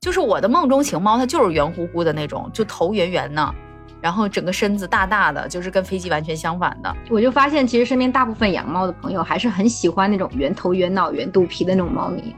[0.00, 3.54] 就是我的梦中情猫，它就是圆乎乎的那种，就头圆圆的，
[4.00, 6.96] 然后整个身子大大的，就是跟飞机完全相反的。
[7.10, 12.34] 我就发现，其实身边大部分养猫的朋友还是很喜欢那种圆头、圆脑、圆肚皮的那种猫咪。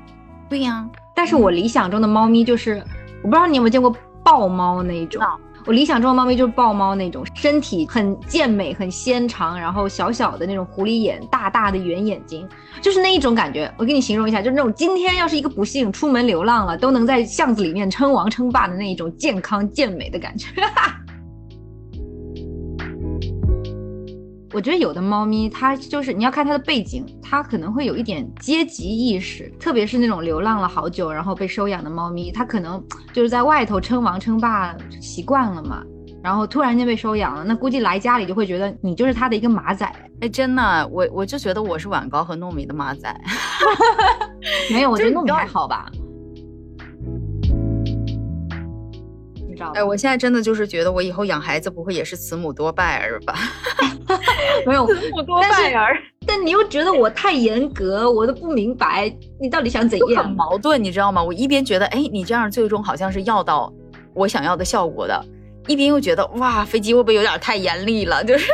[0.49, 2.83] 对呀，但是我理想中的猫咪就是，
[3.23, 3.95] 我不知道你有没有见过
[4.29, 5.23] 豹猫那一种。
[5.65, 12.47] 我理想中的猫咪就是豹猫那种，身体很健美、很纤长，然后小小的那种狐狸眼、大大的圆眼睛，
[12.83, 13.73] 就是那一种感觉。
[13.79, 20.49] 我给你形容一下，就是那种今天要是一个不幸出门流浪了，都能在巷子里面称王称霸的那一种健康健美的感觉。
[24.53, 35.83] 我觉得有的猫咪，它就是你要看它的背景，它可能会有一点阶级意识，特别是那种流浪了好久然后被收养的猫咪，它可能就是在外头称王称霸习惯了嘛，
[36.23, 39.85] 然后突然间被收养了，那估计来家里就会觉得你就是他的一个马仔。
[40.21, 43.15] 哎，真的，我我就觉得我是晚高和糯米的马仔。
[44.73, 45.91] 没有，我觉得糯米还好吧。
[49.75, 53.35] 哎，我现在真的就是觉得，我以后养孩子不会也是慈母多败儿吧？
[54.65, 55.97] 没有， 慈母多败儿。
[56.31, 60.25] 但你又觉得我太严格，我都不明白你到底想怎样？
[60.25, 61.23] 很矛盾，你知道吗？
[61.23, 63.73] 我一边觉得，哎，你这样最终好像是要到
[64.13, 65.25] 我想要的效果的，
[65.67, 68.23] 一边又觉得，哇，飞机会不会有点太严厉了？
[68.23, 68.53] 就是。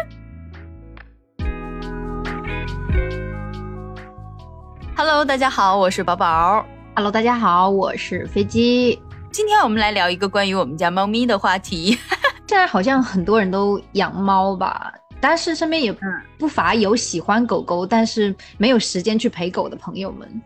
[4.96, 6.64] Hello，大家好，我是宝宝。
[6.94, 9.02] Hello，大家好，我是飞机。
[9.32, 11.98] 今天我们来聊一个关于我们家猫咪的话题。
[12.46, 14.94] 现在好像很多人都养猫吧，
[15.26, 15.90] 但是身边也
[16.36, 20.42] 不乏有喜欢狗狗，但是没有时间去陪狗的朋友们。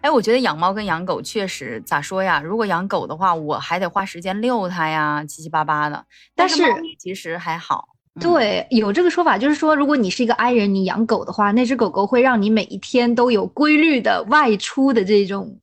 [0.00, 2.40] 哎，我觉得养猫跟养狗确实咋说呀？
[2.40, 6.04] 如果养狗的话，我还得花时间遛它呀，七七八八的。
[6.36, 6.62] 但是
[7.00, 7.88] 其实还好。
[8.20, 15.58] 对，有这个说法，就是说，如果你是一个 I 人，你养狗的话，那只狗狗会让你每一天都有规律的外出的这种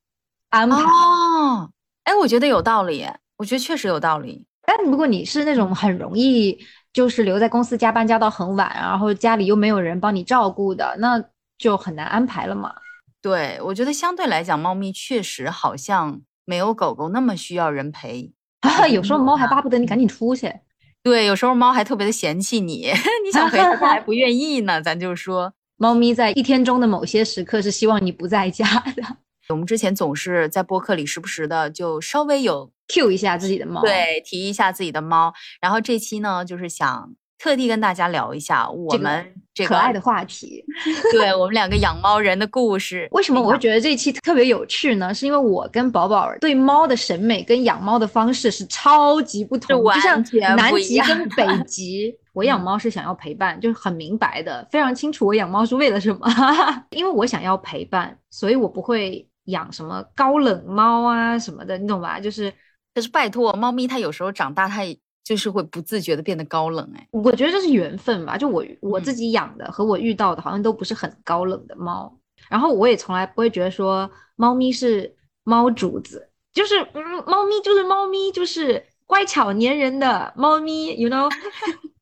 [0.50, 0.82] 安排。
[0.82, 1.72] 哦。
[2.04, 3.08] 哎，我觉得有道理，
[3.38, 4.46] 我觉得确实有道理。
[4.66, 6.58] 但如果你是那种很容易
[6.94, 11.22] 就是留在公司加班加到很晚，然后家里又没有人帮你照顾的，那
[11.58, 12.74] 就很难安排了嘛。
[13.22, 18.32] 对，我觉得相对来讲，猫咪确实好像没有狗狗那么需要人陪。
[18.92, 20.54] 有时候猫还巴不得你赶紧出去。
[21.02, 22.92] 对，有时候猫还特别的嫌弃你，
[23.26, 24.82] 你想陪它还不愿意呢。
[24.82, 28.66] 咱就说，猫咪在一天中的某些时刻是希望你不在家
[28.96, 29.04] 的。
[29.50, 35.34] 我们之前总是在播客里时不时的就稍微有 Q 一下自己的猫，对，提一下自己的猫。
[35.60, 40.64] 然后这期呢，就是想特地跟大家聊一下我们这个可爱的话题，
[41.12, 43.06] 对我们两个养猫人的故事。
[43.12, 45.14] 为什么我会觉得这期特别有趣呢？
[45.14, 50.24] 是因为我跟宝宝对猫的审美跟养猫的方式是超级不同，就像
[50.56, 52.16] 南极跟北极。
[52.34, 56.28] 我养猫是想要陪伴，就是很明白的，非常清楚我养猫是为了什么，
[56.90, 59.28] 因为我想要陪伴，所以我不会。
[59.46, 62.20] 养什么高冷猫啊什么的，你懂吧？
[62.20, 62.54] 就是，
[62.94, 66.90] 可是拜托，猫咪它有时候长大，它也就是会不自觉的变得高冷。
[66.96, 68.38] 哎，我觉得这是缘分吧。
[68.38, 72.18] 就我我自己养的和我遇到的，好像都不是很高冷的猫。
[72.50, 81.30] 然后我也从来不会觉得说猫咪是猫主子，就是嗯，猫咪就是猫咪，就是乖巧粘人的猫咪，you know。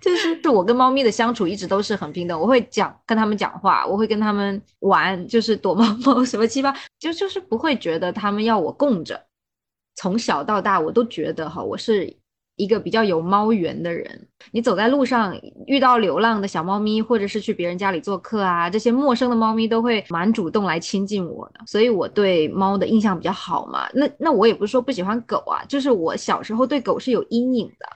[0.00, 9.20] 就是是我跟猫咪的相处一直都是很平等，我会讲跟他们讲话，我会跟他们玩，就是躲猫猫什么七八，就就是不会觉得他们要我供着。
[9.96, 12.16] 从小到大，我都觉得哈，我是
[12.56, 14.28] 一个比较有猫缘的人。
[14.50, 23.86] 你走在路上遇到流浪的小猫咪，或者是去别人家里做客啊，这些陌生的猫咪都会蛮主动来亲近我的，所以我对猫的印象比较好嘛。
[23.92, 27.86] 那那我也不是说不喜欢狗啊，就是我小时候对狗是有阴影的。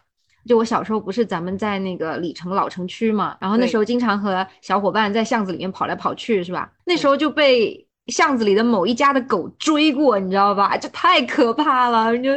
[0.46, 6.70] 就我小时候不是咱们在那个里城老城区嘛，然后那时候经常和小伙伴在巷子里面跑来跑去，是吧？
[6.84, 10.76] 那时候就被巷子里的某一家的狗追过，你知道吧？
[10.76, 12.30] 就太可怕了，就，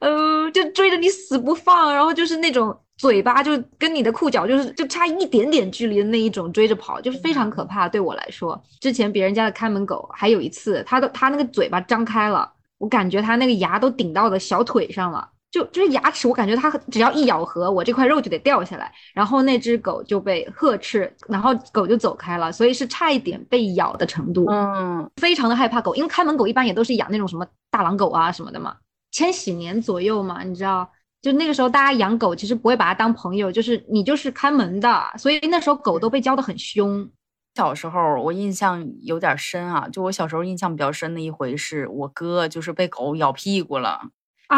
[0.00, 7.86] 呃，就追着你死不放，然后就是那种嘴巴就跟你的裤脚就是就差一点点距离的那一种追着跑，就是非常可怕。
[7.86, 15.28] 对我来说，之前别人家的看门狗还有一次，它的它那个嘴巴张开了，我感觉它那个牙都顶到的小腿上了。
[15.50, 28.76] 就就是牙齿，我感觉它只要一咬合，我这块肉就得掉下来，然后那只狗就被呵斥，然后狗就走开了，所以是差一点被咬的程度，嗯，非常的害怕狗，因为看门狗一般也都是养那种什么大狼狗啊什么的嘛，
[29.10, 30.88] 千禧年左右嘛，你知道，
[31.20, 37.10] 就那个时候大家养狗其实不会把它当朋友，就是你就是看门的，所以那时候狗都被教的很凶。
[37.56, 44.00] 小时候我印象有点深啊，就我小时候印象比较深的一回是我哥就是被狗咬屁股了。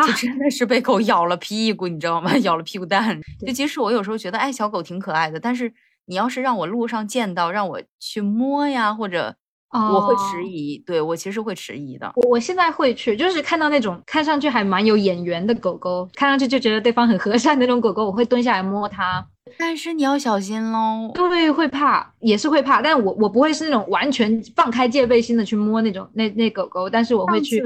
[0.06, 2.34] 就真的是被狗咬了屁股，你知道吗？
[2.40, 3.20] 咬了屁股蛋。
[3.46, 5.72] 就即使我有时候觉得，哎，小狗挺可爱的，但是
[6.06, 9.34] 你要是让我路上见到，让我去摸呀，或者
[9.70, 10.78] 我会迟疑。
[10.78, 12.10] 对我其实会迟疑的。
[12.16, 19.24] 我我现在会去，就是看到那种看上去还蛮有眼缘的狗狗，看上去就觉得对方很和善那种狗狗，我会蹲下来摸它。
[19.58, 21.10] 但是你要小心喽。
[21.14, 27.62] 对，会怕，也是会怕，但我我不会是那种完全放开戒备心的去摸那种那那狗狗，但是我会去。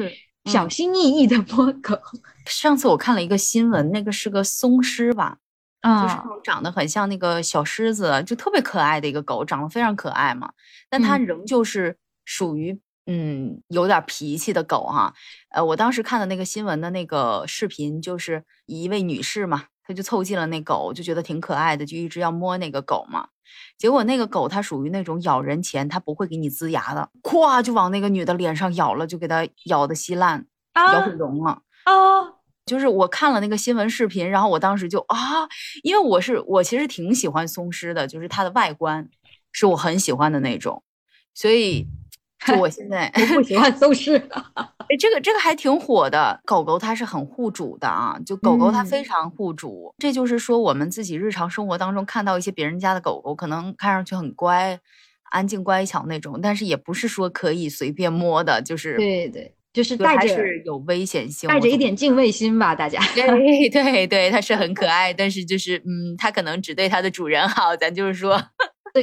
[0.47, 1.99] 小心翼翼的摸狗。
[2.47, 5.39] 上次我看了一个新闻，那个是个松狮吧，
[5.83, 10.53] 就是那种长得很像那个小狮子，就特别可爱的一个狗，长得非常可爱嘛。
[10.89, 15.13] 但它仍旧是属于嗯有点脾气的狗哈。
[15.51, 23.29] 呃，我当时看的那个新闻的那个视频，就是一位女士嘛，她就凑近了那狗，就觉得挺可爱的，就一直要摸那个狗嘛。
[23.79, 31.93] 结果那个狗它属于那种咬人前它不会给你呲牙的，咵就往那个女的脸上咬了，就给她咬的稀烂，咬毁容了啊！
[32.67, 35.49] 就是我看了那个新闻视频，然后我当时就啊，
[35.83, 39.09] 因为我是我其实挺喜欢松狮的，就是它的外观
[39.53, 40.83] 是我很喜欢的那种，
[41.35, 41.87] 所以。
[42.45, 46.39] 就我 现在不喜欢 松狮，哎，这个这个还挺火的。
[46.45, 49.95] 狗狗它是很护主的啊，就狗狗它非常护主。
[49.99, 54.79] 这就是说，我们自己日常生活当中看到一些别人家的狗狗，可能看上去很乖、
[55.31, 63.01] 安静乖巧那种，但是也不是说可以随便摸的，就是对对，就是带着有危险性，带着一点敬畏心吧，大家。
[63.15, 68.41] 对对对，它是很可爱，但是就是嗯，它可能只对它的主人好，咱就是说。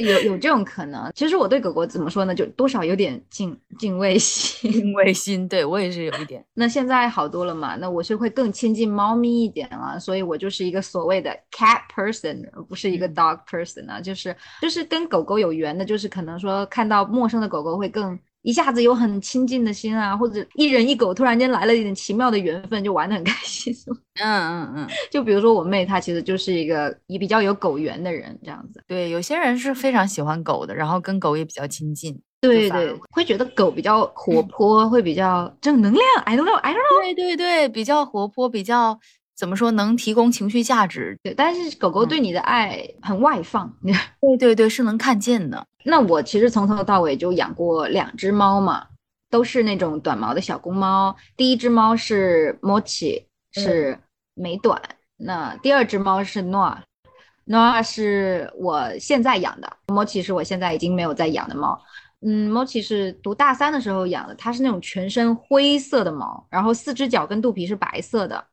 [0.00, 6.44] 有有这种可能，其实我对狗狗怎么说呢，就多少有点敬敬畏心，敬畏心，对我也是有一点。
[6.54, 18.18] 那现在好多了嘛，那我是会更亲近猫咪一点了，所以我就是一个所谓的 cat person，而不是一个 dog person 啊，就是就是跟狗狗有缘的，就是可能说看到陌生的狗狗会更。
[18.44, 23.74] 一下子有很亲近的心啊，或者一人一狗突然间来了一点奇妙的缘分，就玩的很开心。
[24.22, 28.84] 嗯嗯嗯，就比如说我妹，她其实就是一个也比较有狗缘的人，这样子。
[28.86, 32.20] 对，有些人是非常喜欢狗的，然后跟狗也比较亲近。
[32.42, 36.04] 对对，会觉得狗比较 活泼，会比较正能量。
[36.26, 37.00] I don't know, I don't know。
[37.00, 39.00] 对对对，比较活泼，比较。
[39.36, 41.18] 怎么说能提供情绪价值？
[41.22, 43.72] 对，但是狗狗对你的爱很外放。
[44.20, 45.66] 对对对，是能看见的。
[45.84, 48.86] 那我其实从头到尾就养过两只猫嘛，
[49.30, 51.14] 都是那种短毛的小公猫。
[51.36, 53.98] 第一只猫是 Mochi，是
[54.34, 54.80] 美短。
[55.16, 61.80] 那第二只猫是 Noah，Noah 是我现在养的，Mochi 是我现在已经没有在养的猫。
[62.26, 68.44] 嗯，Mochi 是读大三的时候养的，它是那种全身灰色的毛，然后四只脚跟肚皮是白色的。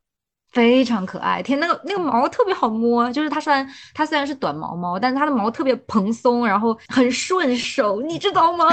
[0.52, 8.66] 非常可爱，天，那个那个毛特别好摸，就是它虽然它虽然是短毛猫，但是它的毛特别蓬松，然后很顺手，你知道吗？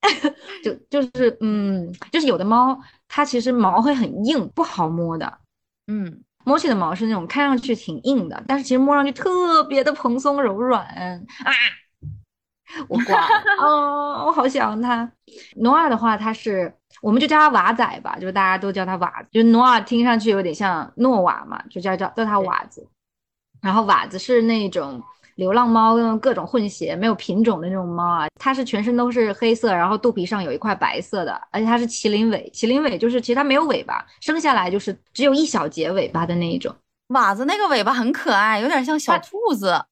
[0.64, 2.78] 就就是嗯，就是有的猫
[3.08, 5.30] 它其实毛会很硬，不好摸的。
[5.88, 11.20] 嗯，摸起的毛是那种看上去挺硬的，但是其实摸上去特别的蓬松柔软啊。
[12.88, 13.42] 我挂了。
[13.60, 15.10] 哦，我好想它。
[15.56, 16.72] 努尔的话，它是。
[17.02, 22.86] 我们就叫它瓦仔吧，就是大家都叫它瓦子，就努尔听上去有点像诺瓦嘛，就叫叫叫它瓦子。
[23.60, 25.02] 然后瓦子是那种
[25.34, 28.28] 流浪猫，跟各种混血，没有品种的那种猫啊。
[28.40, 32.50] 它是全身都是黑色，然后肚皮上有一块白色的，而且它是麒麟尾。
[32.54, 36.74] 麒麟尾就是其实它没有尾巴，生下来就是只有一小节尾巴的那一种。
[37.08, 39.84] 瓦子那个尾巴很可爱，有点像小兔子。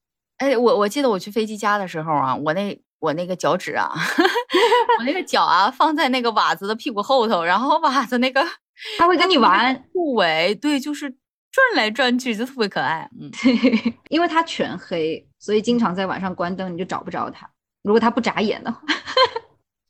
[0.43, 2.83] 哎，我我记得我去飞机家的时候啊，我那。
[3.03, 3.91] 我那个脚趾啊，
[5.01, 8.41] 我那个脚啊，放在那个瓦子的屁股后头，然后瓦子那个，
[8.97, 13.11] 他会跟你玩互尾，对，就是转来转去，就特别可爱。
[13.21, 17.51] 嗯，对， 因为它全黑，所以经常在晚上关灯，你就找不着它。
[17.83, 18.81] 如果它不眨眼的话。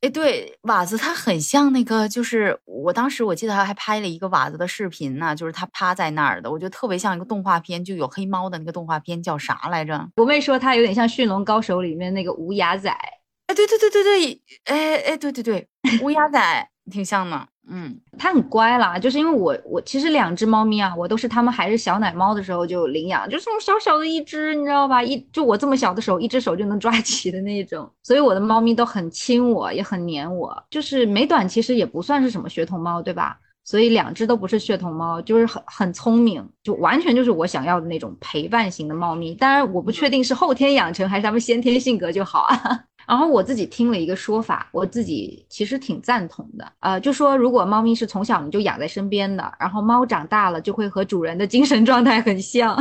[0.03, 10.09] 哎，对，瓦子它很像那个，就是我当时我记得他还拍了一个瓦子的视频呢，就是他趴在那儿的，我觉得特别像一个动画片，就有黑猫的那个动画片叫啥来着？
[10.17, 12.91] 我妹说它有点像《驯龙高手》里面那个无牙仔。
[12.91, 15.69] 哎，对对对对对，哎哎，对对对，
[16.03, 17.47] 无牙仔挺像的。
[17.69, 25.03] 嗯，它很乖啦，就是因为我我其实两只猫咪啊，我都是它们还是小奶猫的时候就领养，就这么小小的一只，你知道吧？
[25.03, 30.61] 一就我这么小的手，一只手就能抓 起的那种，所以我的猫咪都很亲我，也很黏我。
[30.71, 33.39] 就是美短其实也不算是什么血统猫，对吧？
[33.65, 39.37] 所以两只都不是血统猫，就是很很聪明，就完全就是我想要的那种陪伴型的猫咪。
[39.37, 42.85] 当然，我不确定是后天养成还是它们先天性格就好啊。
[43.07, 52.77] 然后我自己听了一个说法，我自己其实挺赞同的，呃，就说如果猫咪是从小你就养在身边的，然后猫长大了就会和主人的精神状态很像。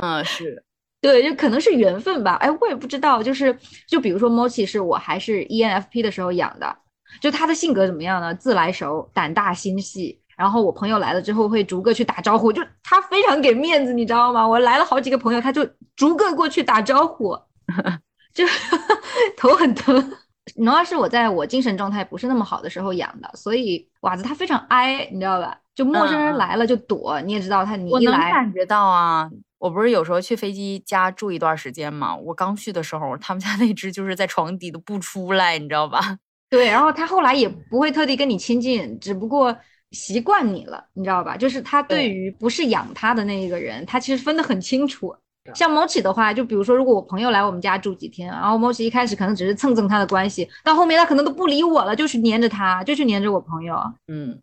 [0.00, 0.62] 嗯，是
[1.00, 2.34] 对，就可能是缘分吧。
[2.34, 6.76] 哎，我也不知道，就是就比如说 Mochi 是我还是 ENFP 的时候养的，
[7.20, 8.34] 就它的性格怎么样呢？
[8.34, 14.46] 自来熟，胆大心细，然后我朋友来了之后会逐个去打招呼，就它非常给面子，你知道吗？
[14.46, 17.38] 我来了好几个朋友，它就逐个过去打招呼，
[18.36, 18.44] 就
[19.36, 20.12] 头很疼。
[20.56, 25.58] 农二是我在我精神状态不是那么好的时候养的，所以瓦子它非常哀，你知道吧？
[25.74, 29.28] 就陌生人来了就躲，你也知道它，你一来感觉到啊。
[29.58, 36.18] 我不是有时候去飞机家住一段时间嘛，我刚去的时候，他们家那只就是在床底都不出来，你知道吧？
[36.48, 39.56] 对，然后它后来也不会特地跟你亲近，只不过。
[39.92, 41.36] 习惯你了，你知道吧？
[41.36, 45.14] 就是他对于不是养他的那一个人，他其实分得很清楚。
[45.54, 53.76] 像猫起的话，就比如说，如果我朋友来我们家住几天，然后猫起一开始可能只是蹭蹭他的关系，到后面他可能都不理我了，就去黏着他，就去黏着我朋友。
[54.08, 54.38] 嗯，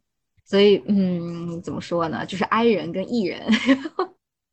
[0.45, 2.25] 所以嗯，怎么说呢？
[2.25, 3.41] 就是 I 人跟 E 人。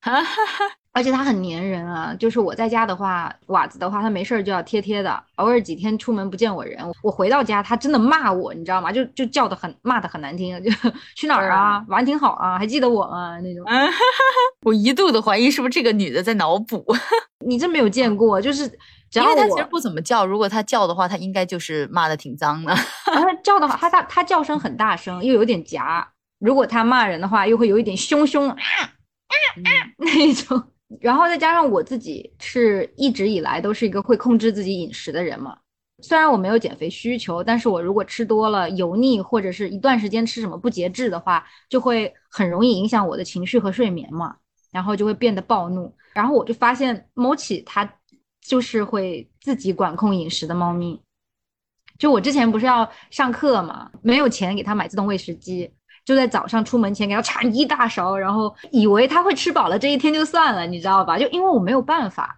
[0.92, 5.22] 而且它很粘人啊，就是我在家的话，瓦子的话，它没事儿就要贴贴的。
[5.36, 8.90] 偶尔几天出门不见我人，我回到家，它真的骂我，你知道吗？
[8.90, 10.70] 就就叫的很骂的很难听，就
[11.14, 11.84] 去哪儿啊？
[11.88, 13.38] 玩挺好啊，还记得我吗？
[13.40, 13.64] 那种。
[14.66, 16.84] 我一度的怀疑是不是这个女的在脑补。
[17.46, 18.68] 你真没有见过，就是
[19.10, 22.74] 只要它其实不怎么叫，如果它叫的话，它应该就是骂的挺脏的。
[23.06, 26.06] 它叫的话，它它它叫声很大声，又有点夹。
[26.40, 28.84] 如果它骂人的话，又会有一点凶凶啊啊
[29.64, 30.62] 啊那种。
[30.98, 35.56] 然后再加上我自己是一直以来都是一个会控制自己饮食的人嘛，
[36.02, 44.36] 虽然我没有减肥需求，但是我如果吃多了油腻或者是一段时间吃什么不节制的话，就会很容易影响我的情绪和睡眠嘛，
[44.72, 45.94] 然后就会变得暴怒。
[46.12, 47.88] 然后我就发现猫起它
[48.40, 51.00] 就是会自己管控饮食的猫咪，
[51.98, 55.70] 就我之前不是要上课嘛，没有钱给它买自动喂食机。
[56.10, 61.16] 就在早上出门前给他铲一大勺，然后以为他会吃饱了，这一天就算了，你知道吧？
[61.16, 62.36] 就因为我没有办法，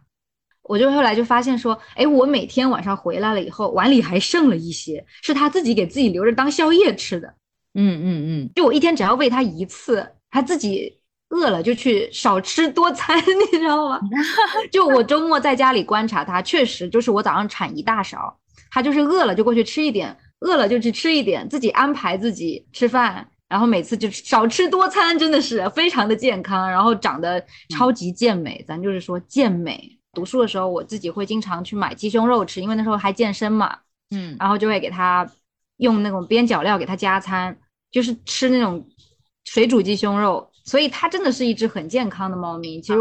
[0.64, 7.28] 我就后来就发现说，哎，我每天晚上回来了以后，碗里还剩了一些，是他自己给自己留着当宵夜吃的。
[7.72, 8.06] 嗯嗯
[8.44, 11.00] 嗯，就我一天只要喂他一次，他自己
[11.30, 13.16] 饿了就去少吃多餐，
[13.52, 13.98] 你知道吗？
[14.70, 18.38] 就我周末在家里观察他，确实就是我早上铲一大勺，
[18.70, 23.26] 他就是饿了就过去吃一点，饿了就去吃一点，自己安排自己吃饭。
[23.52, 29.98] 然后每次就少吃多餐，真的是非常的健康，然后长得超级健美，咱就是说健美。
[30.14, 33.76] 读书的时候，我自己会经常去买鸡胸肉吃，因为那时候还健身嘛，
[34.10, 35.30] 嗯，然后就会给他
[35.76, 37.54] 用那种边角料给他加餐，
[37.90, 38.88] 就是吃那种
[39.44, 40.50] 水煮鸡胸肉。
[40.64, 42.80] 所以它真的是一只很健康的猫咪。
[42.80, 42.98] 其实，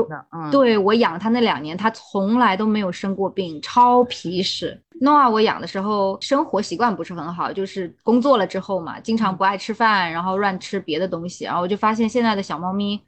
[0.52, 4.82] 对我养它那两年，它从来都没有生过病，超皮实。
[5.02, 13.02] 诺啊，我养的时候生活习惯不是很好，就是工作了之后嘛，经常不爱吃饭，然后乱吃别的东西，然后我就发现现在的小猫咪。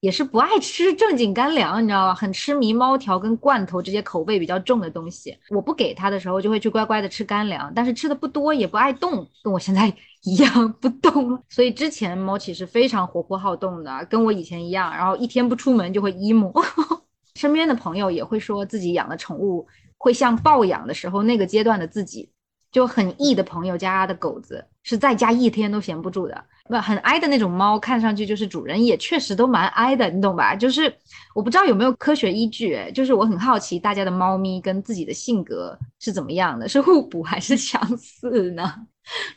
[0.00, 2.14] 也是不爱吃正经干粮，你知道吧？
[2.14, 5.36] 很痴迷猫条跟罐头这些口味比较重的东西。
[5.50, 11.42] 我不给它的时候，就会去乖乖的吃干粮，但是吃的不多，也不爱动，跟我现在一样不动。
[11.48, 16.52] 所以之前猫其实非常活泼好动的，跟我以前一样，然后一天不出门就会 emo。
[17.34, 19.66] 身边的朋友也会说自己养的宠物
[19.98, 22.30] 会像抱养的时候那个阶段的自己。
[22.72, 30.54] 就很 E 的朋友家的狗子是在家一天都闲不住的，不很哀的那种猫，看上去就是主人也确实都蛮哀的，你懂吧？
[30.54, 30.92] 就是
[31.34, 38.86] 我不知道有没有科学依据，就是我很好奇大家的猫咪跟自己的性格是怎么样的，是互补还是相似呢？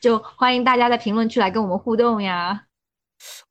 [0.01, 2.63] 就欢迎大家在评论区来跟我们互动呀。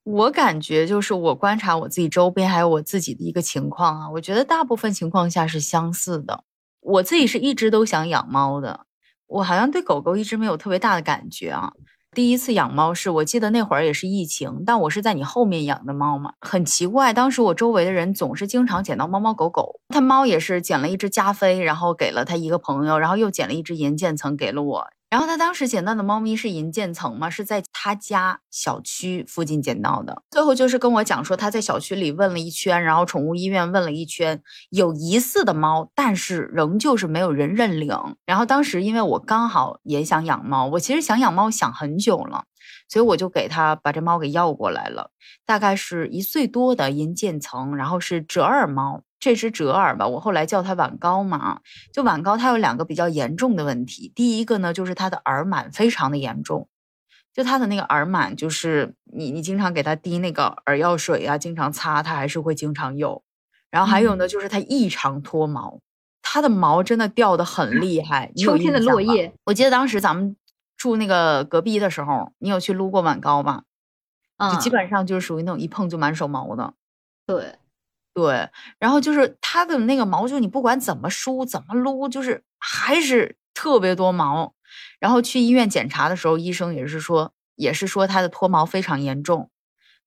[0.02, 6.42] 我感觉就是我观察我自己周边还有我自己的一个情况啊，我觉得大部分情况下是相似的。
[6.80, 8.86] 我自己是一直都想养猫的。
[9.26, 11.70] 我好像对狗狗一直没有特别大的感觉啊。
[12.18, 17.12] 第一次养猫是我记得那会儿也是疫情，但我是在你后面养的猫嘛，很奇怪。
[17.12, 24.88] 当时我周围的人总是经常捡到猫猫狗狗，他猫也是捡了一只加菲，然后给了他一个朋友，然后又捡了一只银渐层给了我。
[25.10, 30.22] 然后他当时捡到的猫咪是银渐层嘛，是在他家小区附近捡到的。
[30.30, 37.88] 最后就是跟我讲说他在小区里问了一圈，然后宠物医院问了一圈，有疑似的猫，但是仍旧是没有人认领。
[38.26, 42.44] 然后当时因为我刚好也想养猫，我其实想养猫想很久了，
[42.88, 45.10] 所以我就给他把这猫给要过来了，
[45.46, 49.02] 大概是一岁多的银渐层，然后是折耳猫。
[49.20, 51.60] 这只折耳吧，我后来叫它晚高嘛，
[51.92, 54.12] 就晚高，它有两个比较严重的问题。
[54.14, 56.68] 第一个呢，就是它的耳螨非常的严重，
[57.34, 63.22] 就它的那个耳螨，就是你你经常给它滴那个耳药水啊，经常擦，它还是会经常有。
[63.70, 65.80] 然后还有呢，就是它异常脱毛，
[66.22, 68.32] 它的毛真的掉的很 厉害。
[68.36, 70.36] 秋天的落叶，我记得当时咱们
[70.76, 73.64] 住那个隔壁的时候，你有去撸过晚高吗？
[74.52, 76.72] 就基本上就是属于那种一碰就满手毛的。
[77.26, 77.56] 对。
[78.18, 84.54] 对，然后就是它的那个毛，就你不管怎么梳怎么撸，就是还是特别多毛。
[84.98, 89.50] 然后去医院检查的时候，医生也是说也是说它的脱毛非常严重。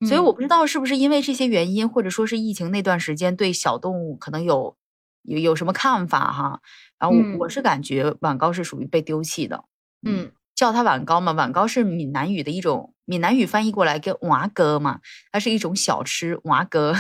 [0.06, 4.76] 所以我不知道是不是因为这些原因，或者说是疫情那段时间对小动物可能有
[5.22, 6.60] 有有什么看法哈。
[7.00, 9.64] 然后我是感觉晚高是属于被丢弃的。
[10.06, 15.00] 嗯，叫它晚高嘛，晚高是闽南语的一种，闽南语翻译过来跟娃哥嘛，
[15.34, 16.96] 它是一种小吃娃哥。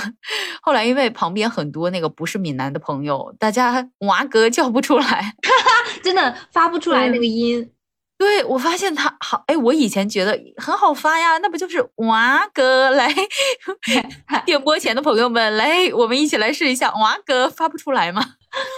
[0.62, 5.34] 后来因为旁边很多那个不是闽南的朋友，大家娃哥叫不出来，
[6.04, 7.72] 真的发不出来那个音。
[8.18, 13.10] 对，我发现他好，哎，我以前觉得很好发呀，那不就是娃哥来？
[14.46, 18.22] 电波前的朋友们，来，我们一起来试一下娃哥发不出来吗？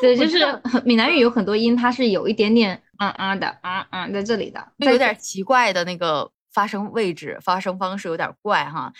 [0.02, 0.38] 对，就是
[0.86, 8.94] 闽南语有很多音，它是有一点点啊啊的啊啊在这里的，有点奇怪的那个发声位置、发声方式有点怪哈。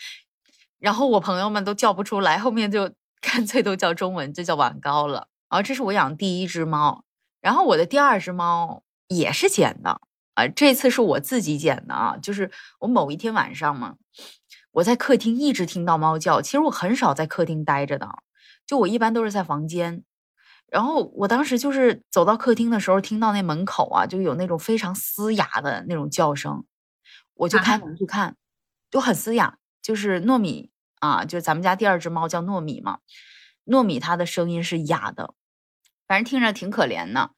[0.80, 2.92] 然后我朋友们都叫不出来，后面就
[3.22, 5.28] 干脆都叫中文，就叫晚高了。
[5.50, 7.06] 然后这是我养第一只猫，
[7.40, 10.02] 然后我的第二只猫也是捡的。
[10.36, 13.98] 啊，这次是我自己捡的啊，就是我某一天晚上嘛，
[14.72, 16.42] 我在客厅一直听到猫叫。
[16.42, 18.10] 其实我很少在客厅待着的，
[18.66, 20.04] 就我一般都是在房间。
[20.72, 26.66] 然后我当时就是走到客厅的时候，听到那门口啊，就有那种非常嘶哑的那种叫声，
[27.36, 28.36] 我就开门去看，
[28.92, 29.58] 就很嘶哑。
[29.82, 33.00] 就是糯米啊，就是咱们家第二只猫叫糯米嘛，
[33.66, 35.34] 糯米它的声音是哑的，
[36.08, 37.32] 反正听着挺可怜的。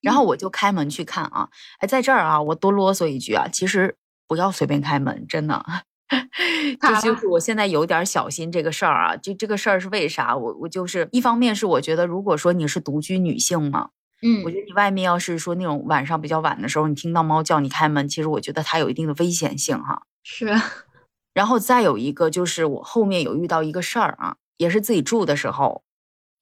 [0.00, 5.64] 然后我就开门去看啊，哎，在这儿啊，我多啰嗦一句啊，其实不要随便开门，真的。
[6.80, 9.16] 这就是我现在有点小心这个事儿啊。
[9.16, 10.34] 就这个事儿是为啥？
[10.36, 13.90] 我我就是一方面是我觉得，如果说你是独居女性嘛，
[14.22, 20.02] 嗯，我觉得你外面要是说那种晚上比较晚的时候，你听到猫叫你开门，其实我觉得它有一定的危险性哈。
[20.22, 20.46] 是。
[21.34, 25.82] 然后再有一个就是我后面有遇到一个事儿啊，也是自己住的时候，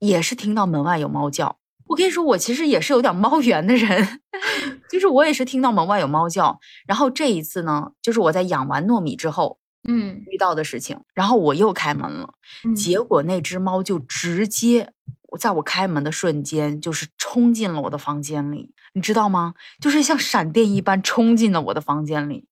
[0.01, 1.59] 也是听到门外有猫叫。
[1.87, 4.21] 我跟你说，我其实也是有点猫缘的人，
[4.91, 9.59] 就是我也是听到门外有猫叫，然后这一次呢，就是我在养完糯米之后，
[9.89, 12.35] 嗯，遇到的事情，然后我又开门了，
[12.77, 14.93] 结果那只猫就直接
[15.39, 19.55] 在我开门的瞬间，就是冲进了我的房间里，你知道吗？
[19.81, 22.47] 就是像闪电一般冲进了我的房间里，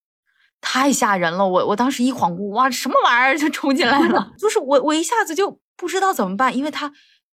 [0.60, 1.46] 太吓人了！
[1.46, 6.92] 我我当时一恍惚，哇，什么玩意儿就冲进来了， 就是我我一下子就不知道怎么办，因为他。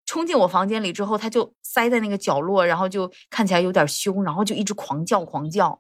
[0.05, 5.79] 冲进我房间里之后，他就塞在那个角落，然后就看起来有点凶，然后就一直狂叫狂叫。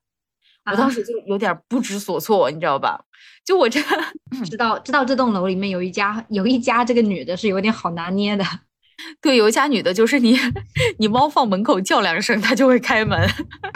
[0.69, 3.03] 我当时就有点不知所措，你知道吧？
[3.43, 3.81] 就我这
[4.47, 8.45] 知道知道这栋楼里面有一家有一家这个女的是有点好拿捏的。
[9.21, 10.37] 对，有一家女的，就是你
[10.99, 13.27] 你猫放门口叫两声，它就会开门，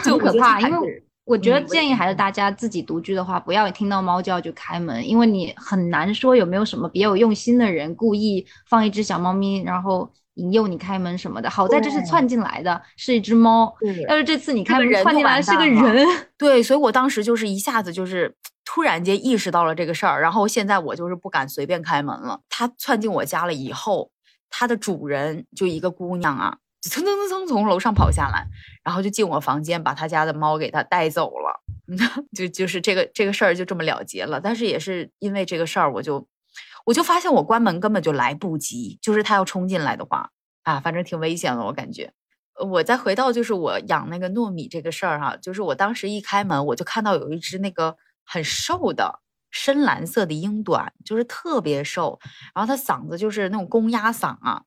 [0.04, 0.60] 就可怕。
[0.60, 10.10] 因为我觉得建议还是大家自己独居的话，不要听到猫叫就开门，因为你很难说有没有什么别有用心的人故意放一只小猫咪，然后。
[10.36, 13.72] 引诱你开门什么的，好在这是窜进来的，是一只猫。
[14.08, 16.04] 要是这次你开门窜进来是个人，
[16.36, 18.34] 对，所以我当时就是一下子就是
[18.64, 22.40] 突然间意识到了这个事儿，然后现在我就是不敢随便开门了。
[22.48, 24.10] 它窜进我家了以后，
[24.56, 28.46] 它的主人就一个姑娘啊，蹭蹭蹭蹭从楼上跑下来，
[28.84, 31.60] 然后就进我房间，把他家的猫给它带走了。
[32.36, 34.40] 就就是这个这个事儿就这么了结了。
[34.40, 36.28] 但是也是因为这个事儿，我就。
[36.86, 40.28] 我就发现我关门根本就来不及，就是他要冲进来的话
[40.64, 41.64] 啊，反正挺危险的。
[41.64, 42.12] 我感觉，
[42.62, 49.20] 我再回到就是我养那个糯米这个事儿哈，就是我当时一开门，我就看到有一只那个很瘦的
[49.54, 52.18] 深蓝色的英短，就是特别瘦，
[52.54, 54.62] 然后它嗓子就是那种公鸭嗓啊。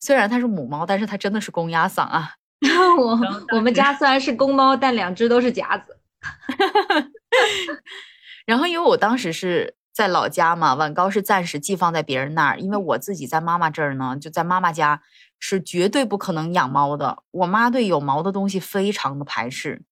[0.00, 2.34] 虽然它是母猫，但是它真的是公鸭嗓啊。
[2.98, 3.18] 我
[3.54, 5.98] 我们家虽然是公猫，但两只都是夹子。
[8.46, 9.76] 然后因为我当时是。
[9.94, 15.02] 在老家嘛，晚高是暂时寄放在别人那儿，因为我自己在妈妈这儿呢，就在妈妈家
[15.38, 17.24] 是绝对不可能养猫的。
[17.30, 19.82] 我妈对有毛的东西非常的排斥，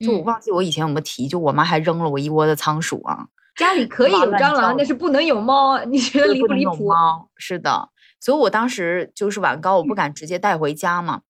[0.00, 3.28] 就我忘记我以前有没有提，就我妈还扔了我一窝的仓鼠啊。
[3.58, 6.88] 家里可以有蟑螂，但是不能有猫，你觉得离不离谱？
[6.88, 7.90] 猫是的，
[8.20, 11.20] 所以我当时就是晚高，我不敢直接带回家嘛，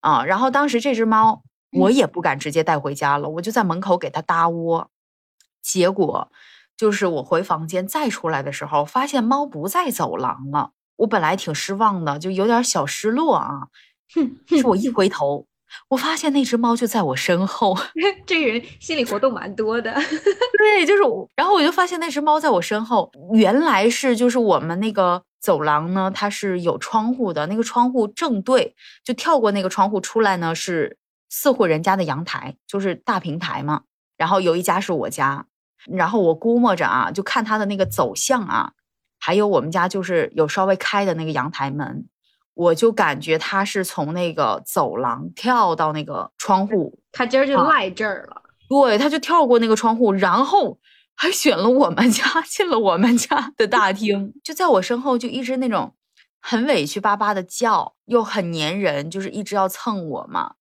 [0.00, 1.42] 啊，然后当时这只猫
[1.72, 4.90] 我也不敢直接带回家了，我就在门口给它搭窝，
[5.60, 6.30] 结果。
[6.74, 10.70] 就是我回房间再出来的时候，发现猫不在走廊了。
[10.96, 13.68] 我本来挺失望的，就有点小失落啊。
[14.48, 15.46] 是我一回头，
[15.88, 17.76] 我发现那只猫就在我身后。
[18.26, 19.92] 这人心理活动蛮多的。
[20.58, 30.96] 对，就是我，然后我就发现那只猫在我身后，原来是就是我们那个走廊呢，它是有窗户的，那个窗户正对，就跳过那个窗户出来呢，是
[31.28, 33.82] 四户人家的阳台，就是大平台嘛。
[34.16, 35.46] 然后有一家是我家。
[35.90, 38.70] 然后我估摸着啊，就看它的那个走向啊，
[39.18, 42.06] 还有我们家就是有稍微开的那个阳台门，
[42.54, 48.42] 我就感觉它是从那个走廊跳到那个窗户，它今儿就赖这儿了。
[48.68, 50.78] 对，它就跳过那个窗户，然后
[51.14, 55.94] 还选了我们家，进了我们家的大厅，就在我身后就一直那种
[56.40, 60.54] 很委屈巴巴的叫，又很粘人，就是一直要蹭我嘛。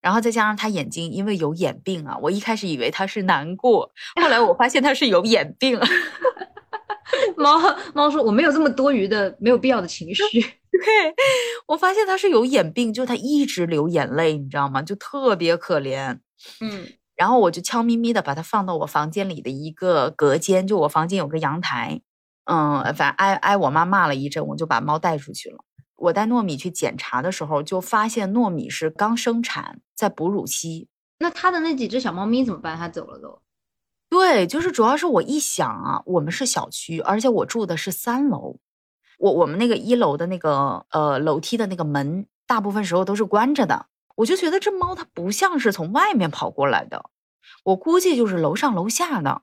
[0.00, 5.80] 然后再加上他眼睛因为有眼病啊，我一开始以为他是难过，后来我发现他是有眼病。
[7.36, 7.58] 猫
[7.94, 10.22] 猫说我没有这么多余的、没有必要的情绪。
[10.84, 11.14] 对，
[11.68, 14.82] 我发现他是有眼病，就他一直流眼泪，你知道吗？
[14.82, 16.18] 就特别可怜。
[16.60, 22.00] 嗯，然后我就悄咪咪的把它放到我房间里的一个隔间，就我房间有个阳台。
[22.44, 25.58] 嗯，反正挨挨我妈骂了一阵，我就把猫带出去了。
[25.96, 30.88] 我带糯米去检查的时候，就发现糯米是刚生产，在哺乳期。
[31.18, 32.76] 那他的那几只小猫咪怎么办？
[32.76, 33.40] 它走了都。
[34.08, 38.58] 对，就是主要是我一想啊，我们是小区，而且我住的是三楼，
[39.16, 47.10] 我我们那个一楼的那个呃楼梯的那个门，大部分时候都是关着的，我就觉得这猫它不像是从外面跑过来的，
[47.64, 49.40] 我估计就是楼上楼下的。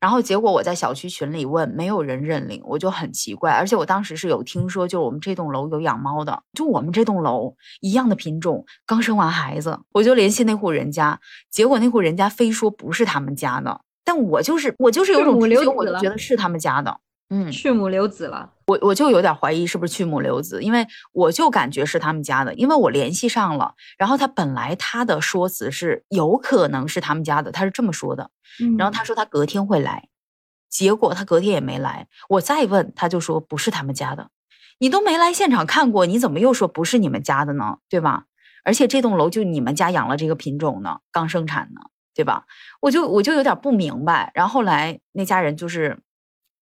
[0.00, 3.52] 然后结果我在小区群里问，没有人认领，我就很奇怪。
[3.52, 11.20] 而且我当时是有听说，就我们这栋楼有养猫的，就我们这栋楼一样的品种，刚生完孩子，我就联系那户人家，
[11.50, 13.82] 结果那户人家非说不是他们家的。
[14.02, 16.98] 但我就是我就是有种直觉，我就觉得是他们家的，
[17.30, 18.52] 嗯，去母留子了。
[18.66, 28.30] 我我就有点怀疑是不是去母留子，因为我就感觉是他们家的，因为我联系上了，然后他本来他的说辞是有可能是他们家的，他是这么说的，
[28.76, 30.08] 然后他说他隔天会来，
[30.68, 34.30] 结果他隔天也没来，我再问他就说不是他们家的，
[34.78, 37.78] 你都没来现场看过，你怎么又说不是你们家的呢？
[37.88, 38.24] 对吧？
[38.64, 41.80] 而且这栋楼就你们家养了这个品种呢，刚生产呢。
[42.12, 42.44] 对吧？
[42.80, 45.96] 我就我就有点不明白，然后后来那家人就是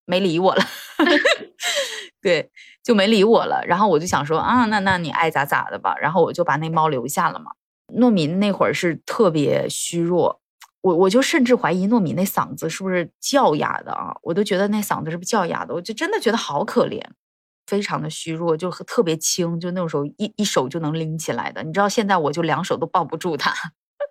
[0.08, 0.64] 没理我了，
[2.22, 2.50] 对，
[2.82, 3.62] 就没理我了。
[3.66, 5.94] 然后我就想说啊，那那你爱咋咋的吧。
[6.00, 7.52] 然后我就把那猫留下了嘛。
[7.94, 10.40] 糯米那会儿是特别虚弱，
[10.80, 14.16] 我我就甚至怀疑糯米那嗓子是不是叫哑的啊？
[14.22, 15.74] 我都觉得那嗓子是不是叫哑的？
[15.74, 17.02] 我就真的觉得好可怜，
[17.66, 21.62] 非常的虚弱，就特别轻，就那种时候一一手就能拎起来的。
[21.62, 23.52] 你知道现在我就两手都抱不住它，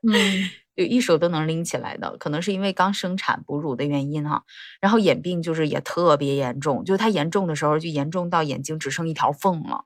[0.07, 0.47] 嗯。
[0.77, 4.43] 就一手都能拎起来的，可能是因为刚生产哺乳的原因哈。
[4.79, 9.85] 然后眼病就是也特别严重，就是它严重的时候就严重到眼睛只剩一条缝了。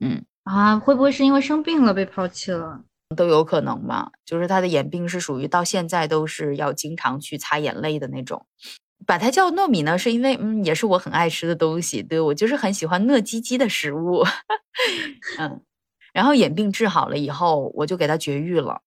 [0.00, 2.82] 嗯啊，会不会是因为生病了被抛弃了？
[3.16, 4.10] 都有可能吧。
[4.24, 8.44] 就是他的眼病是属于到现在都是要经常去擦眼泪的那种。
[9.06, 14.24] 把它叫糯米呢，是因为嗯也是我很爱吃的东西，对我就是很喜欢糯叽叽的食物。
[15.38, 15.60] 嗯，
[16.12, 18.80] 然后眼病治好了以后，我就给它绝育了。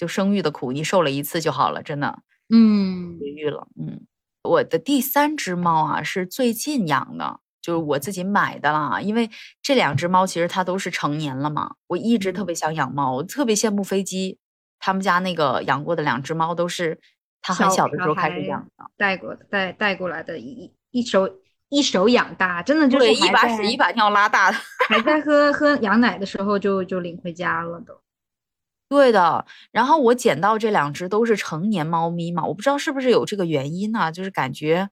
[0.00, 4.06] 就生育的苦，你受了一次就好了，真的，嗯，绝育了，嗯，
[4.44, 9.28] 我的第三只猫啊是最近养的，就是我自己买的啦，因为
[9.60, 14.38] 这两只猫其实它都是成年了嘛，我一直特别想养猫，我特别羡慕飞机，
[14.78, 16.98] 他们家那个养过的两只猫都是
[17.42, 21.28] 他很小的时候开始养的，带过带带过来的一一手
[21.68, 24.56] 一手养大，真的就是一把屎一把尿拉大的，
[24.88, 28.00] 还在喝喝羊奶的时候就就领回家了都。
[28.90, 34.90] 对的，然后我捡到这两只都是成年猫咪嘛，我不知道是不是有这个原因呢，就是感觉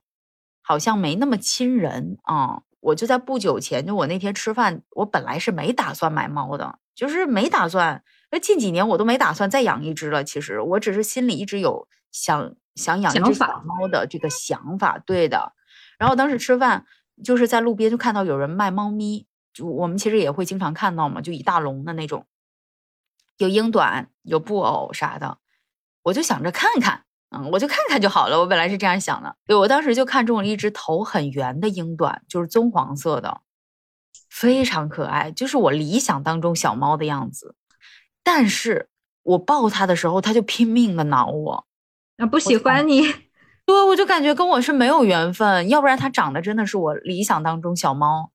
[0.63, 2.63] 好像没那么亲人啊。
[2.81, 8.05] 我就在不久前，就我那天吃饭，我本来是没打算买猫的，就是没打算。
[8.31, 10.23] 那近几年我都没打算再养一只了。
[10.23, 14.97] 其实我只是心里一直有想想养一只小猫的这个想法。
[15.05, 15.53] 对的，
[15.99, 16.87] 然后当时吃饭
[17.25, 22.27] 就是在路边就看到有人卖猫咪，就我们其实也会经常看到嘛，就一大笼的那种。
[23.39, 25.39] 有英短，有布偶啥的，
[26.03, 28.39] 我就想着看看，嗯，我就看看就好了。
[28.41, 33.41] 我本来是这样想的，对我当时就看中了一只头很圆的英短，就是棕黄色的，
[34.29, 37.55] 非常可爱，就是我理想当中小猫的样子。
[38.25, 38.89] 但是
[39.23, 41.67] 我抱它的时候，它就拼命的挠我，
[42.17, 43.03] 啊，不喜欢你，
[43.65, 48.33] 对，我就感觉跟我是没有缘分，要不然它长得真的是我理想当中小猫，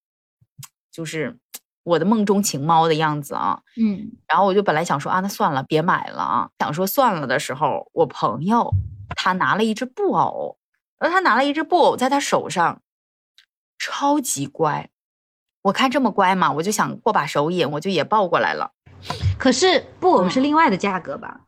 [0.89, 1.39] 就是。
[1.83, 6.49] 我的梦中情猫的样子啊，嗯，然后我就本来想说啊，那算了，别买了啊。
[6.59, 8.71] 想说算了的时候，我朋友
[9.15, 10.57] 他拿了一只布偶，
[10.97, 12.81] 然后，他拿了一只布偶在他手上，
[13.77, 14.89] 超级乖。
[15.63, 18.71] 我看这么乖嘛，我就想过把手瘾，我就也抱过来了。
[19.37, 21.41] 可是布偶是另外的价格吧？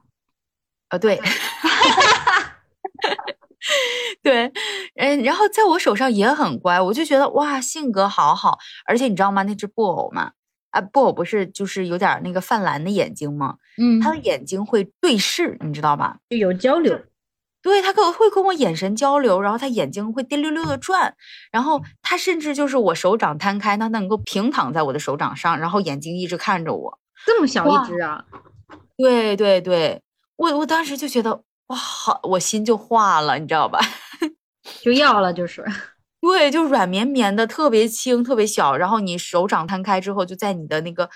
[0.90, 1.22] 啊，对。
[4.22, 4.52] 对，
[4.96, 9.44] 嗯，然后在我手上也很乖，我就觉得哇，性格好好，而且你知道吗？
[9.44, 10.32] 那只布偶嘛，
[10.72, 13.56] 啊，布偶不是就是有点那个泛蓝的眼睛吗？
[13.82, 16.18] 嗯，他的眼睛会对视，你知道吧？
[16.30, 17.00] 就有交流，
[17.62, 21.16] 对他跟会跟我眼神交流，然后他眼睛会滴溜溜的转，
[21.52, 28.26] 然后他甚至就是我手掌摊开，他能够平躺在我的手掌上，然后眼睛一直看着我，这么小一只啊？
[28.98, 30.02] 对对对，
[30.36, 31.42] 我我当时就觉得。
[31.68, 33.80] 哇，好，我心就化了，你知道吧？
[34.82, 35.66] 就要了，就是。
[36.22, 38.76] 对，就软绵绵的，特别轻，特别小。
[38.76, 41.10] 然后你手掌摊开之后，就在你的那个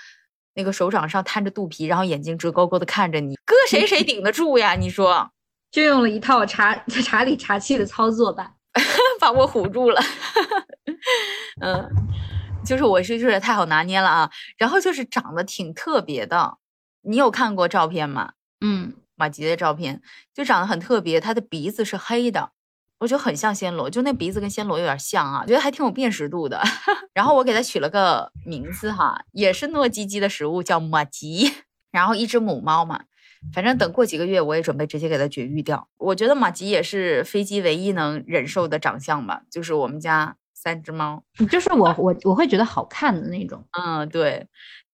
[0.54, 4.74] 那个手掌上摊着肚皮，然后眼睛直勾勾的看着你，搁 谁谁顶得住呀？
[4.74, 5.28] 你说，
[5.72, 8.52] 就用了一套茶茶里茶气的操作吧，
[9.20, 10.00] 把我唬住了。
[11.60, 11.88] 嗯，
[12.64, 14.30] 就是我是就是太好拿捏了啊。
[14.56, 16.58] 然后就是长得挺特别的，
[17.02, 18.32] 你有看过照片吗？
[18.60, 20.00] 嗯，马吉的照片
[20.32, 22.52] 就长得很特别，他的鼻子是黑的。
[23.00, 26.62] 我觉得很像暹罗，就那鼻子跟暹罗有点像啊，觉得还挺有辨识度的。
[27.12, 31.52] 然后我给它取了个名字哈，也是糯叽叽的食物，叫马吉。
[31.90, 33.02] 然后一只母猫嘛，
[33.52, 35.86] 反正等过几个月，我也准备直接给它绝育掉。
[35.98, 43.64] 我觉得马吉也是飞机唯一能忍受的长相吧，就是我们家三只猫，就是我我我会觉得好看的那种。
[43.72, 44.46] 嗯，对，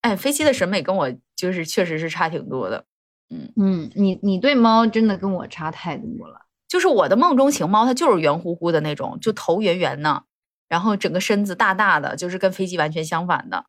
[0.02, 2.84] 哎，飞机的审美跟我就是确实是差挺多的。
[3.30, 6.42] 嗯嗯，你你对猫真的跟我差太多了。
[6.68, 10.24] 就是我的梦中情猫，它就是圆乎乎的那种，就头圆圆的，
[10.68, 13.64] 然后整个身子大大的，就是跟飞机完全相反的。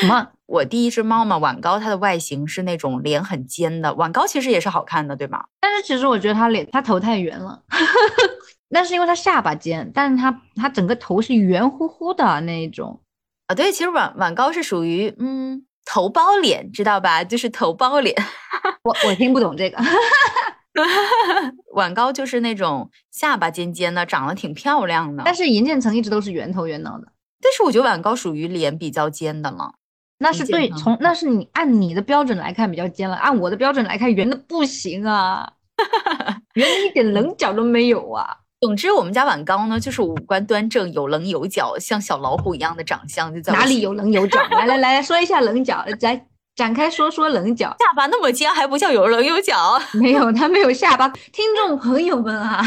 [0.00, 0.28] 什么？
[0.46, 3.94] 我第一只猫嘛，晚高，它的外形是那种脸很尖的。
[3.94, 5.44] 晚高其实也是好看的，对吗？
[5.60, 7.62] 但是其实我觉得它脸，它头太圆了。
[8.72, 13.00] 那是因为它下巴尖，但是它它整个头是圆乎乎的那一种。
[13.48, 17.24] 啊，对，其实晚晚高是属于嗯头包脸，知道吧？
[17.24, 18.14] 就是头包脸。
[18.84, 19.78] 我我听不懂这个。
[21.74, 25.22] 晚高就是那种下巴尖尖的，长得挺漂亮的。
[25.24, 27.12] 但是银渐层一直都是圆头圆脑的。
[27.42, 29.74] 但是我觉得晚高属于脸比较尖的了。
[30.18, 35.50] 那是对，从那是你按你的标准来看比较尖了，按我的标准来看圆的不行啊，
[36.54, 38.36] 圆的一点棱角都没有啊。
[38.60, 43.34] 总之，我们家晚高呢，就是五官端正，有棱有角，像小老虎一样的长相。
[43.34, 44.38] 就在哪里有棱有角？
[44.50, 46.26] 来来来，说一下棱角，来。
[46.56, 49.80] 展开说说棱角， 下巴那么尖还不叫有棱有角？
[49.94, 51.08] 没有，它没有下巴。
[51.08, 52.62] 听众朋友们啊，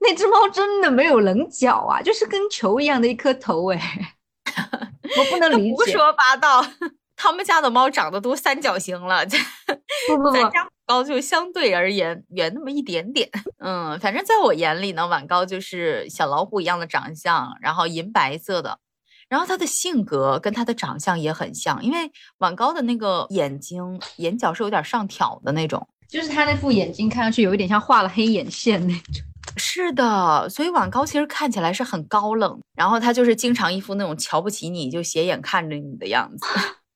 [0.00, 3.80] 那只猫真的没有棱角啊，就是跟球一样的一颗头哎，
[5.16, 5.74] 我不能理解。
[5.74, 6.66] 胡说八道，
[7.16, 9.24] 他们家的猫长得都三角形了，
[10.08, 13.28] 不不不，咱家高就相对而言圆那么一点点。
[13.58, 18.78] 嗯，反正在我眼里呢，晚高就是小老虎一样的长相，然后银白色的。
[19.28, 29.02] 然后他的性格跟他的长相也很像，因为晚高的那个眼睛眼角是有点上挑的那种，就是他那副眼睛看上去有一点像画了黑眼线那种。
[29.56, 36.46] 是的，所以晚高其实看起来是很高冷，然后他就是经常一副那种瞧不起你就斜眼看着你的样子，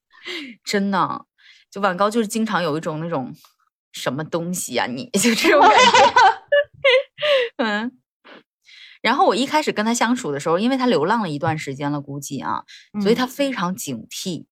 [0.65, 1.25] 真的，
[1.71, 3.35] 就晚高就是经常有一种那种
[3.93, 6.15] 什么东西啊，你 就这种感觉，
[7.65, 7.99] 嗯。
[9.01, 12.65] 然后我一开始跟他相处的时候，因为他流浪了一段时间了，估计啊，
[13.01, 14.47] 所以他非常警惕，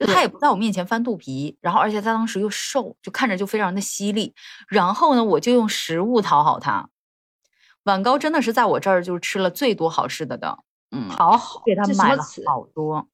[0.00, 4.34] 就他也不在我面前翻肚皮，然后而且他当时又瘦，就看着就非常的犀利。
[4.68, 6.90] 然后呢，我就用食物讨好他。
[7.84, 10.58] 晚高真的是在我这儿就是吃了最多好吃的的，
[10.90, 13.08] 嗯，讨好给他买了好多。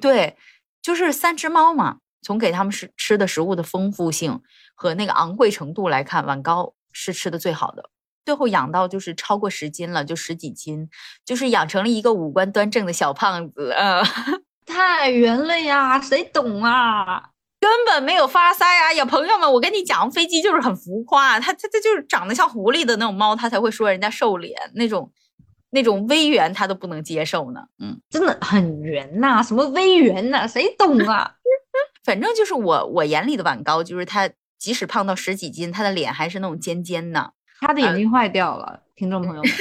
[0.00, 0.38] 对，
[0.80, 4.40] 就是三只猫嘛，从给他们吃吃的食物的丰富性
[4.82, 7.88] 和那个昂贵程度来看，晚高是吃的最好的。
[8.24, 10.88] 最后养到就是超过十斤了，就十几斤，
[11.24, 14.02] 就是养成了一个五官端正的小胖子，嗯，
[14.66, 17.30] 太圆了呀，谁懂啊？
[17.60, 18.92] 根本没有发腮啊！
[18.92, 25.12] 呀，朋友们，我跟你讲，飞机就是很浮夸，它它它就是长得像狐狸的那种猫，它才会说人家瘦脸，那种
[25.70, 31.34] 那种微圆它都不能接受呢，嗯，真的很圆呐，什么微圆呐，谁懂啊？
[32.04, 34.28] 反正就是我我眼里的晚高，就是它
[34.62, 37.34] 即使胖到十几斤，他的脸还是那种尖尖的。
[37.58, 39.52] 他的眼睛坏掉了，听众朋友们。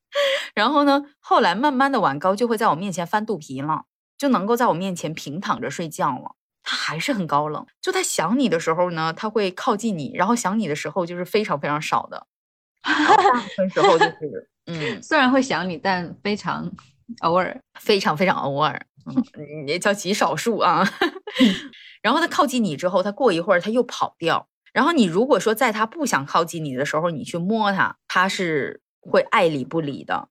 [0.54, 3.84] 然后呢，后来慢慢的晚高就会在我面前翻肚皮了，
[4.18, 6.36] 就能够在我面前平躺着睡觉了。
[6.62, 12.26] 他还是很高冷，就他想你的时候呢，他会靠近你，然后想你的时候就是非常非常少的，
[12.84, 16.70] 大部分时候就是嗯，虽然会想你，但非常
[17.20, 20.86] 偶尔，非常非常偶尔，嗯，也叫极少数啊。
[22.02, 24.48] 然后他靠近你之后，他过一会儿他又跑掉。
[24.72, 30.28] 然后你如果说在它不想靠近你的时候，你去摸它，它是会爱理不理的。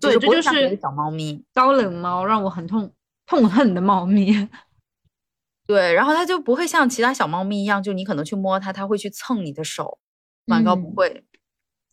[0.00, 2.92] 对，这就是小猫咪，高冷猫，让我很痛
[3.26, 4.48] 痛恨的猫咪。
[5.66, 9.98] 对，然后它就不会像其他小猫咪一样，就你可能去摸它，它会去蹭你的手。
[10.46, 11.24] 梵高不会，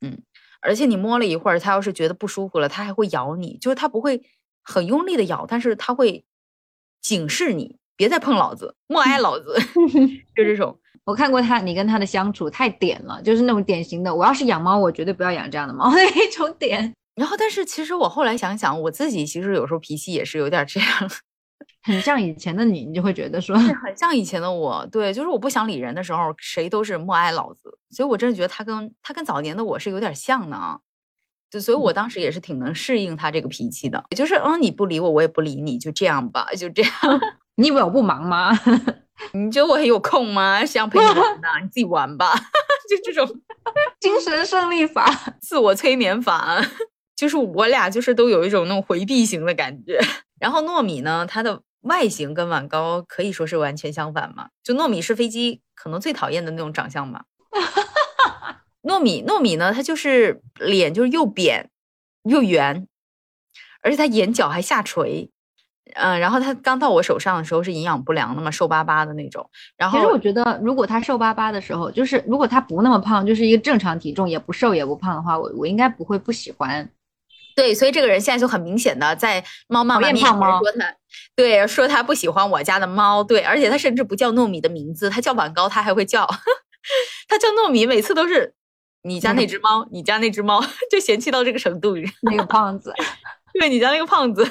[0.01, 0.23] 嗯，
[0.59, 4.23] 而且你摸了一会儿，它要是觉得不舒服了，它还会咬你，就是它不会
[4.63, 6.25] 很用力的咬，但是它会
[6.99, 9.53] 警示你别再碰老子，莫挨老子，
[10.35, 10.79] 就这种。
[11.05, 16.93] 我看过他，你跟他的相处太点了，就是那种典型的，我要是养猫，我绝对不要养这样的猫 那一种点。
[17.15, 20.87] 然后，但是其实我后来想想，我自己其实有时候脾气也是有点这样，
[21.83, 24.87] 很像以前的你，你就会觉得说，很像以前的我。
[24.91, 27.77] 对，就是我不想理人的时候，谁都是默哀老子。
[27.89, 30.79] 所以我真的觉得他跟他跟早年的我是有点像的啊。
[31.49, 36.91] 就所以，我当时也是挺能适应他这个脾气的，就是嗯，你不理我，我也不理你，就这样吧，就这样。
[37.57, 38.51] 你以为我不忙吗？
[39.33, 40.65] 你觉得我很有空吗？
[40.65, 42.33] 想陪你玩呢，你自己玩吧。
[42.89, 43.41] 就这种
[43.99, 46.59] 精神胜利法、自我催眠法，
[47.15, 49.99] 就是我俩就是都有一种那种回避型的感觉。
[50.39, 54.49] 然后糯米呢，它的外形跟晚高可以说是完全相反嘛。
[54.63, 57.25] 就糯米是飞机可能最讨厌的那种长相吧。
[58.83, 59.73] 糯米，糯米呢？
[59.73, 61.69] 它就是脸就是又扁
[62.23, 62.87] 又圆，
[63.83, 65.29] 而且它眼角还下垂，
[65.95, 69.49] 嗯，然后它刚到我手上的时候是营养不良的嘛，瘦巴巴的那种。
[69.77, 76.89] 然后其实我觉得，如果它瘦巴巴的时候，就是如果它不那么胖，就是一个正常体重，也不瘦也不胖的话，我我应该不会不喜欢。
[77.55, 80.95] 对，所以这个人现在就很明显的在猫妈妈面前说他，
[81.35, 86.25] 对，说他不喜欢我家的猫，对，而且他甚至不叫糯米的名字，他叫晚高，他还会叫，
[87.27, 88.53] 他叫糯米，每次都是。
[89.03, 91.95] 你家那只猫，你家那只猫就嫌弃到这个程度。
[92.21, 92.93] 那个胖子，
[93.57, 94.45] 对你家那个胖子。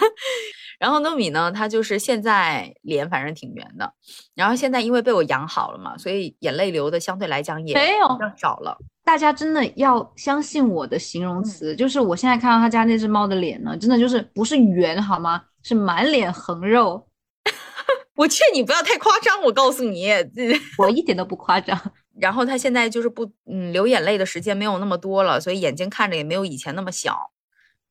[0.78, 3.92] 然后糯米呢，它就是现在脸反正挺圆的。
[4.34, 8.78] 然后现在因为被我养好了嘛，所以眼泪流的相对来讲也没有少了。
[9.04, 15.42] 大家真的要相信我的形容词，就是我现在看到他家那只猫的脸呢，真的就是不是圆好吗？
[15.62, 17.08] 是满脸横肉。
[18.14, 20.10] 我劝你不要太夸张，我告诉你，
[20.78, 21.78] 我一点都不夸张。
[22.20, 27.30] 然后他现在就是不，嗯，流眼泪的时间没有那么多了，所以眼睛看着也没有以前那么小。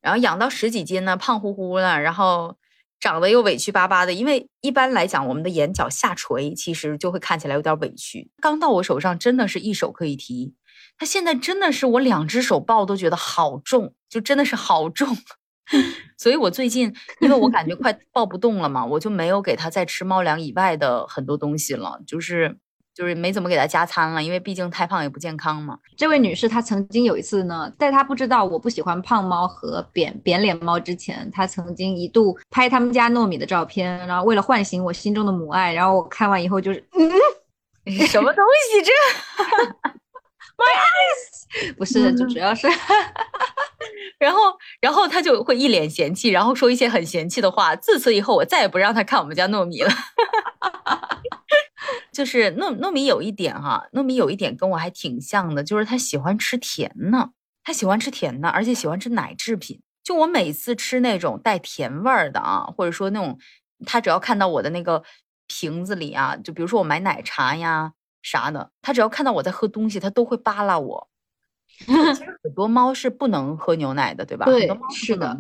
[0.02, 2.56] 然后养到十几斤呢，胖乎乎的，然后
[3.00, 4.14] 长得又委屈巴巴的。
[4.14, 8.30] 因为一般来讲，我们的眼角下垂其实就会看起来有点委屈。
[8.42, 10.54] 刚到我手上，真的是一手可以提。
[10.98, 15.16] 它现在真的是我两只手抱都觉得好重，就真的是好重。
[16.18, 22.58] 所以我最近，因为我感觉快抱不动了嘛，我就没有给它再吃猫粮以外的很多东西了，就是。
[22.98, 25.78] 就是没怎么给他加餐了，因为毕竟太胖也不健康嘛。
[25.96, 37.08] 这位女士她曾经有一次呢，在她不知道我不喜欢胖猫和扁扁脸猫之前，她曾经一度拍他们家糯米的照片，然后为了唤醒我心中的母爱，然后我看完以后就是嗯，
[38.08, 38.92] 什么东西这
[40.58, 42.68] ？My eyes，不是，就主要是，
[44.18, 44.40] 然后
[44.82, 47.76] 然后他就会一脸嫌弃，然后说一些很嫌弃的话。
[47.76, 49.92] 自此以后，我再也不让他看我们家糯米了。
[52.12, 57.32] 就是糯糯米有一点哈，糯米有一点跟我还挺像的，就是他喜欢吃甜呢，
[57.64, 59.82] 他喜欢吃甜的，而且喜欢吃奶制品。
[60.04, 63.38] 就我每次吃那种带甜味儿的啊，或者说那种，
[63.86, 65.04] 他只要看到我的那个
[65.48, 71.10] 瓶子里啊，就比如说我买奶茶呀啥的，他只要看到我在喝东西，他都会扒拉我。
[71.68, 71.94] 其实
[72.42, 74.46] 很多猫是不能喝牛奶的，对吧？
[74.46, 75.38] 对，是的。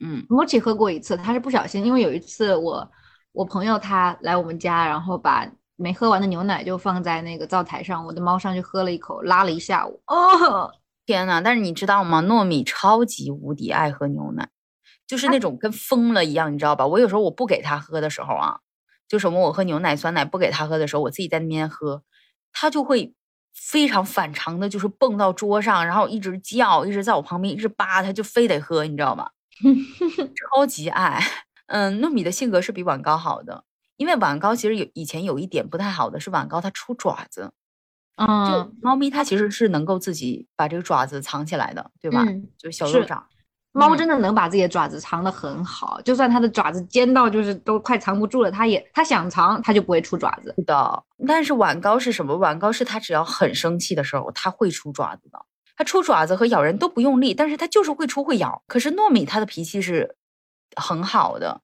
[0.00, 2.90] 嗯，摩奇喝过一次，他是不小心，因为有一次我
[3.32, 5.48] 我朋友他来我们家，然后把。
[5.78, 10.02] 没喝完的牛奶就放在那个灶台上，我的猫上去喝了一口，拉了一下午。
[10.08, 10.72] 哦，
[11.06, 11.40] 天呐！
[11.42, 12.20] 但是你知道吗？
[12.20, 14.48] 糯米超级无敌爱喝牛奶，
[15.06, 16.84] 就是那种跟疯了一样，你知道吧？
[16.86, 18.58] 我有时候我不给它喝的时候啊，
[19.08, 22.02] 就什么我喝牛奶、酸奶不给它喝的时候，我自己在那边喝，
[22.52, 23.14] 它就会
[23.54, 29.30] 非常反常的，就是蹦到桌上，然后一直叫，一直在我旁边一直扒，它就非得喝，你知道吧？
[30.56, 31.22] 超级爱。
[31.68, 33.64] 嗯，糯米的性格是比晚高好的。
[33.98, 37.52] 因为晚高其实有以前有一点不太好的是晚高它出爪子，
[38.16, 42.24] 嗯，就猫咪它其实是能够自己把这个爪子藏起来的，对吧？
[42.26, 43.26] 嗯就小肉掌，
[43.72, 50.54] 猫真的能把自己的爪子藏得很好，就算它的爪子尖到就是都快藏不住了，它也它想藏它就不会出爪子。
[50.56, 52.36] 是的，但是晚高是什么？
[52.36, 55.38] 晚高是它只要很生气的时候，它会出爪子的。
[55.76, 58.64] 它出爪子和咬人都不用力，但是它就是会出会咬。
[58.66, 60.16] 可是糯米它的脾气是
[60.74, 61.60] 很好的，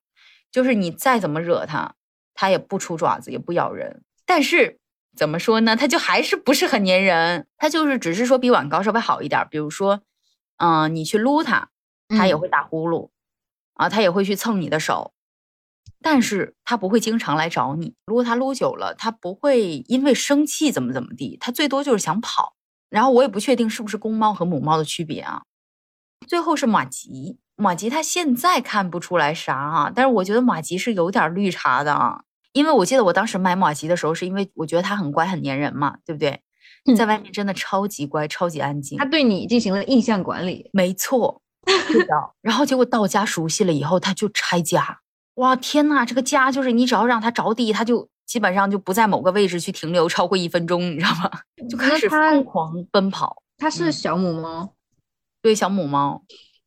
[0.51, 1.95] 就是你再怎么惹它。
[2.35, 4.77] 它也不出爪子，也不咬人，但是
[5.15, 5.75] 怎么说呢？
[5.75, 7.47] 它就还是不是很粘人。
[7.57, 9.47] 它就是只是说比碗高稍微好一点。
[9.49, 10.01] 比如说，
[10.57, 11.69] 嗯，你去撸它，
[12.09, 13.09] 它也会打呼噜，
[13.75, 15.13] 啊，它也会去蹭你的手，
[16.01, 17.95] 但是它不会经常来找你。
[18.05, 22.53] 撸它撸久了，它不会因为生气怎么怎么地，它最多就是想跑。
[22.89, 25.43] 然后我也不确定是不是公猫和母猫的区别啊。
[26.27, 32.23] 最后是马吉，马吉它现在看不出来啥啊，但是我觉得马吉是有点绿茶的啊。
[32.55, 36.41] 因为我记得我当时买马吉的时候，是因为我觉得它很乖很粘人嘛，对不对？
[36.95, 38.97] 在外面真的超级乖，超级安静。
[38.97, 42.13] 它对你进行了印象管理，没错，是的。
[42.41, 44.99] 然后结果到家熟悉了以后，它就拆家。
[45.35, 51.29] 哇，天呐，这个家就是你只要让它着地，它就基本上就不在某个位置去停留超过一分钟，你知道吗？
[51.69, 53.35] 就开始疯狂奔跑。
[53.57, 54.73] 它是小母猫，
[55.41, 56.23] 对，小母猫。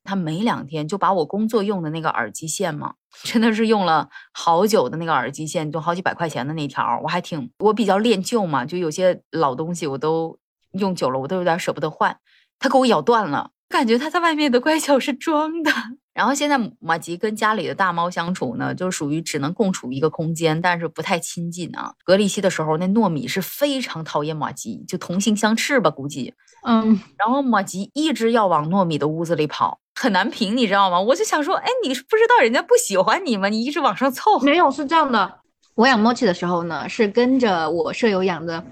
[0.09, 2.95] 他没两天就把我工作用的那个耳机线嘛，
[3.25, 10.39] 真的是用了好久的那个耳机线，就好几百块钱的那条，我还挺我比较恋旧嘛，就有些老东西我都
[10.73, 12.17] 用久了，我都有点舍不得换。
[12.59, 15.71] 他给我咬断了，感觉他在外面的乖巧是装的。
[16.15, 21.95] 然后现在马吉跟家里的大猫相处呢，就属于只能共处一个空间，但是不太亲近啊。
[22.03, 26.35] 隔离期的时候，那糯米是非常讨厌马吉，就同性相斥吧，估计。
[26.67, 26.99] 嗯。
[27.17, 31.01] 然后马吉一直要往糯米的屋子里跑，很难评，你知道吗？
[31.01, 33.49] 我就想说，哎，你是不知道人家不喜欢你吗？
[33.49, 34.39] 你一直往上凑。
[34.41, 35.41] 没有，是这样的。
[35.75, 38.65] 我养猫奇的时候呢，是跟着我舍友养的，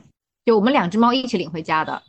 [0.44, 2.00] 就我们两只猫一起领回家的。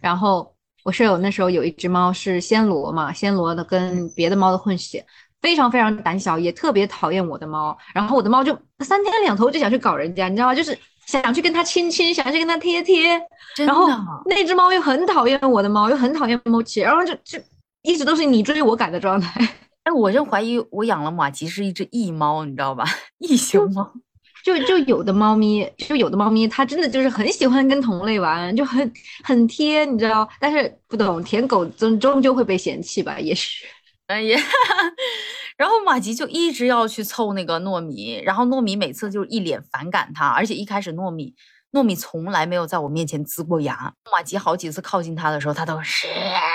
[0.00, 0.52] 然后
[0.82, 5.04] 我舍友那时候有一只猫是暹罗嘛，暹罗的跟别的猫的混血。
[5.42, 7.76] 非常非常胆小，也特别讨厌我的猫。
[7.94, 10.54] 然后我的猫就三天两头就想去搞人家，你知道吗？
[10.54, 13.20] 就是想去跟它亲亲，想去跟它贴贴。
[13.58, 13.86] 然后
[14.24, 17.38] 那只猫又很讨厌我的猫，又很讨厌猫奇，然后就就
[17.86, 19.40] 一直都是你追我赶的状态。
[19.84, 22.84] 哎，我就怀疑我养了马吉是一只异猫，你知道吧？
[23.18, 23.92] 异形猫。
[24.44, 28.92] 就就有的猫咪，就有的猫咪，它真的就是很喜欢跟同类玩，就很
[29.24, 30.28] 很贴，你知道？
[30.38, 33.18] 但是不懂舔狗终终究会被嫌弃吧？
[33.18, 33.64] 也许。
[34.06, 34.40] 哎呀，
[35.56, 41.34] 然后马吉就一直要去凑那个糯米，然后糯米每次就一脸反感他，而且一开始糯米
[41.72, 43.92] 糯米从来没有在我面前呲过牙。
[44.12, 46.06] 马吉好几次靠近他的时候，他都是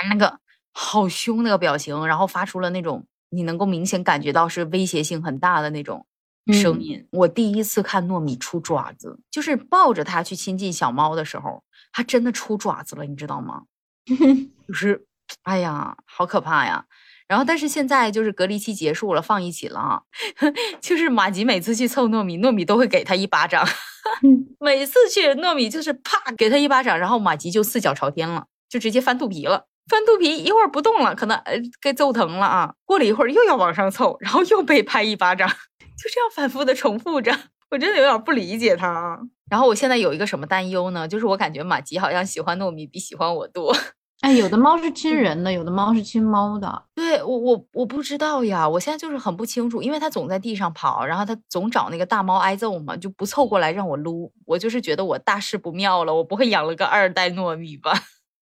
[0.08, 0.38] 那个
[0.72, 6.06] 好凶那个表情，然后发出了那种你能够明显感觉到是威胁性很大的那种
[6.52, 7.06] 声音。
[7.12, 11.62] 我第一次看糯米出爪子，就是抱着它去亲近小猫的时候，
[11.92, 13.62] 它真的出爪子了，你知道吗？
[14.66, 15.04] 就是，
[15.42, 16.86] 哎呀，好可怕呀！
[17.28, 20.02] 然后，但是现在就是隔离期结束了，放一起了啊。
[20.82, 23.66] 就是马吉每次去凑糯米，糯米都会给他一巴掌。
[24.60, 29.68] 每次去糯米就是啪给他一巴掌，然后马吉就四脚朝天了，就直接翻肚皮了。
[29.88, 32.74] 翻肚皮一会儿不动了，可能呃该揍疼了啊。
[32.84, 35.48] 过了一会儿又要往上凑，然后又被拍一巴掌，
[35.98, 37.36] 就这样反复的重复着。
[37.70, 39.18] 我真的有点不理解他。
[39.50, 41.06] 然后我现在有一个什么担忧呢？
[41.08, 43.74] 就是我感觉马吉好像喜欢糯米比喜欢我多。
[44.22, 46.84] 哎，有的猫是亲人的，有的猫是亲猫的。
[46.94, 54.32] 对我，我我不知道呀，我现在就是很不清楚，因为它总在地上跑，然后它总找那个大猫挨揍嘛，就不凑过来让我撸。
[54.46, 57.92] 我就是觉得我大事不妙了，我不会养了个二代糯米吧？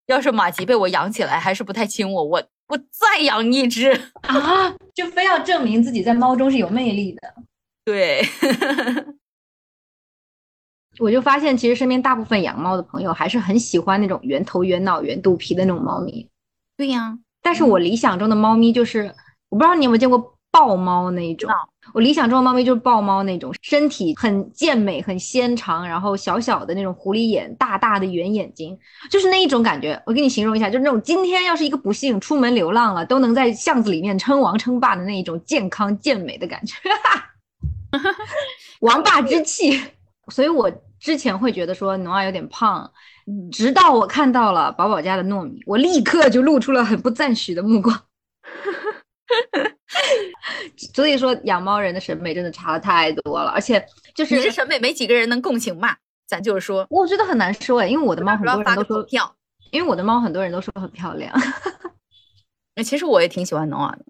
[0.07, 3.91] 要是马吉被我养起来还是不太亲我，我我再养一只
[4.23, 7.35] 啊，就非要证明自己在猫中是有魅力的。
[7.85, 8.23] 对。
[10.99, 16.29] 我就发现，其实身边大部分养猫的朋友还是很喜欢那种圆头、圆脑、圆肚皮的那种猫咪。
[16.77, 19.15] 对呀，但是我理想中的猫咪就是，
[19.49, 21.51] 我不知道你有没有见过豹猫那一种。
[21.93, 28.79] 我理想中的猫咪就是豹猫那种，身体很健美、很纤长，然后小小的那种狐狸眼、大大的圆眼睛，
[29.11, 30.01] 就是那一种感觉。
[30.07, 36.77] 我给你形容一下，就是那种今天要是一个不幸出门流浪了，都能在巷子里面称王称霸的那一种健康健美的感觉，
[38.81, 39.81] 王霸之气。
[40.29, 40.71] 所以我
[41.01, 42.89] 之前会觉得说农二有点胖，
[43.51, 48.01] 直到我看到了宝宝家的糯米，我立刻就露出了很不赞许的目光。
[50.95, 55.97] 所以说养猫人的审美真的差的太多了，而且就是你这审美没几个人能共情嘛？
[56.27, 59.35] 咱就是说，我觉得很难说哎，因为我的猫很多人都说漂，
[59.71, 61.33] 因为我的猫很多人都说很漂亮。
[62.77, 64.05] 那其实我也挺喜欢农儿的，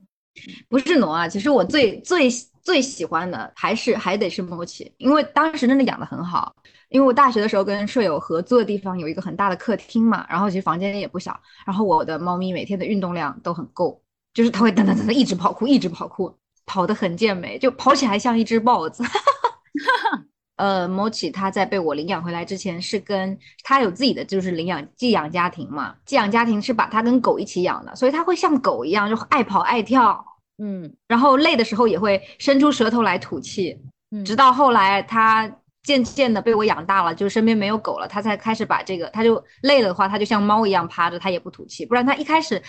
[0.68, 2.28] 不是农啊，其实我最最。
[2.64, 6.54] 最喜欢的还是还得是莫奇，因为当时真的养的很好。
[6.90, 11.36] 因为我大学的时候跟舍友合租的地方有一个很大的客厅嘛，然后其实房间也不小。
[11.66, 14.00] 然后我的猫咪每天的运动量都很够，
[14.34, 16.34] 就是它会噔噔噔噔一直跑酷，一直跑酷，
[16.66, 19.04] 跑得很健美，就跑起来像一只豹子。
[20.56, 30.24] 呃，莫奇他在被我领养回来之前是跟他有自己的就是领养寄养家庭嘛，寄养家庭是把他跟狗一起养的，所以他会像狗一样就爱跑爱跳。
[30.62, 33.76] 嗯，然后累的时候也会伸出舌头来吐气，
[34.24, 35.50] 直到后来他
[35.82, 42.62] 渐渐的被我养大了，就身边没有狗了，他才开始把这个，他就累了的话，他就像猫一样趴着，他也不吐气，不然他一开始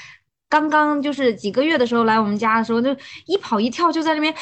[0.50, 4.34] 刚刚就是几个月的时候来我们家的时候，就一跑一跳就在那边。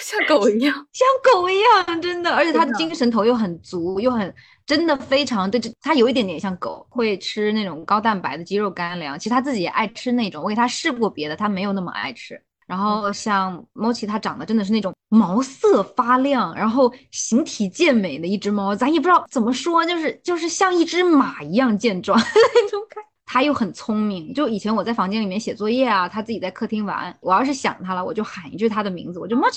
[0.00, 4.34] 像狗一样， 像狗一样，真的，而且它的精神头又很足，又很
[4.66, 10.42] 真的非常对，它有一点点像狗，会吃那种高蛋白的鸡肉干粮，其实它自己也爱吃那种。
[10.42, 12.42] 我给它试过别的，它没有那么爱吃。
[12.66, 23.04] 然后像猫奇，它长得真的是那种毛色发亮，然后形体健美的一只猫，咱也不知道怎么说，就是就是像一只马一样健壮 那种感。
[23.26, 27.16] 他又很聪明，就以前我在房间里面写作业啊，他自己在客厅玩。
[27.20, 29.56] 我要是想他了，我就喊一句他的名字，我就猫奇。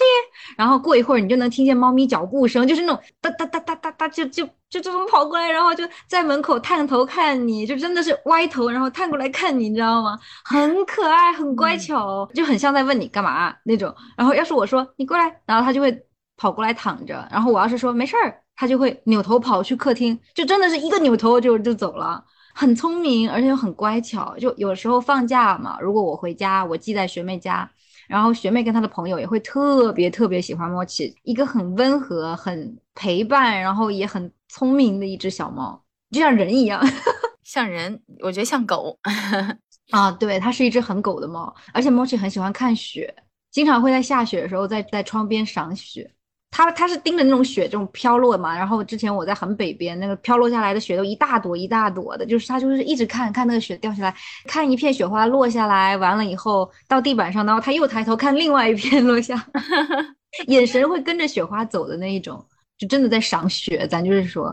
[0.55, 10.17] 然后过一会儿，你就能听见猫咪脚步声，就是那种哒哒哒哒哒哒，就就就这么跑过来，然后就在门口探头看你，就真的是歪头，然后探过来看你，你知道吗？
[10.45, 13.93] 很可爱，很乖巧，就很像在问你干嘛那种。
[14.15, 16.05] 然后要是我说你过来，然后他就会
[16.37, 17.27] 跑过来躺着。
[17.29, 22.23] 然后我要是说没事儿，他就会扭头跑去客厅，就真的是一个扭头就就走了。
[22.57, 24.35] 很聪明，而且又很乖巧。
[24.37, 27.69] 就有时候放假嘛，如果我回家，我寄在学妹家，
[28.07, 35.79] 然后学妹跟她的朋友也会特别特别喜欢莫奇，一个很温和、很陪伴，然后也很聪明的一只小猫，
[36.09, 36.83] 就像人一样，
[37.45, 38.97] 像人，我觉得像狗
[39.91, 40.11] 啊。
[40.13, 43.13] 对，它是一只很狗的猫，而且莫奇很喜欢看雪，
[43.51, 46.11] 经常会在下雪的时候在在窗边赏雪。
[46.49, 59.45] 他他是盯着那种雪这种飘落嘛，然后之前我在很北边，那个飘落下来的雪都一大朵一大朵的，就是他就是一直看看那个雪掉下来，看一片雪花落下来，完了以后到地板上，然后他又抬头看另外一片落下，
[60.47, 62.43] 眼神会跟着雪花走的那一种，
[62.77, 63.85] 就真的在赏雪。
[63.87, 64.51] 咱就是说，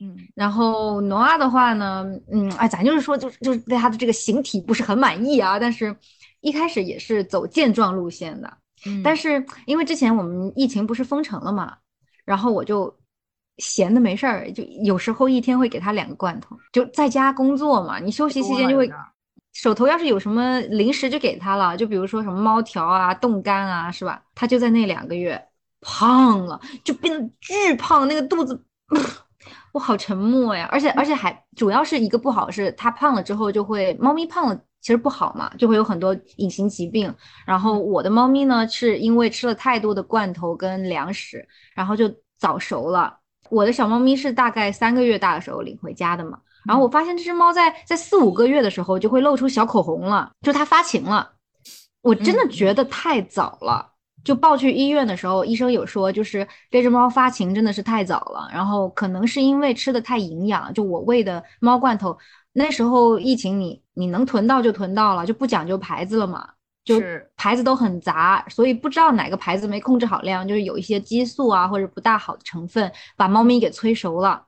[0.00, 5.96] 嗯，然后诺阿的话呢，嗯，哎，咱就是说，就就是对他的这个形体不是很满意啊，但是
[6.42, 8.58] 一开始也是走健壮路线的。
[9.04, 11.76] 但是因为之前我们疫情不是封城了嘛，
[12.24, 12.92] 然后我就
[13.58, 18.90] 闲的没事儿，就有时候一天会给他两个罐头，就在家工作嘛，你休息期间就会
[19.52, 24.22] 手头要是有什么零食就给他了，就比如说什么猫条啊、冻干啊，是吧？
[24.34, 25.40] 他就在那两个月
[25.80, 28.64] 胖了，就变得巨胖，那个肚子，
[29.72, 30.68] 我好沉默呀！
[30.72, 34.58] 而且而且还主要是一个不好是，它胖了之后就会，猫咪胖了。
[34.82, 37.14] 其实不好嘛，就会有很多隐形疾病。
[37.46, 43.16] 然后我的猫咪呢，是因为吃了太多的罐头跟粮食，然后就早熟了。
[43.48, 46.38] 我的小猫咪是大概三个月大的时候领回家的嘛。
[46.66, 51.32] 然后我发现这只猫在在四五个月的时候就会露出小口红了，就它发情了。
[52.02, 53.88] 我真的觉得太早了。
[54.24, 58.48] 就抱去医院的时候，医生有说，就是这只猫发情真的是太早了。
[58.52, 62.16] 然后可能是因为吃的太营养，就我喂的猫罐头。
[62.52, 66.48] 那时候疫情，你你能囤到就囤到了，就不讲究牌子了嘛，
[66.84, 67.00] 就
[67.36, 74.46] 牌子都很杂，所以不知道哪个牌子没控制好量，就是有一些激素啊或者不大好的成分，把猫咪给催熟了，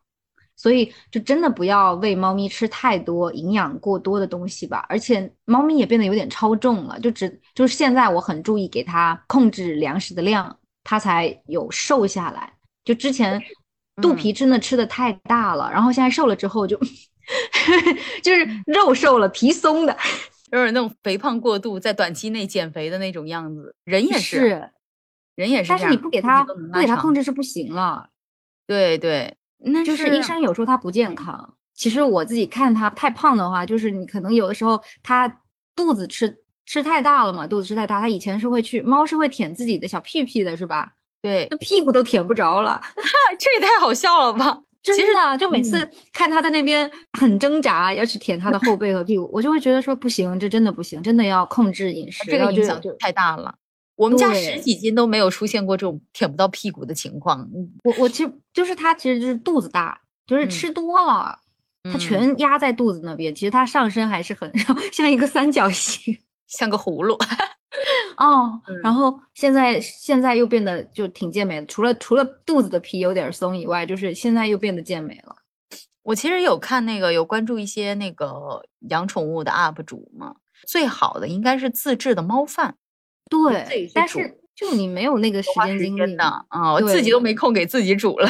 [0.57, 12.53] 所以就真的不要喂猫咪吃太多营养过多的东西吧，而且猫咪也变得有点超重了，就只就是现在我很注意给它控制粮食的量，它才有瘦下来，
[12.85, 13.43] 就之前
[14.03, 16.81] 肚皮真的吃的太大了，然后现在瘦了之后就。
[18.23, 19.97] 就是肉瘦了，皮松的，
[20.51, 23.75] 就是那种肥胖过度，在短期内减肥的那种样子。
[23.85, 24.71] 人也是，
[25.35, 25.69] 人也是。
[25.69, 28.09] 但是你不给他不给他控制是不行了。
[28.67, 31.55] 对对，那就是医生有说他不健康。
[31.75, 35.41] 其实我自己看他太胖的话，就是你可能有的时候他
[35.75, 40.93] 肚子吃吃太大了嘛，肚子吃太大，他以前是会去猫是会舔自己的小屁屁的，是吧？
[41.21, 42.81] 对，那屁股都舔不着了，
[43.39, 44.61] 这也太好笑了吧！
[44.85, 53.55] 真的，就每次看他在那边很挣扎，要去舔他的后背和屁股，我就会觉得说不行，这真的不行，真的要控制饮食，这个影响就太大了。
[53.97, 57.49] 我们家十几斤都没有出现过这种舔不到屁股的情况。
[57.85, 61.39] 我我其实就是他，其实就是肚子大，就是吃多了，
[61.91, 63.35] 他全压在肚子那边。
[63.35, 64.53] 其实他上身还是很
[64.93, 66.19] 像一个三角形，
[66.49, 67.17] 像个葫芦。
[68.19, 75.37] 哦，然后现在现在又变得就挺健美的，除了除了肚子的皮有点松以外，就是现在又变得健美了。
[76.03, 80.35] 我其实有看那个有关注一些那个养宠物的 UP 主嘛，
[80.67, 82.77] 最好的应该是自制的猫饭。
[83.31, 88.29] 对，但是就你没有那个时间精力的啊，我自己都没空给自己煮了。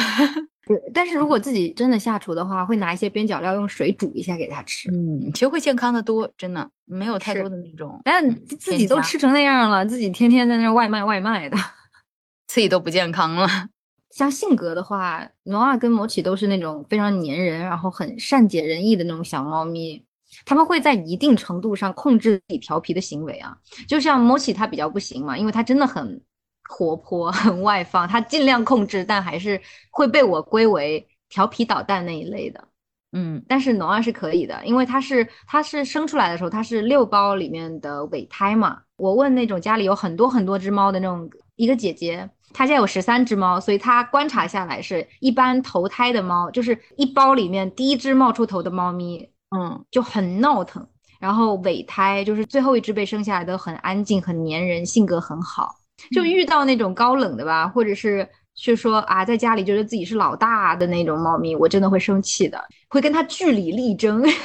[0.67, 4.89] 对，但是如果自己真的下厨的话，会拿一些边角料用水煮一下给它吃。
[4.89, 8.01] 嗯，其实会健康的多，真的没有太多的那种。
[8.03, 11.55] 但自己都吃成那样了，自己天天在那外卖外卖的，
[12.47, 13.47] 自己都不健康了。
[14.09, 20.03] 像性格的话，诺瓦跟摩奇都是那种非常粘人，然后很善解人意的那种小猫咪。
[20.45, 23.55] 他们会在一定程度上控制自己调皮的行为啊。
[23.87, 26.19] 就像摩奇他比较不行嘛，因为他真的很。
[26.67, 29.61] 活泼很外放，他尽量控制，但还是
[29.91, 32.67] 会被我归为调皮捣蛋那一类的。
[33.11, 38.81] 嗯，但是农二是可以的，因为他是他是生出来的时候，他是六包里面的尾胎嘛。
[38.97, 50.85] 我问那种家里有很多很多只猫的那种一个姐姐，她家有十三只猫，所以她观察下来是一般头胎的猫，就是一包里面第一只冒出头的猫咪，嗯，就很闹腾，
[51.19, 55.75] 然后尾胎就是最后一只被生下来的很安静、很粘人，性格很好。
[56.11, 64.23] 就遇到那种高冷的吧，或者是去说啊，在家里觉得自己是老大的那种猫咪，我真的会生气的，会跟他据理力争。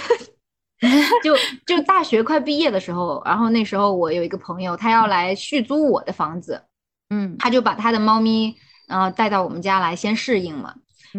[1.22, 1.36] 就
[1.66, 6.62] 就大学快毕业的时候，然后那时候我有一个朋友，他要来续租我的房子，
[7.10, 8.56] 嗯，他就把他的猫咪，
[8.88, 10.74] 呃，带到我们家来先适应嘛。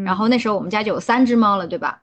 [0.06, 2.02] 然后那时候我们家就有三只猫了，对吧？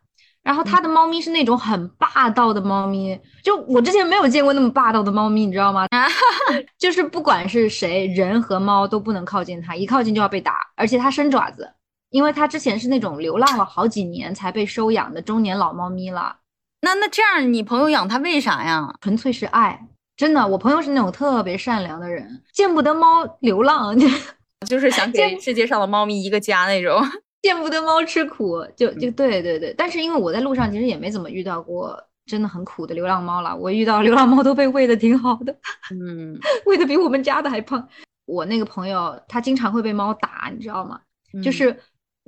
[0.49, 5.87] 然后他的猫咪是那种很霸道的猫咪，就我之前没有见过那么霸道的猫咪，你知道吗？
[6.79, 11.71] 就是不管是谁，人和猫都不能靠近它，一靠近就要被打，而且它伸爪子，
[12.09, 16.37] 因为它之前是那种流浪了好几年才被收养的中年老猫咪了，
[16.81, 18.95] 那那这样，你朋友养它为啥呀？
[19.03, 19.79] 纯粹是爱，
[20.17, 20.49] 真的。
[20.49, 23.95] 我朋友是那种特别善良的人，见不得猫流浪，
[24.67, 26.99] 就是想给世界上的猫咪一个家那种。
[27.43, 29.75] 见不得猫吃苦，就就对对对。
[29.77, 35.53] 但是因为我在路上其实也没怎么遇到过真的很苦的流浪猫了，我遇到流浪猫都被喂的挺好的，
[35.91, 37.89] 嗯， 喂的比我们家的还胖。
[38.27, 41.01] 我那个朋友他经常会被猫打，你知道吗？
[41.43, 41.77] 就是。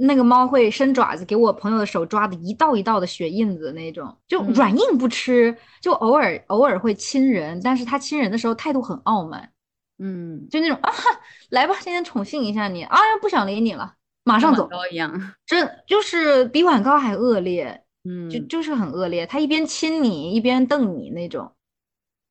[0.03, 9.53] 那个猫会伸爪子给我朋友的手抓的一道一道的血印子那种，就软硬不吃，就偶尔偶尔会亲人，但是它亲人的时候态度很傲慢，
[9.99, 10.91] 嗯，就那种啊，
[11.51, 13.93] 来吧，今天宠幸一下你，啊，不想理你了，
[14.25, 15.13] 马上走，一样，
[15.47, 21.53] 这就是比晚高还恶劣，嗯，就就是很恶劣，他一边亲你一边瞪你那种，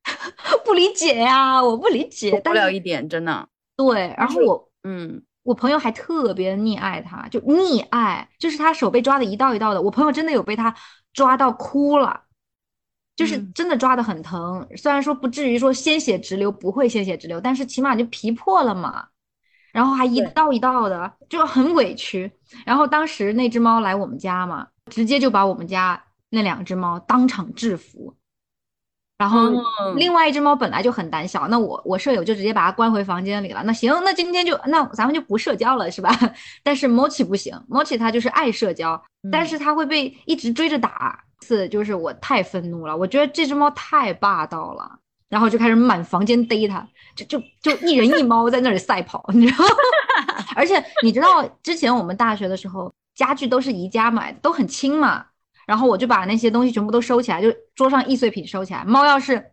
[0.66, 5.22] 不理解呀，我不理解，不了一点真的，对，然后我，嗯。
[5.44, 9.82] 我朋友还特别溺爱他，就溺爱，就是他手被抓的一道一道的。
[9.82, 10.76] 我朋友真的有被他
[11.12, 12.26] 抓到哭了，
[13.16, 14.68] 就是真的抓的很疼。
[14.78, 19.08] 虽然说不至于说鲜血直流，不会鲜血直流，但是起码就皮破了嘛。
[19.72, 22.32] 然后还一道一道的，就很委屈。
[22.66, 28.14] 然后当时那只猫来我们家嘛，直接就把我们家那两只猫当场制服。
[29.18, 29.52] 然后
[29.98, 33.62] 另外一只猫本来就很胆小，那我我舍友就直接把它关回房间里了。
[33.64, 36.10] 那行，那今天就那咱们就不社交了，是吧？
[36.64, 41.24] 但是 Mochi 不行，Mochi 它就是爱社交，但是它会被一直追着打。
[41.42, 44.99] 次就是我太愤怒了，我觉得这只猫太霸道了，
[45.30, 49.64] 然后就开始满房间逮它，就就就一人一猫在那里赛跑，你知道？
[50.56, 55.26] 而且你知道之前我们大学的时候家具都是宜家买的，都很轻嘛。
[55.66, 58.84] 然后我就把那些东西全部都收起来，就桌上易碎品收起来。
[58.86, 59.52] 猫要是，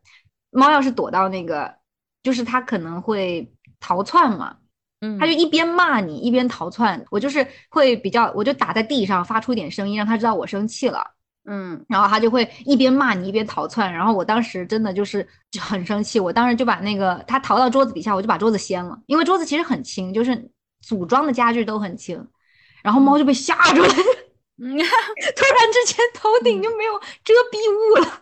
[0.50, 1.74] 猫要是躲到那个，
[2.22, 4.56] 就是它可能会逃窜嘛，
[5.02, 7.04] 嗯，它就一边骂你一边逃窜。
[7.10, 11.06] 我就是会比较，我就打在地上发出一点声音，让它知道我生气了，
[11.46, 13.92] 嗯，然后他就会一边骂你一边逃窜。
[13.92, 15.26] 然后我当时真的就是
[15.60, 22.26] 很生气，我当时就把那个他逃到桌子底下，我就把桌子掀了，因为桌子其实很轻，就是组装的家具都很轻，
[22.82, 23.88] 然后猫就被吓住了。
[24.58, 28.20] 嗯， 突然之间头顶就没有遮蔽物了，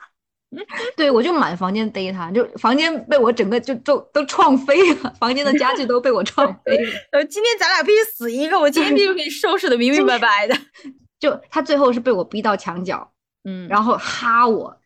[0.51, 0.59] 嗯
[0.97, 6.93] 对我就满房间逮它，就房间被我整个就就都撞飞了，房间的家具都被我撞飞了。
[7.13, 10.55] 呃，今天咱俩必须死一个，我今天必须给你收拾的明明白白的。
[11.19, 13.13] 就他最后是被我逼到墙角，
[13.45, 14.77] 嗯，然后哈我，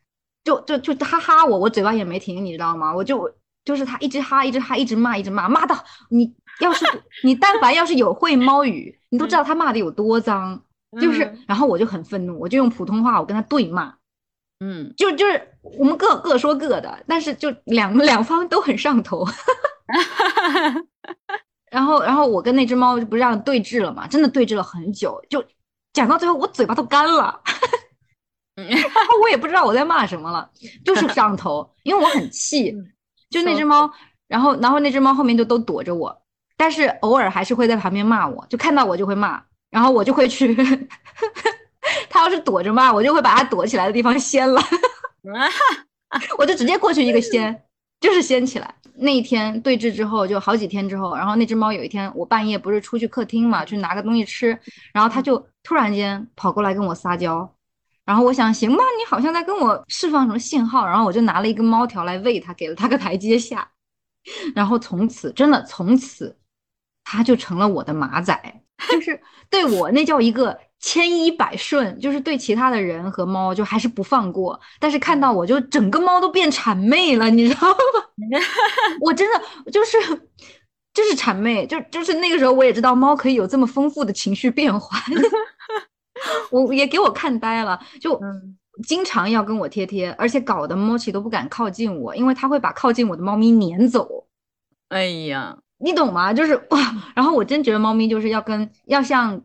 [0.44, 2.94] 就就就他哈我，我嘴巴也没停，你知道吗？
[2.94, 3.30] 我就
[3.64, 5.76] 就是他一直哈，一直哈，一直骂，一直骂，骂到
[6.10, 6.84] 你要是
[7.24, 10.62] 你但凡要是有会猫语，你都知道他骂的有多脏。
[10.98, 13.94] 就是，然后我就很愤怒，我就用普通话我跟他对骂，
[14.60, 19.22] 嗯，就就是我们各各说各的，但是就两两方都很上头，
[21.70, 25.44] 然后然后我跟那只猫就不让对峙了嘛，真的对峙了很久，就
[25.92, 27.38] 讲到最后我嘴巴都干了，
[28.68, 30.50] 然后我也不知道我在骂什么了，
[30.84, 32.72] 就是上头，因为我很气，
[33.30, 33.90] 就那只猫，
[34.26, 36.16] 然后然后那只猫后面就都躲着我，
[36.56, 39.42] 但是偶尔还是会在旁边骂我，就看到我就会骂。
[39.70, 40.56] 然后我就会去，
[42.08, 44.58] 它要是躲着骂，我就会把它躲起来的地方掀了，
[46.38, 47.64] 我就直接过去一个掀，
[48.00, 48.74] 就是掀起来。
[48.94, 54.58] 那一天对峙之后，就好几天之后，然后那只猫有一天我半夜不是出去客厅嘛，去拿个东西吃，
[54.94, 57.54] 然后它就突然间跑过来跟我撒娇，
[58.08, 63.70] 然后我想行吧，你好像在跟我释放什么信号，然后我就拿了一根猫条来喂它，给了它个台阶下，
[64.54, 66.38] 然后从此真的从此，
[67.04, 68.62] 它就成了我的马仔。
[68.90, 77.76] 就是对我那叫一个千依百顺，就是对其他的人和猫就还是不放过，但是看到我就整个猫都变谄媚了，你知道吗？
[79.02, 79.98] 我真的就是
[80.94, 84.98] 就是谄媚，就就是那个时候我也知道猫可以有这么丰富的情绪变化，
[86.50, 88.20] 我也给我看呆了，就
[88.86, 94.26] 经常要跟我贴贴，而且搞得猫奇都不敢靠近我，因为它会把靠近我的猫咪撵走。
[94.88, 95.58] 哎呀。
[95.80, 96.34] 你懂吗？
[96.34, 96.78] 就是哇，
[97.14, 99.40] 然后我真觉得猫咪就是要跟要像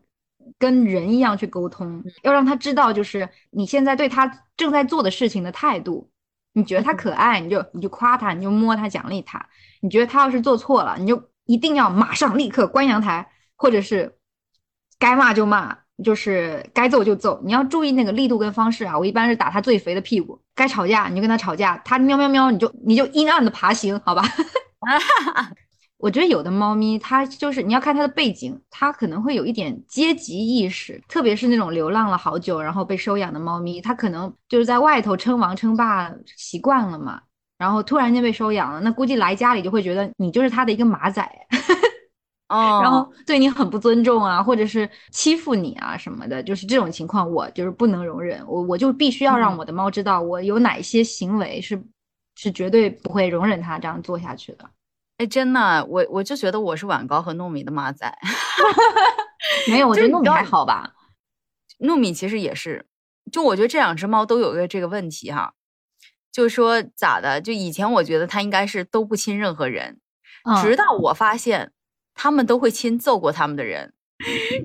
[0.58, 6.10] 跟人一样去沟通，要让它知道就是你现在对它正在做的事情的态度。
[6.54, 9.46] 你觉得它可爱，你就你就夸它，你就摸它奖励它。
[9.80, 14.16] 你觉得它要是做错了，你就一定要马上立刻关阳台，或者是
[14.98, 17.40] 该骂就骂，就是该揍就揍。
[17.44, 18.98] 你要注意那个力度跟方式啊。
[18.98, 20.40] 我一般是打它最肥的屁股。
[20.54, 24.22] 该吵架你就跟它吵架，它喵喵喵你就你就阴暗的爬行，好吧？
[25.98, 37.20] 我觉得有的猫咪，它就是你要看它的背景，它可能会有一点阶级意识，特别是那种流浪了好久然后被收养的猫咪，它可能就是在外头称王称霸习惯了嘛，
[37.56, 41.26] 然后突然间被收养了，那估计来家里就会觉得你就是它的一个马仔。
[42.48, 48.44] 哦，然后对你很不尊重啊，或者是欺负你啊什么的，就是这种情况，我就是不能容忍。
[48.46, 51.82] 我我就必须要让我的猫知道，我有哪些行为是
[52.34, 54.68] 是绝对不会容忍它这样做下去的。
[55.18, 58.12] 哎，真的，我我就觉得我是晚高和糯米的马仔，
[59.70, 60.92] 没有，我觉得糯米还好吧。
[61.78, 62.84] 糯米其实也是，
[63.32, 65.54] 就我觉得这两只猫都有一个这个问题哈，
[66.30, 67.40] 就是说咋的？
[67.40, 70.00] 就以前我觉得它应该是都不亲任何人，
[70.62, 71.72] 直到我发现
[72.14, 73.92] 他们都会亲揍过他们的人，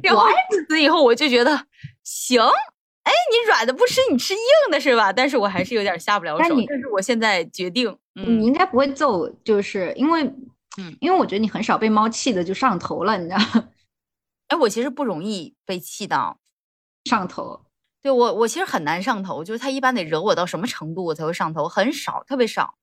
[0.04, 1.66] 然后自此以后我就觉得
[2.04, 2.42] 行，
[3.04, 4.40] 哎，你软的不吃，你吃硬
[4.72, 5.12] 的是吧？
[5.12, 6.56] 但是我还是有点下不了手。
[6.68, 10.24] 但是我现在决定，你应该不会揍，就是因为，
[10.78, 13.64] 嗯，因为我觉得你很少被猫气的就上头了，你知道？
[14.50, 16.38] 哎，我其实不容易被气到。
[17.06, 17.62] 上头，
[18.02, 22.76] 对我我其实很难上头，就是他一般得惹我到什么程度我才会上头，很少，特别少。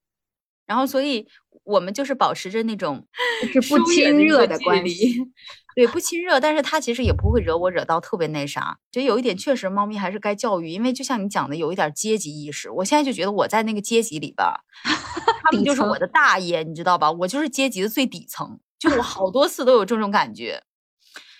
[0.66, 1.26] 然后所以
[1.64, 3.06] 我们就是保持着那种
[3.52, 5.16] 是不亲热的关系，
[5.76, 8.78] 对，不亲热，但是他其实也不会惹我惹到特别那啥。
[8.90, 12.70] 就有一点确实，猫咪还是该教育，因为就像你讲的，有一点阶级意识。
[12.70, 17.10] 我现在就觉得我在那个阶级里吧， 他们就是我的大爷，你知道吧？
[17.10, 20.62] 我就是阶级的最底层，就我好多次都有这种感觉。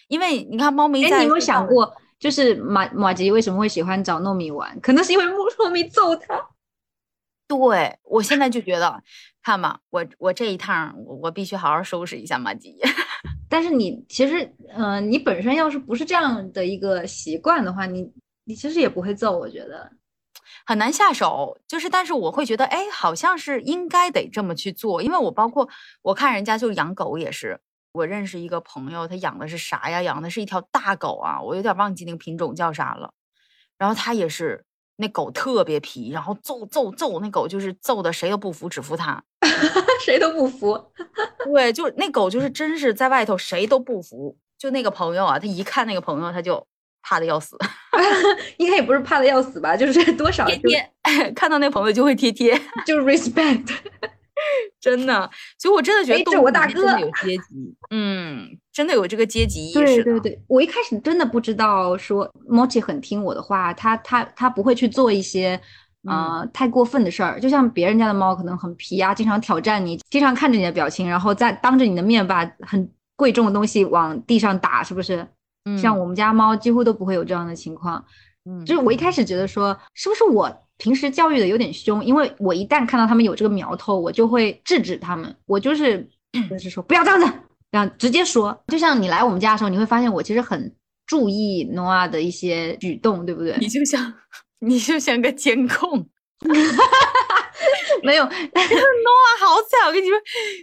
[0.09, 1.93] 因为你看猫咪，哎，你有没有想过？
[2.19, 4.79] 就是马马吉为什么会喜欢找糯米玩？
[4.81, 6.41] 可能是因为糯米揍他。
[7.49, 9.03] 对我现在就觉得，
[9.43, 12.79] 看吧，我我这一趟我我必须好好收拾一下马吉。
[13.49, 18.13] 但是你其实，嗯，你本身要是不是这样的一个习惯的话，你
[18.45, 19.39] 你其实也不会揍。
[19.39, 19.89] 我觉得
[20.67, 21.57] 很难下手。
[21.69, 25.01] 就是，但是我会觉得，哎，好像是应该得这么去做。
[25.01, 25.69] 因为我包括
[26.03, 27.61] 我看人家就养狗也是。
[27.93, 30.03] 我认识一个朋友，他养的是啥呀？
[30.03, 33.15] 养的是一条大狗啊，我有点忘记那个品种叫啥了。
[33.79, 34.66] 然后他也是，
[34.97, 39.23] 那狗特别皮，然后揍揍揍，那狗就是揍的谁都不服，只服他，
[40.05, 40.83] 谁都不服。
[41.45, 44.37] 对，就那狗就是真是在外头谁都不服。
[44.59, 46.67] 就那个朋友啊，他一看那个朋友，他就
[47.03, 47.59] 怕的要死。
[48.57, 50.93] 应该也不是怕的要死吧，就是多少贴贴，
[51.35, 53.69] 看到那朋友就会贴贴，就是 respect。
[54.81, 60.03] 真的，所以我真的觉得这我大哥有阶级，嗯，真的有这个阶级意识。
[60.03, 65.59] 对对对，我一开始真的不知道说 Mochi 很听我的话，他他他不会去做一些
[66.07, 75.27] 呃太过分的事儿，就像别人家的猫可能很皮啊，经常挑战你，经常看着你的表情，然后在当着你的面把很贵重的东西往地上打，是不是？
[75.65, 78.05] 嗯，像我们家猫几乎都不会有这样的情况。
[78.45, 80.66] 嗯，就是我一开始觉得说，是不是我？
[80.79, 85.35] 平时教育的有点凶，因为我一旦看到他们有这个苗头，我就会制止他们。
[85.47, 86.07] 我就是
[86.51, 87.27] 就是说不要这样子，
[87.73, 88.57] 这样直接说。
[88.69, 90.75] 就像你来我们家的时候，你会发现我其实很
[91.07, 93.57] 注意诺亚的一些举动，对不对？
[93.59, 94.13] 你就像
[94.61, 96.07] 你就像个监控，
[98.05, 98.25] 没有。
[98.29, 100.19] 诺亚好惨，我跟你说，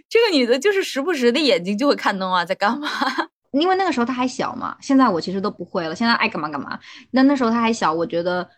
[0.08, 2.88] 这个女的就是时不时的眼睛就会看诺亚在干嘛。
[3.50, 6.78] 因为那个时候他还小嘛，现在我其实都不会了，现在爱干嘛干嘛。
[7.10, 8.48] 那那时候他还小，我觉得。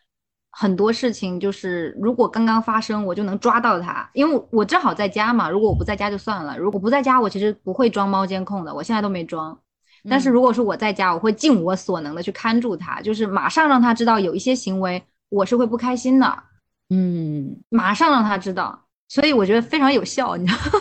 [0.58, 5.50] 很多事情就是，如果刚刚发生，我就能抓到它，因为我正好在家嘛。
[5.50, 9.60] 如果我不在家就算了，如果不在家，我其实不会装猫监控的，我现在都没装。
[10.08, 16.44] 但是如果说我在家，我会尽我所能的去看住它，就是马上让它知道有一些行为我是会不开心的，
[16.88, 18.86] 嗯，马上让它知道。
[19.08, 20.80] 所以我觉得非常有效，你知道吗，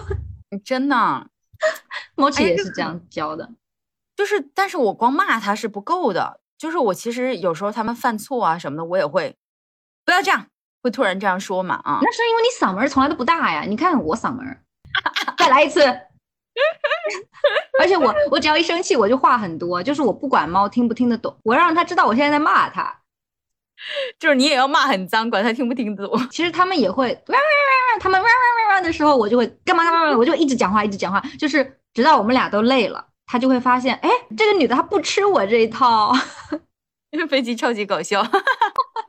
[0.63, 1.27] 真的，
[2.15, 3.51] 猫姐也是这样教的，
[4.15, 9.35] 就是，但是我光骂它是不够的，就是我其实有时候他们犯错啊什么的，我也会。
[10.05, 10.45] 不要这样，
[10.83, 11.75] 会突然这样说嘛？
[11.83, 13.61] 啊，那是因为你嗓门从来都不大呀。
[13.61, 14.45] 你看看我嗓门，
[15.37, 15.81] 再来一次。
[17.81, 23.01] 而且我我只要一生气，我就话很多，就是我不管猫听不听得懂，我要让它知道我现在在骂它。
[24.17, 26.29] 就是你也要骂很脏，管它听不听得懂。
[26.29, 27.21] 其实他们也会，
[27.99, 28.21] 他们
[28.81, 36.13] 的时候，我就会干嘛干嘛，我就一直讲话，一直讲话，就是直到我们俩都累了，他就会发现，哎，这个女的她不吃我这一套。
[37.11, 38.25] 因 为飞机超级搞笑。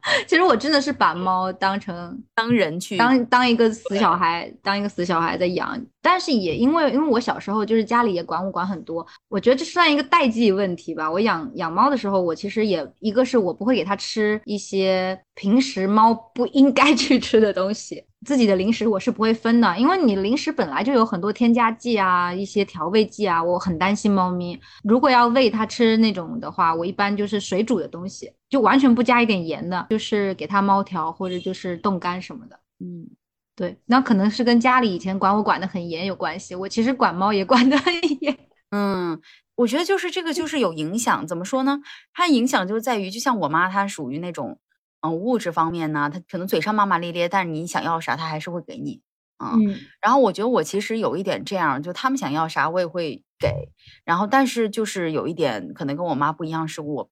[0.27, 5.79] 其实我真的是把猫当成当人去当当一个死小孩，当一个死小孩在养。
[6.01, 11.11] 但是也因为因为我小时候就是家里也管我管很多，我觉得这算一个代际问题吧。
[11.11, 18.05] 我养养猫的时候，我其实也一个是我不会给它吃一些平时猫不应该去吃的东西。
[18.27, 24.61] 自己的零食我是不会分的，因为你零食本来就有很多添加剂啊，一些调味剂啊，我很担心猫咪。
[24.83, 32.59] 如果要喂它吃那种的话，我一般就是水煮的东西，就完全不加一点盐的，就是给它猫条或者就是冻干什么的。
[32.81, 33.07] 嗯，
[33.55, 36.57] 对，那可能是跟家里以前管我管的很严有关系。
[36.57, 38.37] 我其实管猫也管得很严。
[38.72, 39.20] 嗯，
[39.55, 41.81] 我觉得就是这个就是有影响，怎么说呢？
[42.12, 44.59] 它影响就在于，就像我妈，她属于那种。
[45.01, 49.01] 嗯，物质方面呢，他可能嘴上骂骂咧咧，但是你想要啥，他还是会给你。
[49.39, 49.77] 嗯。
[50.01, 53.69] 然后我觉得我其实有一点这样，就他们想要啥我也会给，
[54.05, 57.11] 然后但是就是有一点可能跟我妈不一样，是我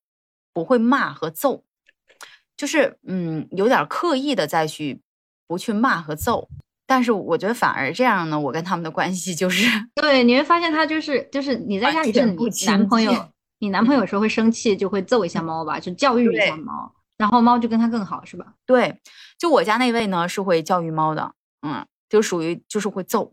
[0.52, 1.64] 不会骂和揍，
[2.56, 5.00] 就是嗯有点刻意的再去
[5.46, 6.48] 不去骂和揍。
[6.86, 9.66] 但是我觉得反而这样呢，我跟他们的关系就是
[9.96, 13.28] 对，你会发现他就是就是你在家里是你男朋友，
[13.58, 16.92] 你男朋友有时候会生气，就会揍一下猫吧，就教育一下猫，
[17.24, 18.44] 然后猫就跟它更好，是吧？
[18.66, 19.00] 对，
[19.38, 23.32] 就我家那位呢是会教育猫的，嗯，就属于就是会揍，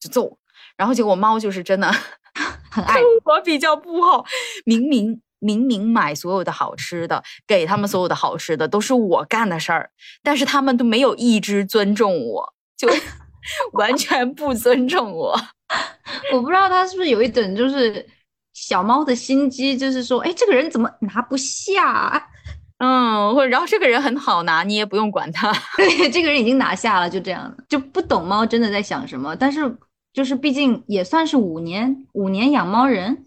[0.00, 0.38] 就揍，
[0.74, 1.92] 然后结果猫就是真的
[2.72, 4.24] 很爱我比较不好，
[4.64, 9.90] 明明明明买所有的好吃的给他们所有的好吃的都是我干的事儿，
[10.22, 12.54] 但是他们都没有一只尊重我。
[12.78, 12.88] 就
[13.72, 15.38] 完全不尊重我，
[16.32, 18.06] 我不知道他是不是有一种就是
[18.54, 22.30] 小猫的心机，就是说，哎，这个人怎么拿不下？
[22.78, 25.52] 嗯，或者然后这个人很好拿，你也不用管他。
[25.76, 29.34] 对，这个人已经拿下了，就这样，就不懂猫真的在想什么。
[29.34, 29.76] 但是
[30.12, 33.26] 就是毕竟也算是五年五年养猫人，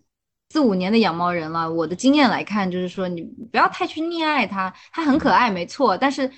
[0.51, 1.71] 四五年的养猫人了。
[1.71, 3.21] 我的经验来看，就是说你
[3.51, 5.97] 不要太去溺爱它，它很可爱，没错。
[5.97, 6.31] 但是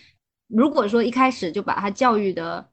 [0.47, 2.67] 如果说一开始就把它教育的。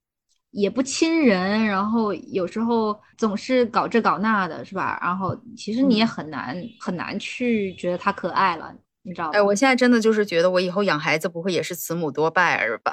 [0.51, 4.99] 也不亲人，然后有时候总是搞这搞那的，是吧？
[5.03, 8.74] 然后其实你也很难很难去觉得它可爱了，
[9.09, 9.31] 你知道吗？
[9.33, 12.93] 哎，我现在真的就是觉得我以后养孩子不会也是慈母多败儿吧？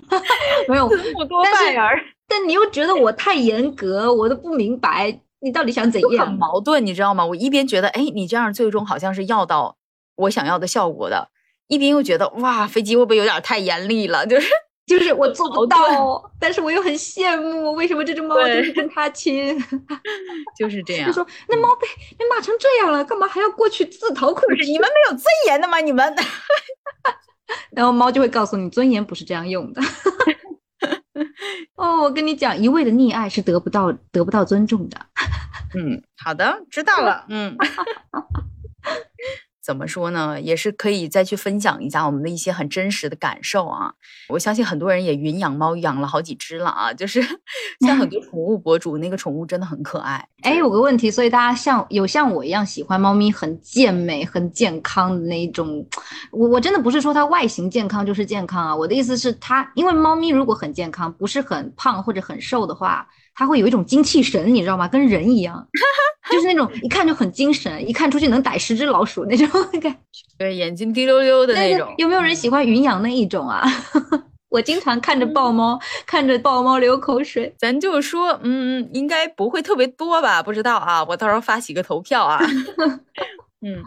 [0.66, 2.00] 没有，慈母多败儿。
[2.26, 6.26] 但你又觉得我太严格，我都不明白你到底想怎样？
[6.26, 7.26] 很矛盾，你知道吗？
[7.26, 9.76] 我一边觉得，哎，你这样最终好像是要到
[10.16, 11.28] 我想要的效果的，
[11.68, 14.24] 一边又觉得，哇，飞机会不会有点太严厉了？
[14.26, 14.48] 就是。
[14.92, 19.58] 就是我做不到，但是我又很羡慕，为什么这只猫就是跟他亲？
[20.58, 21.06] 就是这样。
[21.06, 21.86] 就说：“那猫被
[22.18, 24.70] 被骂成这样了，干嘛还要过去自讨苦吃？
[24.70, 25.80] 你们没有尊严的吗？
[25.80, 26.14] 你们？
[27.74, 29.80] ”然后猫就会告诉你，尊严不是这样用的。
[31.76, 34.98] 哦，我跟你讲，一味的溺爱是得不到得不到尊重的。
[35.74, 37.24] 嗯，好的，知道了。
[37.30, 37.56] 嗯。
[39.64, 40.40] 怎么说呢？
[40.40, 43.92] 也是可以再去分享一下我们的一些很真实的感受啊！
[44.28, 46.92] 我相信很多人也云养猫，养了好几只了啊！
[46.92, 47.22] 就是
[47.86, 50.26] 像很多 宠物博主，那个宠物真的很可爱。
[50.42, 55.86] 哎，有个问题，所以大家像有像我一样喜欢猫咪很健美、很健康的那种，
[56.32, 58.74] 我我真的不是说它外形健康就是健康啊！
[58.74, 63.06] 我的意思是它，因为猫咪如果很健康，不是很胖或者很瘦的话。
[63.34, 64.86] 他会有一种精气神，你知道吗？
[64.88, 65.66] 跟人一样，
[66.30, 69.48] 就是那种一看就很精神，一看出去能逮十只老鼠那种
[69.80, 69.96] 感觉。
[70.38, 71.92] 对，眼睛滴溜溜的那种。
[71.98, 73.62] 有没有人喜欢云养那一种啊？
[74.50, 77.54] 我经常看着豹猫，看着豹猫流口水。
[77.58, 80.42] 咱就说，嗯，应该不会特别多吧？
[80.42, 82.38] 不知道啊，我到时候发起个投票啊。
[83.64, 83.82] 嗯，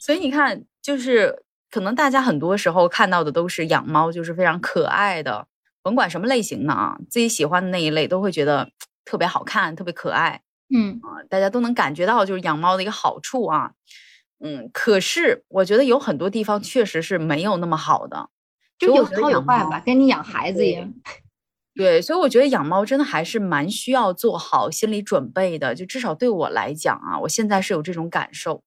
[0.00, 5.46] 所以你看，就是可能大家很多时候看到的都是养猫，就是非常可爱的。
[5.82, 8.70] 甭管什么类型的啊，自己喜欢的那一类都会觉得
[9.04, 10.42] 特别好看、特别可爱。
[10.74, 13.72] 嗯啊，大家都能感觉到就是养猫的一个好处啊。
[14.40, 18.28] 嗯，可是我觉得有很多地方确实是没有那么好的，
[18.78, 20.92] 就有好有坏吧，跟你养孩子一样。
[21.74, 25.74] 对，所以我觉得养猫真的还是蛮需要做好心理准备的。
[25.74, 28.62] 就至少对我来讲啊，我现在是有这种感受。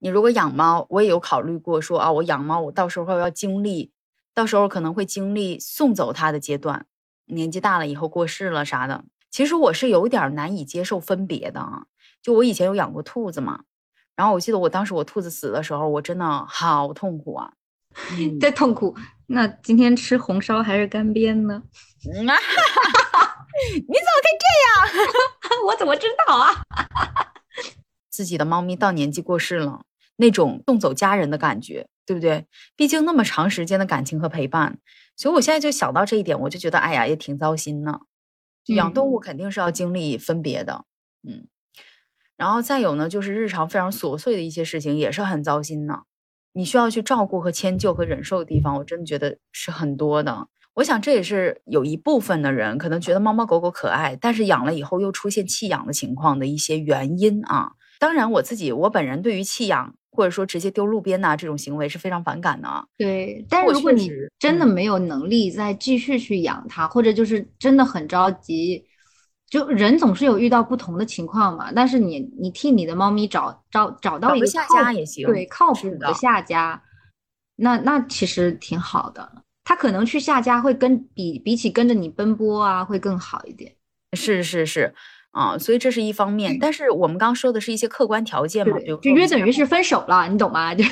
[0.00, 3.92] 你如果养猫，我也有考虑过说啊，我养猫，我到时候要经历。
[4.40, 6.86] 到时候可能会经历送走他的阶段，
[7.26, 9.04] 年纪大了以后过世了啥的。
[9.30, 11.82] 其实我是有点难以接受分别的啊。
[12.22, 13.64] 就我以前有养过兔子嘛，
[14.16, 17.52] 然后我记得我当时我兔子死的时候，我真的好痛苦啊，
[18.40, 18.96] 在痛苦。
[19.26, 21.62] 那今天吃红烧还是干煸呢？
[22.00, 22.32] 你怎么
[23.84, 24.72] 可以这样？
[25.68, 26.64] 我怎么知道啊？
[28.08, 29.82] 自己的猫咪到年纪过世了，
[30.16, 31.86] 那种送走家人的感觉。
[32.10, 32.44] 对不对？
[32.74, 34.80] 毕竟那么长时间的感情和陪伴，
[35.14, 38.00] 所以我现在就想到这一点，我就觉得，哎呀，也挺糟心呢。
[38.66, 40.86] 养动物肯定是要经历分别的，
[41.22, 41.46] 嗯。
[42.36, 46.00] 然后再有呢，就是日常非常琐碎的一些事情也是很糟心呢。
[46.52, 50.48] 你需要去照顾和迁就和忍受的地方，我真的觉得是很多的。
[50.74, 57.74] 我想这也是有一部分的人可能觉得猫猫狗狗可爱，但是养了以后又出现弃养的情况的一些原因啊。
[58.00, 59.94] 当然，我自己我本人对于弃养。
[60.10, 62.68] 或者说直接丢路边呐，这种行为是非常反感的。
[62.96, 68.84] 对，但是如果你真的没有能力再继续去养它，或者就是真的很着急，
[69.48, 71.72] 就人总是有遇到不同的情况嘛。
[71.74, 76.82] 但是你你替你的猫咪找找找到一个下家也行，对，靠谱的下家，
[77.56, 79.42] 那那其实挺好的。
[79.64, 83.72] 它可能去下家会跟比比起跟着你奔波啊，会更好一点。
[84.16, 84.92] 是是是。
[85.30, 90.74] 啊，所以这是一方面，但是我们刚刚说的是一些客观条件嘛，就就约等于是分手了，你懂吗？
[90.74, 90.84] 就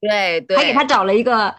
[0.00, 1.54] 对对， 还给他找了一个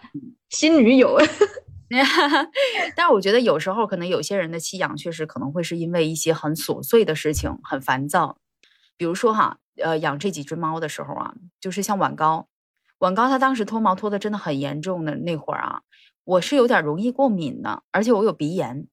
[0.48, 1.18] 新女友。
[2.94, 8.38] 但是我觉得有时候可能有些人的弃养确实可能会是因为一些很琐碎的事情，很烦躁。
[8.96, 12.46] 比如说哈，呃，养这几只猫的时候啊，就是像晚高，
[12.98, 15.80] 晚高它当时脱毛脱的真的很严重的那会儿啊，
[16.22, 18.86] 我是有点容易过敏的，而且我有鼻炎，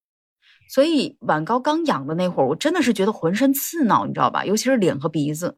[0.70, 4.45] 所以晚高刚养的那会儿，我真的是觉得浑身刺挠，你知道吧？
[4.45, 5.57] 尤其是脸和鼻子，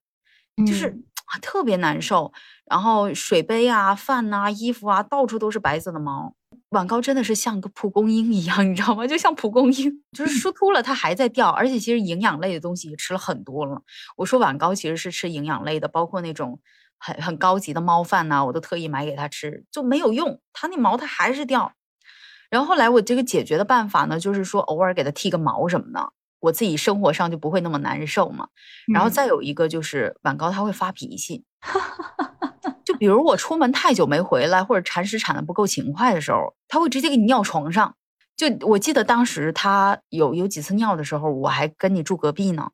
[0.65, 0.95] 就是
[1.41, 2.31] 特别难受。
[2.69, 6.35] 然后水杯啊、饭呐、衣服啊，到处都是白色的毛。
[6.69, 9.07] 晚高真的是像个蒲公英一样，你知道吗？
[9.07, 11.49] 就像蒲公英，就是疏秃了，它还在掉。
[11.49, 13.81] 而且其实营养类的东西也吃了很多了。
[14.17, 16.59] 我说晚高其实是吃营养类的，包括那种
[16.99, 21.73] 很很高级的猫饭呐，我都特意买给它吃，就没有用，它那毛它还是掉。
[22.49, 28.47] 然后后来我这个解决的办法呢，就是说偶尔给它剃个毛什么的，我自己生活上就不会那么难受嘛。
[28.93, 31.45] 然后再有一个就是晚高他会发脾气。
[32.83, 37.95] 就比如我出门太久没回来，或者铲屎铲的不够勤快的时候，他会直接给你尿床上。
[38.35, 42.71] 就我记得当时他有有几次尿的时候，我还跟你住隔壁呢。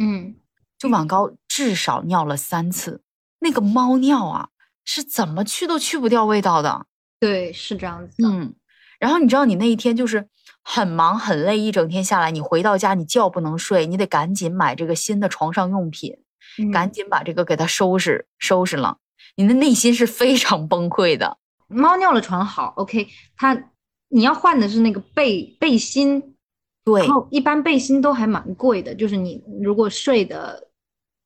[0.00, 0.36] 嗯，
[0.78, 3.00] 就晚高至少尿了三次，
[3.40, 4.50] 那个猫尿啊，
[4.84, 6.86] 是怎么去都去不掉味道的。
[7.18, 8.22] 对，是这样子。
[8.24, 8.54] 嗯，
[8.98, 10.28] 然后你知道你那一天就是
[10.62, 16.16] 很忙很累，一整天下来，你回到家你觉不能睡，你得赶紧买这个新的床上用品，
[16.72, 18.98] 赶紧把这个给它收拾收拾了。
[19.36, 21.38] 你的内心是非常崩溃的。
[21.68, 23.70] 猫尿了床好，OK，它
[24.08, 26.36] 你要换的是那个背背心，
[26.84, 30.68] 对，然后一般背心都还蛮贵的，就是你如果睡的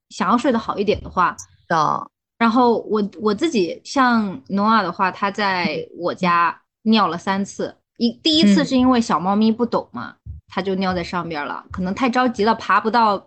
[0.09, 1.37] 想要睡得好一点的话
[1.69, 2.11] 的。
[2.39, 10.15] 然后我我自己像诺亚的话，它在我家尿了三次，一第一次是因为小猫咪不懂嘛，
[10.49, 13.27] 它就尿在上边了，可能太着急了，爬不到。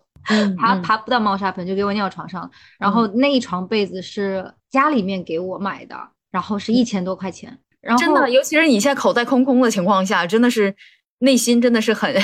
[0.58, 2.50] 爬爬不到猫砂盆就给我尿床上，
[2.80, 5.98] 然后那一床被子是家里面给我买的，
[6.32, 7.60] 然后是一千多块钱。
[7.82, 10.74] 然后真的，尤其是你现在口袋空空的情况下，真的是
[11.20, 12.16] 内心真的是很，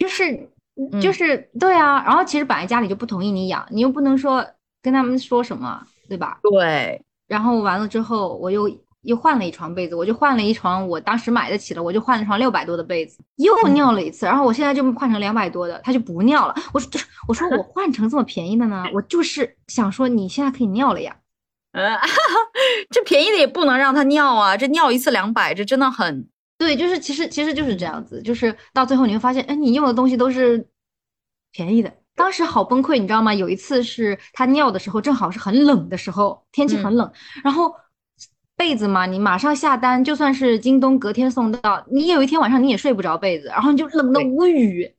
[0.00, 0.50] 就是
[1.00, 2.02] 就是对啊。
[2.04, 4.44] 然后其实本来家里就不同意你养，你又不能说
[4.82, 6.40] 跟他们说什么，对吧？
[6.42, 7.00] 对。
[7.28, 8.68] 然后完了之后，我又。
[9.02, 16.54] 又换了一床被子，我就换了一床我当时买得起的，我就换了床六百多的被子，又尿了一次，然后我现在就换成两百多的，他就不尿了。
[16.74, 21.16] 我说，我说 我换成这么便宜的呢，我就是想说你现在可以尿了呀。
[21.72, 21.96] 嗯，
[22.90, 26.28] 这便宜的也不能让他尿啊，这尿一次两百，这真的很
[26.58, 30.68] 对，就是其实其实就是这样子，就是到最后你会发现，哎，你用的东西都是
[31.52, 33.32] 便宜的，当时好崩溃，你知道吗？
[33.32, 37.12] 有一次是他尿的时候，正好是很冷的时候，天气很冷，
[37.44, 37.72] 然后。
[38.58, 44.96] 被子嘛，你马上下单，就算是京东隔天送到，你有一天晚上你也睡不着被子，然后你就冷的无语。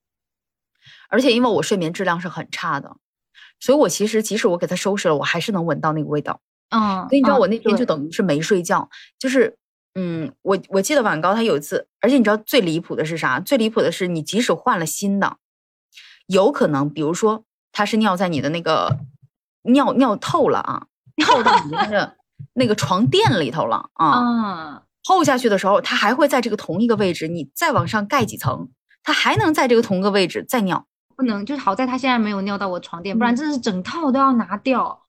[1.10, 2.96] 而且因为我睡眠质量是很差的，
[3.60, 6.40] 所以我其实即使我给它收拾了，我还是能闻到那个味道。
[6.70, 8.90] 嗯，所以你知道我那天就等于是没睡觉，
[9.20, 9.58] 就是
[9.96, 13.42] 嗯，我我记得晚高他有一次，而且你知道最离谱的是啥？
[13.42, 15.36] 最离谱的是你即使换了新的，
[16.28, 17.44] 有可能比如说
[17.74, 19.00] 他是尿在你的那个
[19.64, 20.88] 尿尿透了啊，
[21.26, 22.19] 透到你的那个。
[22.54, 28.70] 那个床垫里头了啊，嗯厚下去的时候，它还会在这个同一个位置，你再往上盖几层，
[29.04, 30.86] 它还能在这个同一个位置再尿。
[31.16, 35.04] 不能，就是好在它现在没有尿到我床垫，不然真是整套都要拿掉。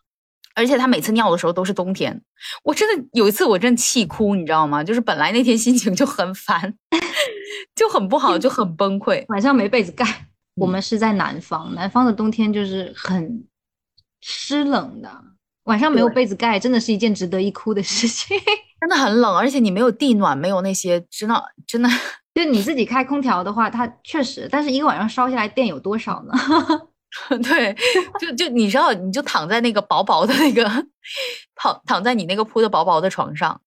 [0.55, 2.21] 而且它每次尿的时候都是冬天，
[2.65, 4.83] 我真的有一次我真气哭，你知道吗？
[4.83, 6.75] 就是本来那天心情就很烦，
[7.77, 9.25] 就很不好，就很崩溃。
[9.29, 10.27] 晚上没被子盖，
[10.57, 13.45] 我们是在南方，南方的冬天就是很
[14.21, 15.09] 湿冷的。
[15.71, 18.37] 晚上没有被子盖，真的是一件值得一哭的事情。
[18.81, 21.89] 真的很冷，而且你没有地暖，没有那些，真的真的，
[22.35, 26.33] 就你自己开空调的话，它确实，但是一个晚上烧下来电有多少呢？
[27.45, 27.77] 对，
[28.21, 30.65] 就就你知道，你就躺在那个薄薄的那个
[31.55, 33.61] 躺躺在你那个铺的薄薄的床上，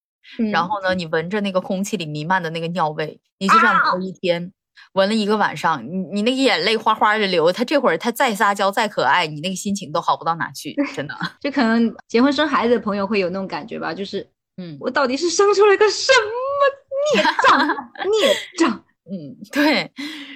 [0.51, 4.51] 然后呢，你闻着那个空气里弥漫的那个尿味，你就这样熬一天。
[4.93, 11.15] 闻了一个晚上，你你那个眼泪哗哗的流，他这会儿他再撒娇再可爱，你那个心情都好不到哪去，真的。
[11.39, 14.27] 就可能结婚生孩子的朋友会有那种感觉吧，就是，
[14.57, 17.67] 嗯，我到底是生出了个什么孽障？
[18.09, 18.83] 孽障。
[19.05, 19.91] 嗯，对。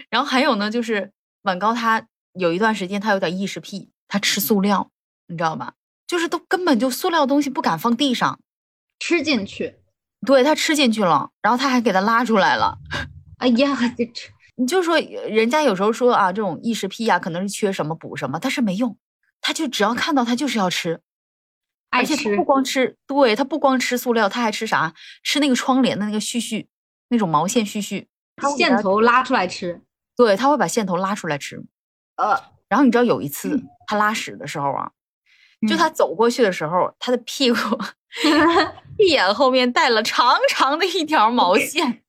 [0.10, 1.12] 然后还有呢，就是
[1.44, 4.90] 晚高他有一段时间他有点异食癖，他吃塑料，
[5.28, 5.74] 你知道吧？
[6.08, 8.40] 就是都根本就塑料东西不敢放地上，
[9.00, 9.76] 吃进去。
[10.26, 12.78] 对他吃进去了，然后他还给他拉出来了。
[13.38, 14.32] 哎呀，这吃。
[14.60, 18.98] 你就说人家有时候说啊，这种异食癖啊，可能是缺什么补什么，但是没用，
[19.40, 21.00] 他就只要看到他就是要吃，
[21.92, 24.96] 而且他不光吃，对他不光吃塑料，他还吃啥？
[25.24, 26.66] 吃那个窗帘的那个絮絮，
[27.10, 28.08] 那种毛线絮絮，
[28.58, 29.84] 线头拉出来吃，
[30.16, 31.64] 对他会把线头拉出来吃。
[32.16, 34.90] 呃，然后你知道有一次他拉屎的时候啊，
[35.70, 37.58] 就他走过去的时候，他的屁股
[38.98, 42.02] 屁眼后面带了长长的一条毛线。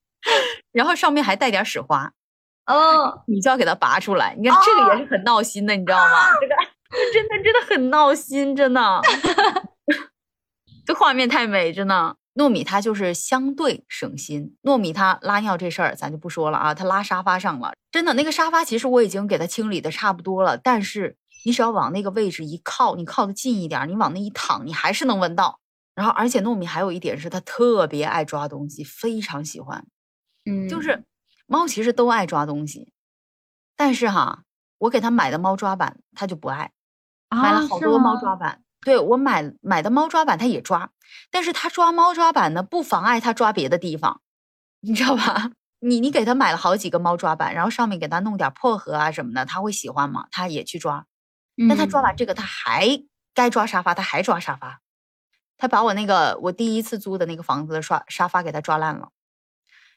[0.73, 2.13] 然后上面还带点屎花，
[2.69, 4.35] 哦， 你就要给它拔出来。
[4.39, 6.31] 你看这个也是很闹心的，你知道吗？
[6.41, 6.55] 这个
[7.13, 9.01] 真的真的很闹心，真的。
[10.87, 12.17] 这画面太美，真的。
[12.35, 14.57] 糯米它就是相对省心。
[14.63, 25.59] 糯米它拉尿这事儿咱就不说了啊，它拉沙发上了，真的那个沙发其实我已经给它清理的差不多了，但是你只要往那个位置一靠，你靠的近一点，你往那一躺，你还是能闻到。
[25.97, 29.85] 然后而且糯米还有一点是它特别爱抓东西，非常喜欢。
[30.49, 31.03] 嗯，就是
[31.51, 32.93] 猫其实都爱抓东西，
[33.75, 34.45] 但是哈，
[34.77, 36.73] 我给它买的猫抓板它就不爱，
[37.31, 38.63] 买了好多猫抓板。
[38.83, 40.91] 对我买买的猫抓板它也抓。
[41.31, 44.21] 但是它抓猫抓板呢，不妨碍它抓别的地方，
[44.81, 45.51] 你知道吧？
[45.81, 50.29] 你你给它买了好几个猫抓板，然后上面给它弄点薄荷啊什么的，它会喜欢吗？
[50.31, 51.07] 它也去抓。
[51.69, 54.81] 但它抓完这个，它还该抓沙发，它还抓沙发。
[55.57, 59.11] 他把我那个我第一次租的那个房子的刷沙发给他抓烂了，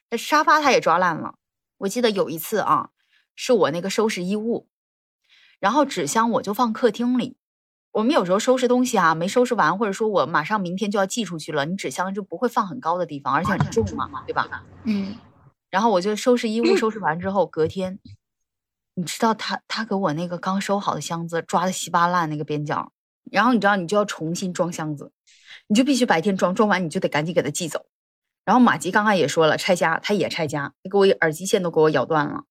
[0.09, 1.35] 那沙发他也抓烂了。
[1.81, 2.89] 我记得有一次啊，
[3.35, 4.67] 是我那个收拾衣物，
[5.59, 7.37] 然后纸箱我就放客厅里。
[7.91, 14.63] 我们有时候收拾东西啊，没收拾完，或者说我马上明天就要寄出去了，你纸箱就不会放很高的地方，而且很重嘛，对吧？
[14.85, 15.15] 嗯。
[15.69, 17.99] 然后我就收拾衣物，收拾完之后，隔天，
[18.93, 22.91] 你知道他他给我那个刚收好的箱子抓的稀巴烂那个边角，
[23.31, 25.11] 然后你知道你就要重新装箱子，
[25.67, 27.85] 你就必须白天装，装完你就得赶紧给他寄走。
[28.51, 32.43] 然后马吉刚刚也说了拆家，他也拆家，给我耳机线都给我咬断了。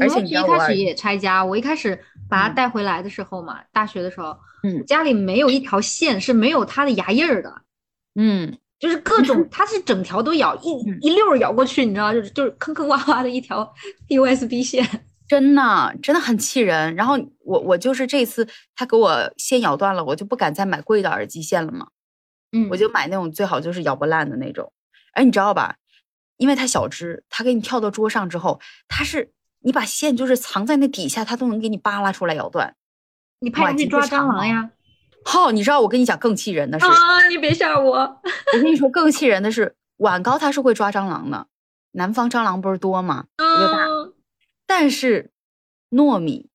[0.00, 7.52] 而且一开始也拆家，我一开始把它带回来的时候嘛，大学的时候，嗯，家里没有一条线是没有它的牙印儿的，
[8.14, 10.70] 嗯，就是各种，它是整条都咬，一
[11.00, 13.68] 一溜儿咬过去，你知道，就是就是坑坑洼洼的一条
[14.08, 14.88] USB 线，
[15.26, 16.94] 真的真的很气人。
[16.94, 21.88] 然后我我就是这次他给我线咬断了，我就不敢再买贵的耳机线了嘛，
[22.52, 24.72] 嗯，我就买那种最好就是咬不烂的那种。
[25.14, 25.76] 哎，你知道吧？
[26.36, 29.32] 因为它小只，它给你跳到桌上之后，它是。
[29.66, 32.76] 你把线就是藏在那底下，它都能给你扒拉出来咬断。
[33.38, 34.70] 你派人去抓蟑螂呀？
[35.24, 37.26] 好，你知道我跟你讲更气人的是啊！
[37.30, 37.94] 你别吓我！
[37.94, 41.46] 我跟你说更气人的是，晚高它是会抓蟑螂的，
[41.92, 43.24] 南方蟑螂不是多吗？
[43.38, 44.12] 嗯。
[44.66, 45.30] 但是
[45.90, 46.50] 糯米，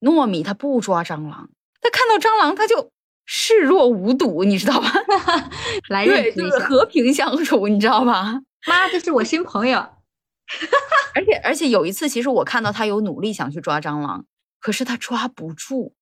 [0.00, 2.90] 糯米它不抓蟑螂，它看到蟑螂它就
[3.32, 4.92] 视若无睹，你知道吧？
[5.88, 8.40] 来对，就是和平相处，你知道吧？
[8.66, 9.78] 妈，这是我新朋友。
[11.14, 14.24] 而且而且有一次，其实我看到他有努力想去抓蟑螂，
[14.60, 15.92] 可是他抓不住，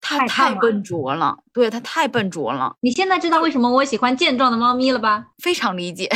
[0.00, 1.38] 他太笨拙了。
[1.52, 2.74] 对他太笨拙了。
[2.80, 5.28] 你现在知道为什么我喜欢健壮的猫咪了吧？
[5.38, 6.10] 非常理解。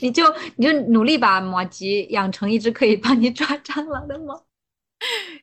[0.00, 0.24] 你就
[0.56, 4.42] 你就努力把马吉养成一只可以帮你抓蟑螂的猫。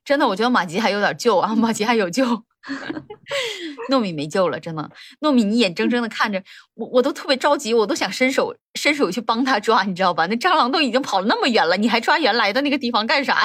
[0.06, 2.26] 真的，我觉得马吉还有点救啊， 马吉还有救。
[3.90, 4.92] 糯米没救了，真的。
[5.22, 6.44] 糯米，你眼睁睁的看着
[6.76, 10.26] 我，我都特别着急，我都想伸手伸手去帮他抓，你知道吧？
[10.28, 13.44] 那蟑螂都已经跑了那么远了，你还抓原来的那个地方干啥？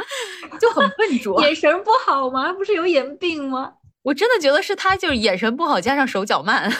[0.60, 2.52] 就很笨拙，眼神不好吗？
[2.52, 3.72] 不是有眼病吗？
[4.02, 6.70] 我真的觉得是他，就是眼神不好加上手脚慢，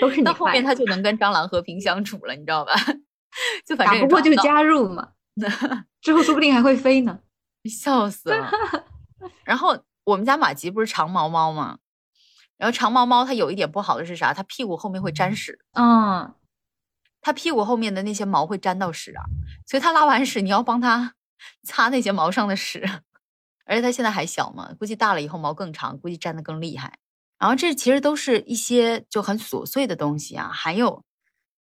[0.00, 2.74] 都是到后面他就能跟蟑螂和平相处了，你知道吧？
[3.66, 5.08] 就反正打不过就加入嘛，
[6.02, 7.18] 之后说不定还会飞呢，
[7.68, 8.50] 笑死了。
[9.44, 9.84] 然后。
[10.06, 11.78] 我们家马吉不是长毛猫吗？
[12.58, 14.34] 然后长毛猫它有一点不好的是啥？
[14.34, 15.58] 它屁股后面会沾屎。
[15.72, 16.34] 嗯，
[17.22, 19.24] 它屁股后面的那些毛会沾到屎啊，
[19.66, 21.14] 所以它拉完屎你要帮它
[21.66, 22.86] 擦那些毛上的屎。
[23.64, 26.98] 而且它现在还小嘛，估计大了以后毛更长，估计粘的更厉害。
[27.38, 30.50] 然后这其实都是一些就很琐碎的东西啊。
[30.52, 31.02] 还有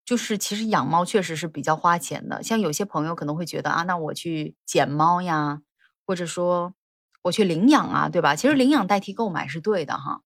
[0.04, 2.44] 就是，其实养猫确实是比较花钱的。
[2.44, 5.62] 像有些朋友可能会觉得啊，那我去捡猫呀，
[6.06, 6.74] 或者说。
[7.28, 8.36] 我去领养啊，对吧？
[8.36, 10.24] 其实领养代替购买是对的哈，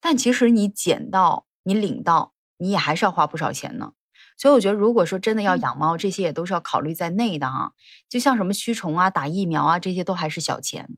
[0.00, 3.94] 但其实你捡到、你领到，你也还是要花不少钱呢。
[4.36, 7.72] 所以我觉得，如果说真的要养猫，这些也都是要考虑在内的哈。
[8.08, 10.88] 就像什么驱虫啊、打疫苗啊，这些都还是小钱。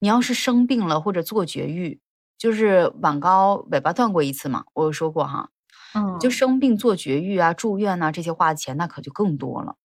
[0.00, 2.00] 你要是生病了或者做绝育，
[2.36, 5.50] 就是晚高尾巴断过一次嘛，我有说过哈，
[5.94, 9.76] 嗯，就生病做绝育啊、住院啊这些花的钱那可就更多了。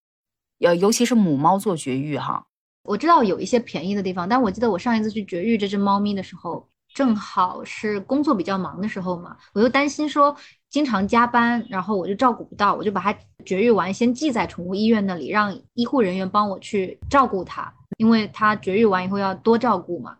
[0.62, 2.48] 呃，尤其是母猫做绝育哈。
[2.88, 10.34] 我知道有一些便宜的地方，但我记得我上一次去绝育这只猫咪的时候，正好是工作比较忙的时候嘛，我又担心说
[10.70, 13.14] 经常加班，然后我就照顾不到，我就把它
[13.46, 20.18] 绝育完，先寄在宠物医院那里，让医护人员帮我去照顾它，因为它绝育完以后要多照顾嘛。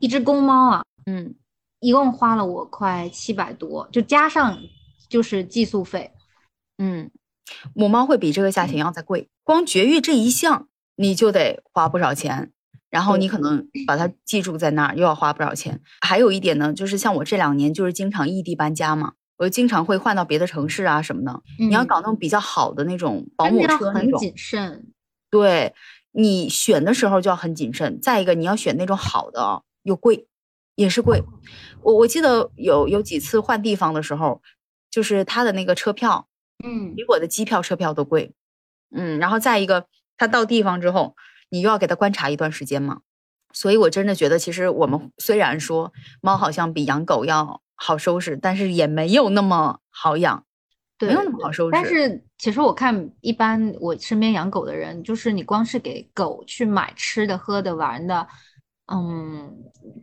[0.00, 1.32] 一只公猫啊，嗯，
[1.78, 4.58] 一共花了我快七百多，就加上
[5.08, 6.10] 就是寄宿费，
[6.78, 7.08] 嗯，
[7.72, 10.66] 母猫会比这个价钱要再贵，光绝育这一项。
[11.00, 12.52] 你就得花不少钱，
[12.90, 15.80] 然后你可能把它记住在那儿，又要花不少钱。
[16.02, 21.42] 还有一点呢，就是像我这两年就是经常异地搬家嘛，我经常会换到别的城市啊什么的。
[21.58, 24.92] 你要搞那种比较好的那种保姆车那种，很谨慎。
[25.30, 25.72] 对
[26.12, 27.98] 你选的时候就要很谨慎。
[28.02, 30.26] 再一个，你要选那种好的又贵，
[30.74, 31.22] 也是贵。
[31.82, 34.42] 我我记得有有几次换地方的时候，
[34.90, 36.28] 就是他的那个车票，
[36.62, 38.34] 嗯，比我的机票车票都贵。
[38.92, 39.86] 嗯，然后再一个，
[40.20, 41.16] 他到地方之后，
[41.48, 43.00] 你又要给他观察一段时间嘛。
[43.54, 50.44] 所以我真的觉得，其实我们虽然说猫好像比养狗要好收拾，但是也没有那么好养，
[50.98, 51.70] 没有那么好收拾。
[51.72, 58.28] 但是其实我看，一般我身边养狗的人，就是你光是给狗去买吃的、喝的、玩的，
[58.92, 59.50] 嗯，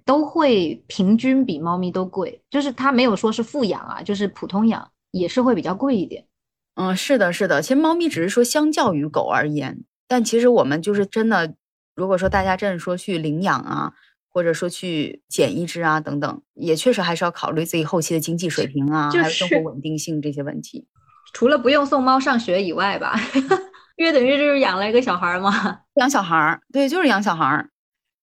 [0.03, 2.41] 都会平均比猫咪都贵。
[2.49, 6.25] 就是它没有说是富养啊，就是普通养也是会比较贵一点。
[6.73, 7.61] 嗯，是的，是的。
[7.61, 11.55] 其实猫咪只是说相较于狗而言，但其实我们就是真的。
[11.95, 13.91] 如果说大家真的说去领养啊，
[14.29, 20.87] 或者说去捡一只啊等等，也确实还是要考虑自己后期的经济水平啊，还有生活稳定性这些问题。
[21.33, 23.19] 除了不用送猫上学以外吧，
[23.97, 25.79] 约等于就是养了一个小孩嘛。
[25.97, 27.71] 养小孩儿，对，就是养小孩儿。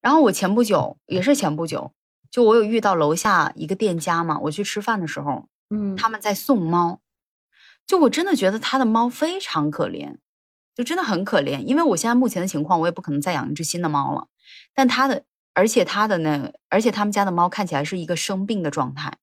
[0.01, 1.91] 然后我前不久也是前不久，
[2.31, 7.01] 就我有遇到楼下一个店家嘛，我去吃饭的时候，嗯，他们在送猫，
[7.85, 10.19] 就我真的觉得他的猫非常可怜。
[10.75, 14.29] 就真的很可怜，因为我现在目前的情况，我也不可能再养一只新的猫了。
[14.75, 19.19] 但它的，而且它的呢，而且他们家的猫看起来是一个生病的状态。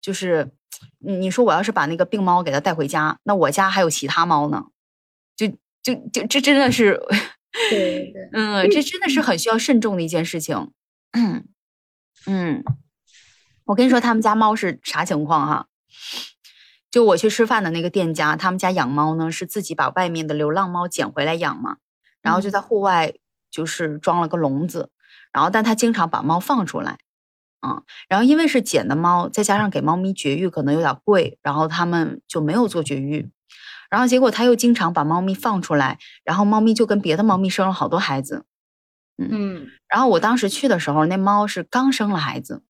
[0.00, 0.52] 就是，
[0.98, 4.66] 你说我要是把那个病猫给它带回家，那我家还有其他猫呢。
[5.36, 5.48] 就
[5.82, 7.00] 就就这真的是，
[7.70, 10.70] 对对，嗯，这真的是很需要慎重的一件事情。
[11.12, 11.48] 嗯
[12.26, 12.64] 嗯，
[13.64, 15.66] 我跟你说，他们家猫是啥情况哈？
[16.92, 21.78] 就我去吃饭的那个店家，他们家养猫呢，是自己把外面的流浪猫捡回来养嘛，
[22.20, 23.14] 然后就在户外
[23.50, 24.90] 就是装了个笼子，
[25.32, 26.98] 然后但他经常把猫放出来，
[27.66, 33.30] 嗯，然后因为是捡的猫，再加上给猫咪绝育可能有点贵，然后他们就没有做绝育，
[33.88, 38.44] 然后结果他又经常把猫咪放出来，然后猫咪就跟别的猫咪生了好多孩子，
[39.16, 42.62] 嗯，然后我当时去的时候，那猫是刚生了孩子，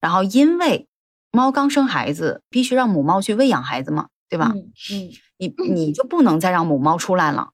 [0.00, 0.86] 然后因为。
[1.32, 4.52] 猫刚生孩子，必须让母猫去喂养孩子嘛，对吧？
[4.54, 7.52] 嗯，你你就不能再让母猫出来了。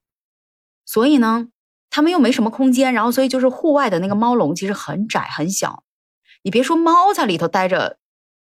[0.85, 1.47] 所以呢，
[1.89, 5.85] 它们又没什么空间，然后所以就是户外的那个猫笼其实很窄很小。
[6.43, 7.97] 你别说猫在里头待着，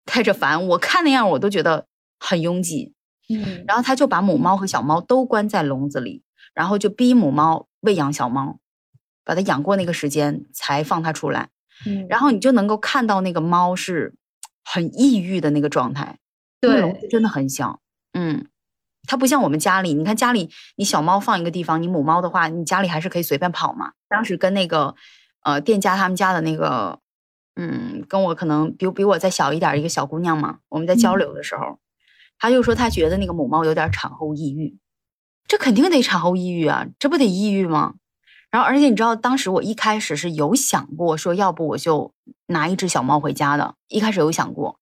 [0.05, 1.85] 待着烦，我看那样我都觉得
[2.19, 2.95] 很拥挤。
[3.29, 6.23] 嗯，然后他就把母猫和小猫都关在笼子里，
[6.55, 8.57] 然后就逼母猫喂养小猫，
[9.23, 11.49] 把它养过那个时间才放它出来。
[11.85, 14.15] 嗯，然后你就能够看到那个猫是。
[14.63, 16.17] 很抑郁的那个状态，
[16.59, 17.79] 对，真的很小，
[18.13, 18.47] 嗯，
[19.07, 23.93] 它不像我们家里，你看家里你小猫放一个地方，你母猫的话，你家里还是可以随便跑嘛。
[24.07, 24.95] 当时跟那个
[25.43, 26.99] 呃店家他们家的那个，
[27.55, 31.79] 嗯，跟我可能比比我再小一点一个小姑娘嘛，我们在交流的时候，
[32.37, 34.77] 她就说她觉得那个母猫有点产后抑郁，
[35.47, 37.95] 这肯定得产后抑郁啊，这不得抑郁吗？
[38.51, 42.13] 然后，而且你知道，当时我一开始是有想过说，要不我就
[42.47, 43.75] 拿一只小猫回家的。
[43.87, 44.77] 一开始有想过，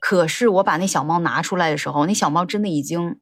[0.00, 3.18] 可是我把那小猫拿出来的时候，那小猫真的已经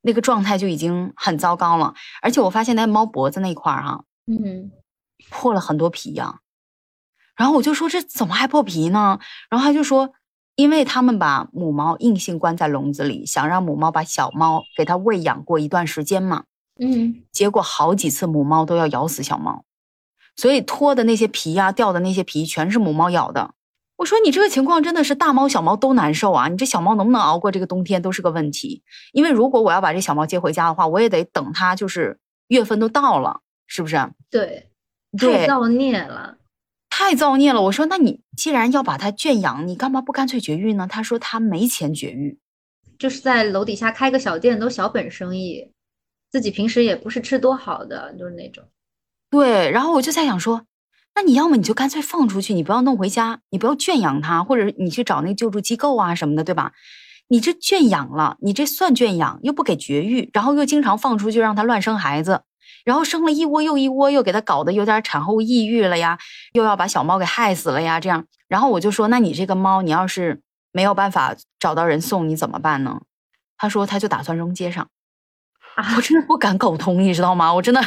[0.00, 1.94] 那个状态就已经很糟糕了。
[2.22, 4.70] 而且我发现那猫脖子那块儿哈，嗯，
[5.30, 6.40] 破了很多皮呀。
[7.36, 9.18] 然后我就说这怎么还破皮呢？
[9.50, 10.14] 然后他就说，
[10.54, 16.44] 因为他们把母猫硬性关在笼子里，想让母猫把小猫给它喂养过一段时间嘛。
[16.78, 19.64] 嗯，结果好几次母猫都要咬死小猫，
[20.36, 23.54] 所以脱的那些皮呀、掉的那些皮全是母猫咬的。
[23.96, 26.48] 我说你这个情况真的是大猫小猫都难受啊！
[26.48, 28.82] 你这小猫能不能熬过这个冬天都是个问题。
[29.12, 33.96] 因为如果我要把这小猫接回家的话，我也得等它就是月份都到了，是不是？
[34.30, 34.68] 对，
[35.18, 36.36] 太造孽了，
[36.90, 37.62] 太造孽了。
[37.62, 40.86] 我说那你既然要把它圈养，你干嘛不干脆绝育呢？
[40.86, 42.38] 他说他没钱绝育，
[42.98, 45.72] 就是在楼底下开个小店，都小本生意。
[46.36, 48.62] 自己平时也不是吃多好的，就是那种，
[49.30, 49.70] 对。
[49.70, 50.66] 然后我就在想说，
[51.14, 56.72] 那你要么你就干脆放出去，你不要弄回家，你不要圈养它，或者你去找那个救助机构啊什么的，对吧？
[57.28, 62.42] 你这圈养了，你这算圈养，又不给绝育，然后又经常放出去让它乱生孩子，
[62.84, 66.18] 然后生了一窝又一窝，又给它搞得有点产后抑郁了呀，
[66.52, 68.26] 又要把小猫给害死了呀，这样。
[68.46, 73.00] 然后我就说，那你这个猫，你要是没有办法找到人送，你怎么办呢？
[73.56, 74.86] 他说他就打算扔街上。
[75.96, 77.52] 我真的不敢苟同，你知道吗？
[77.52, 77.80] 我真的，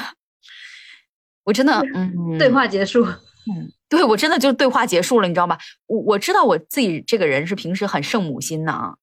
[1.44, 3.04] 我真的，嗯，对话结束，
[3.50, 5.58] 嗯，对我真的就对话结束了，你知道吧？
[5.88, 8.96] 我我知道我自己这个人是平时很圣母心的啊，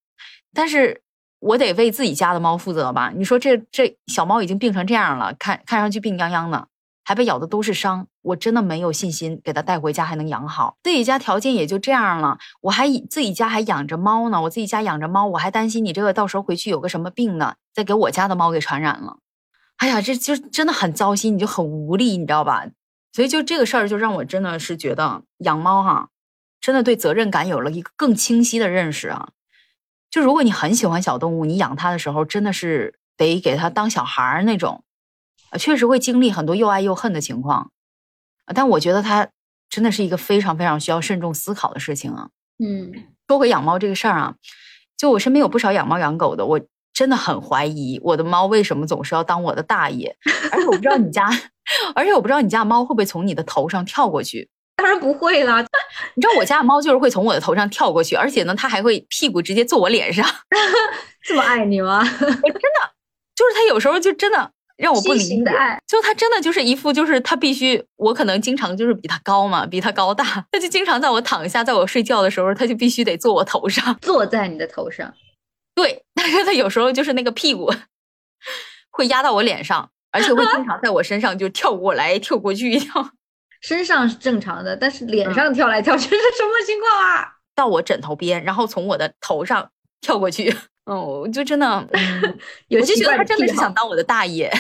[0.55, 1.03] 但是
[1.41, 3.13] 我得为自己家的猫负责吧？
[3.15, 6.69] 你说这这小猫已经病成这样了，看看上去病殃殃的，
[7.07, 10.77] 还被咬的都是伤，我真的没有信心给它带回家还能养好。
[10.83, 19.19] 自己家条件也就这样了，我还自己家还养着猫呢，我自己家养着猫，我还担心你这个到时候回去有个什么病呢，再给我家的猫给传染了。
[19.77, 22.67] 哎呀，这就真的很糟心，你就很无力，你知道吧？
[23.13, 26.09] 所以就这个事儿，就让我真的是觉得养猫哈，
[26.61, 29.29] 真的对责任感有了一个更清晰的认识啊。
[30.11, 34.83] 就如果你很喜欢小动物，你养它的时候真的是得给它当小孩儿那种，
[35.57, 37.71] 确实会经历很多又爱又恨的情况。
[38.55, 39.29] 但我觉得它
[39.69, 42.29] 真的是一个非常非常需要慎重思考的事情啊。
[42.59, 42.93] 嗯，
[43.29, 44.35] 说回养猫这个事儿啊，
[44.97, 46.61] 就我身边有不少养猫养狗的，我
[46.93, 50.17] 真的很怀疑我的猫为什么总是要当我的大爷，
[50.53, 51.29] 而且我不知道你家。
[51.97, 54.49] 而且我不知道你家猫会不会从你的头上跳过去？
[54.77, 55.61] 当然不会啦！
[56.15, 60.25] 你知道我家的猫就是会从我的头上跳过去，而且呢，它还会屁股直接坐我脸上。
[61.25, 61.99] 这么爱你吗？
[62.01, 62.93] 我真的
[63.35, 65.45] 就是它有时候就真的让我不理解。
[65.87, 75.13] 就他真的就是一副就是他必须我可能经常就是比他高嘛，比他高大，他就经常在我躺下，在我睡觉的时候，他就必须得坐我头上， 坐在你的头上。
[75.75, 77.73] 对， 但是他有时候就是那个屁股
[78.91, 79.91] 会压到我脸上。
[80.13, 83.11] 而且会经常在我身上就跳过来跳过去一跳，
[83.61, 87.29] 身上是正常的，但是脸上跳来跳去是什么情况啊？
[87.55, 89.71] 到我枕头边，然后从我的头上
[90.01, 90.57] 跳过去。
[90.87, 91.67] 嗯，我就真的，
[92.71, 94.51] 我就觉得他真的是想当我的大爷，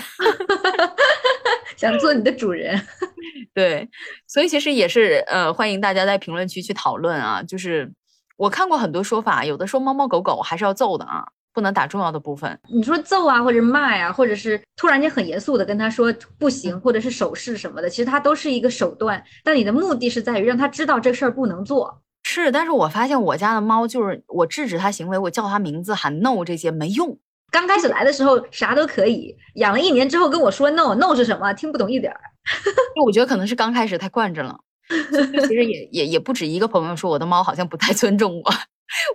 [1.77, 2.81] 想做你的主人。
[3.55, 3.89] 对，
[4.27, 7.43] 所以其实也是呃，欢迎大家在评论区去讨论啊。
[7.43, 7.91] 就是
[8.37, 11.27] 我看过很多说法，有的说猫猫狗狗还是要揍的啊。
[11.55, 12.61] 不能打重要的部分。
[12.71, 19.25] 你说揍啊，或者骂呀，或者是突然间很严肃的跟他说不行，或者是手势什么的，其实它都是一个手段。
[19.43, 22.03] 但你的目的是在于让他知道这事儿不能做。
[22.29, 27.17] 是，但是我发现我家的猫就是我制止它行为，我叫它名字喊 no 这些没用。
[27.53, 32.21] 刚开始来的时候啥都可以，养了一年之后跟我说 no no 是什么，听不懂一点儿。
[33.07, 34.59] 我觉得可能是刚开始太惯着了。
[34.89, 38.53] 其实也也也不止一个朋友说我的猫好像不太尊重我。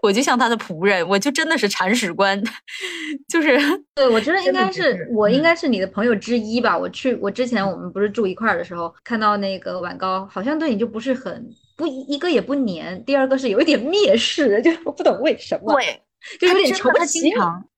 [0.02, 2.42] 我就像他的仆人，我就真的是铲屎官，
[3.30, 3.58] 就是
[3.96, 6.78] 对我觉得应该是我应该是你的朋友之一吧。
[6.78, 15.74] 我去我之前我们不是住一块儿的时候，看到那个晚高好像对你就不是很不一个也不黏，第二个是有一点蔑视， 就我不懂为什么。
[15.74, 16.02] 对。
[16.40, 17.32] 就有点瞧不起，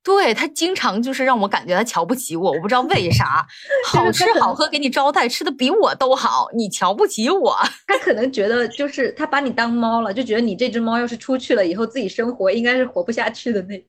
[0.03, 3.45] 对他经常就是让我感觉他瞧不起我，我不知道为啥。
[3.87, 7.57] 好吃好喝给你招待，吃的比我都好，你瞧不起我。
[7.87, 13.81] 他可能觉得就是他把你当猫了，就觉得你这只猫要是出去了以后自己生活应该是活不下去的那。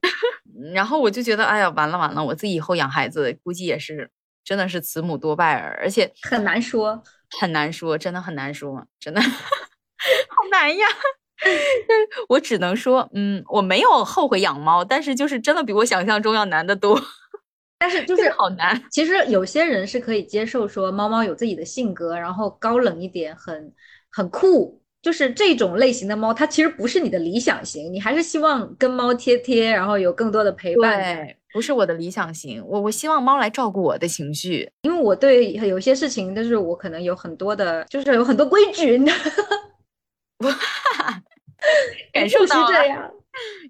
[0.72, 4.09] 然后我就觉得，哎呀，完了完了，我自己以后养孩子估计也是
[4.44, 7.02] 真的是慈母多败儿，而且很难说，
[7.40, 9.28] 很难说，真的很难说，真的好
[10.52, 10.86] 难呀。
[12.28, 17.01] 我只能说，嗯，我没有后悔养猫，但是就是真的比我想象中要难得多。
[17.78, 18.82] 但是 就是好难。
[18.90, 23.73] 其实有些人是可以接受说猫猫有自己的性格，然后高冷一点，很
[24.11, 24.81] 很酷。
[25.02, 30.98] 就是这种类型的猫，它其实不是你的理想型，你还是希望跟猫贴贴，然后有更多的陪伴。
[30.98, 32.65] 对，不是我的理想型。
[32.66, 38.97] 我我希望猫来照顾我的情绪，因为我对有些事情，但是我可能有很多的，就是有很多规矩。
[40.40, 40.56] 哇。
[42.12, 43.11] 感受到了，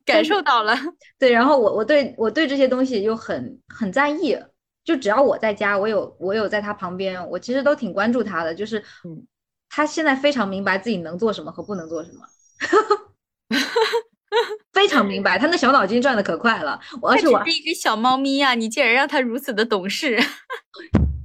[0.04, 0.76] 感受到了。
[1.18, 4.36] 对，然后我我对我对这些东西又很很在意。
[4.84, 8.54] 就只要我在家，我有我有在他旁边，我其实都挺关注他的。
[8.54, 9.26] 就是，嗯，
[9.70, 12.20] 他现在非常明白自己能做什么和不能做什么，
[14.74, 15.38] 非常明白。
[15.38, 16.78] 他那小脑筋转的可快了。
[17.00, 20.22] 而且我是一只小猫咪呀，你竟然让它如此的懂事。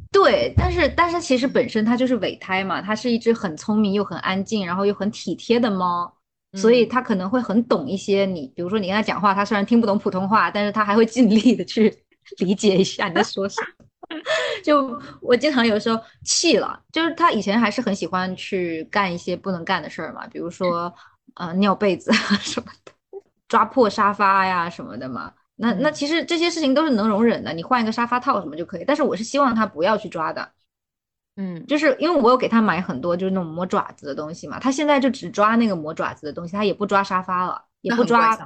[0.09, 6.15] 对，但是但是其实本身它就是尾胎嘛，它是一只很聪明又很安静，然后又很体贴的猫。
[6.53, 11.95] 所以他可能会很懂一些你，比如说你跟他讲话，他虽然听不懂普通话，但是他还会尽力的去
[12.39, 13.85] 理解一下你在说什么。
[14.63, 20.91] 就我经常有时候气了，就是他以前还是很喜欢去干一些不能干的事儿嘛，比如说
[21.35, 22.91] 呃尿被子啊 什么的，
[23.47, 25.31] 抓破沙发呀什么的嘛。
[25.55, 28.83] 那那其实这些事情都是能容忍的，你换一个沙发套什么就可以。
[28.87, 30.49] 但是我是希望他不要去抓的。
[31.41, 38.37] 嗯，就是因为我有给他买很多就是那种磨爪子的东西嘛，他现在就只抓那个磨爪子的东西，他也不抓沙发了，也不抓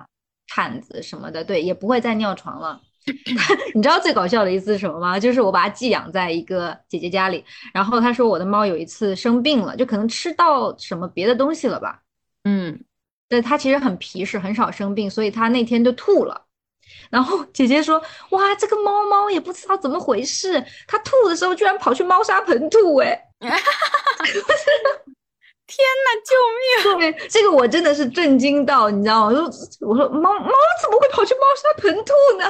[0.48, 2.80] 毯子什么的，对，也不会再尿床了。
[3.74, 5.20] 你知道最搞笑的一次是什么吗？
[5.20, 7.44] 就是我把它寄养在一个姐姐家里，
[7.74, 11.99] 然后她说我的猫有一次生病了，就可能吃到什么别的东西了吧。
[12.44, 12.80] 嗯，
[13.28, 16.45] 对，它其实很皮实，很少生病，所以它那天就吐了。
[17.10, 18.01] 然后姐姐说
[18.31, 23.51] ：“哇，这个猫猫也不知道怎么回事，它吐的时候居然跑去猫砂盆吐，哎， 天
[26.03, 26.35] 哪，救
[26.97, 26.99] 命！
[26.99, 29.27] 对，这个我真的是震惊到，你知道吗？
[29.27, 29.43] 我说，
[29.88, 30.51] 我说猫猫
[30.81, 32.49] 怎么会跑去猫砂盆吐呢？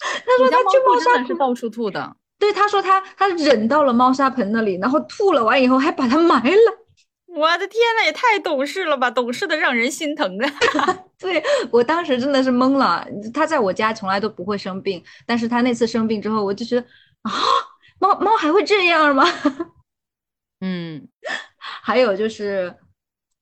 [0.00, 6.81] 他说他去猫砂盆是到处吐的，对，他说他他忍到了猫砂盆那里，然后吐了完以后还把它埋了。
[7.34, 10.98] 我的天呐，也太懂事了吧，懂事的让人心疼啊！
[11.18, 13.06] 对我当时真的是懵了。
[13.32, 16.86] 他在我家从来都不会生病，但是他那次生病之后，我就觉得
[17.22, 17.32] 啊，
[17.98, 19.24] 猫猫还会这样吗？
[20.60, 21.08] 嗯，
[21.56, 22.76] 还有就是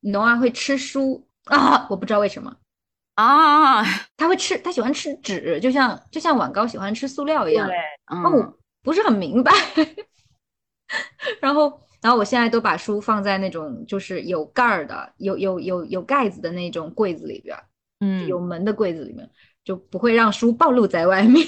[0.00, 2.54] 农儿会吃书啊，我不知道为什么
[3.16, 3.82] 啊，
[4.16, 7.66] 他会吃，他喜欢吃纸，就像就像碗糕喜欢吃塑料一样。
[7.66, 7.76] 对，
[8.14, 9.52] 嗯，不是很明白。
[11.40, 11.80] 然后。
[12.00, 17.56] 然后我现在都把书放在那种就是有盖儿的、有有有有盖子的那种柜子里边，
[18.00, 19.28] 嗯，有门的柜子里面，
[19.64, 21.46] 就不会让书暴露在外面。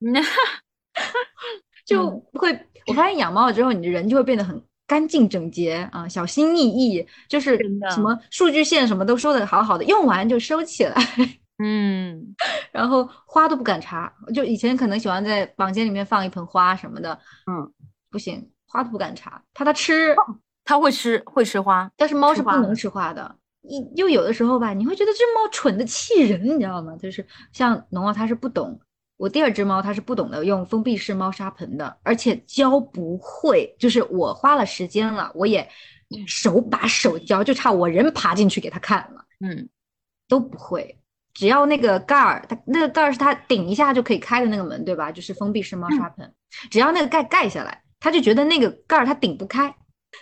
[1.86, 2.50] 就会，
[2.86, 7.58] 我发现养猫了之后，你的人就会变得很干净整洁啊，小心翼翼，就是
[7.94, 10.94] 什么数据线什么都收的好好的，用完就收起来。
[11.62, 12.34] 嗯，
[12.72, 17.72] 然后花都不敢插，就以前可能喜欢在房间里面放一盆花什么的，嗯，
[18.10, 18.50] 不行。
[18.74, 20.16] 花都不敢插，怕它吃，
[20.64, 23.36] 它会吃，会吃花，但是猫是不能吃花的。
[23.62, 26.96] 你就有的时候吧，你会觉得这猫蠢的气人，你知道吗？
[26.96, 28.78] 就是像农猫，它是不懂。
[29.16, 33.72] 我第二只猫它是不懂得用封闭式猫砂盆的，而且教不会。
[33.78, 35.66] 就是我花了时间了，我也
[36.26, 39.24] 手把手教，就差我人爬进去给它看了。
[39.38, 39.68] 嗯，
[40.28, 40.98] 都不会。
[41.32, 45.12] 只要那个盖儿，它那个盖儿是它顶一下就可以开的那个门，对吧？
[45.12, 46.34] 就是封闭式猫砂盆，
[46.68, 47.83] 只要那个盖盖下来。
[48.04, 49.74] 他就觉得那个盖儿他顶不开，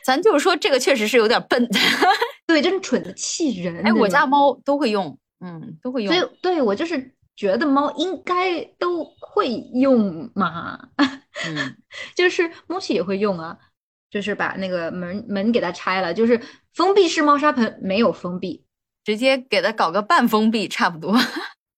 [0.05, 1.69] 咱就是说这个确实是有点笨，
[2.47, 3.85] 对，真蠢的气人。
[3.85, 6.15] 哎，我家猫都会用，嗯，都会用。
[6.15, 11.77] 所以，对我就是觉得猫应该都会用嘛，嗯，
[12.15, 13.59] 就是猫奇也会用啊，
[14.13, 16.41] 就是把那个门门给它拆了，就是
[16.75, 18.65] 封闭式猫砂盆没有封闭，
[19.03, 21.13] 直接给它搞个半封闭差不多，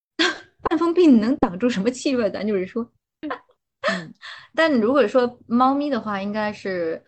[0.69, 2.31] 半封闭你能挡住什么气味？
[2.31, 2.91] 咱就是说。
[3.91, 4.15] 嗯，
[4.55, 7.03] 但如果说猫咪的话，应该是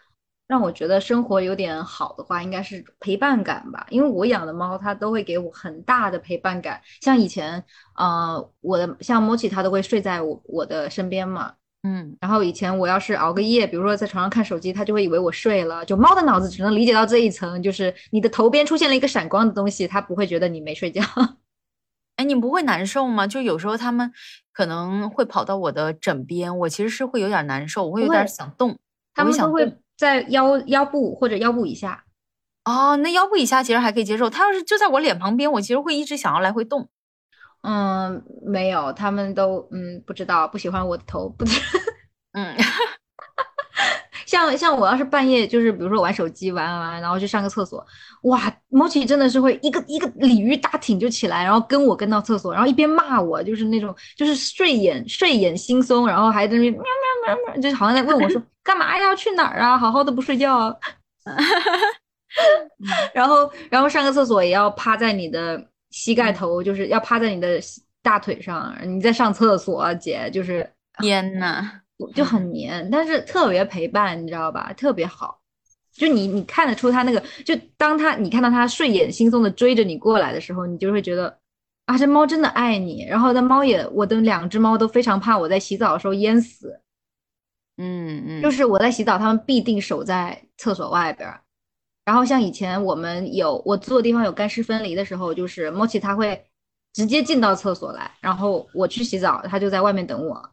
[0.46, 3.86] 让我觉得生活有点好的话，应该是陪伴感吧。
[3.90, 6.80] 因为我养的猫，它都会给我很大的陪伴感。
[7.00, 7.62] 像以前，
[7.96, 11.52] 呃，我的像 Mochi，，它都会睡在我我的身边嘛。
[11.82, 15.84] 嗯，然后以前我要是熬个夜，比如说在床上看手机，它就会以为我睡了。
[15.84, 21.02] 就猫的脑子只能理解到这一层，就是你的头边出现了一个闪光的东西，它不会觉得你没睡觉。
[22.16, 23.26] 哎，你不会难受吗？
[23.26, 24.12] 就有时候他们
[24.52, 28.78] 可能会跑到我的枕边，我其实是会有点难受，我会有点想动。
[29.14, 32.04] 他们都会在腰腰部或者腰部以下。
[32.64, 34.28] 哦，那腰部以下其实还可以接受。
[34.28, 36.88] 他要是就在我脸旁边，我其实会一直想要来回动。
[37.62, 41.60] 嗯，没有，他们都嗯不知道，不喜欢我的头，不知。
[42.32, 42.56] 嗯。
[44.26, 47.84] 像像我要是半夜就是比如说玩手机玩玩玩，然后去上个厕所，
[48.22, 59.04] 哇，猫奇真的是会一个一个鲤鱼打挺就起来，然后跟我跟到厕所，然后一边骂我，就是那种就是睡眼睡眼惺忪，然后还在那边喵喵喵喵，就好像在问我说 干嘛呀？
[59.04, 59.78] 要去哪儿啊？
[59.78, 60.76] 好好的不睡觉啊。
[63.14, 67.60] 然后然后上个厕所也要趴在你的膝盖头，就是要趴在你的
[68.02, 71.80] 大腿上，你在上厕所，姐就是天呐。
[72.14, 74.72] 就很黏，但是特别陪伴，你知道吧？
[74.74, 75.40] 特别好，
[75.92, 81.38] 就你你看得出他那个，就当他你看到他睡眼惺忪的追着你过来的时候，你就会觉得
[81.86, 83.06] 啊，这猫真的爱你。
[83.08, 86.80] 然后那猫也，我的两只猫都非常怕我在洗澡的时候淹死，
[87.78, 91.28] 嗯嗯，就是我在洗澡，它们必定守在厕所外边。
[92.04, 96.44] 然后像以前我们有我住的地方有干湿分离的时候，就是猫奇它会
[96.92, 100.50] 直接进到厕所来，然后我去洗澡，它就在外面等我。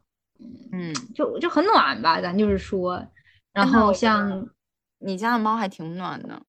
[0.72, 3.06] 嗯，就就很暖吧，咱就是说，
[3.54, 4.48] 然后像
[5.00, 6.42] 你家的猫还挺暖的，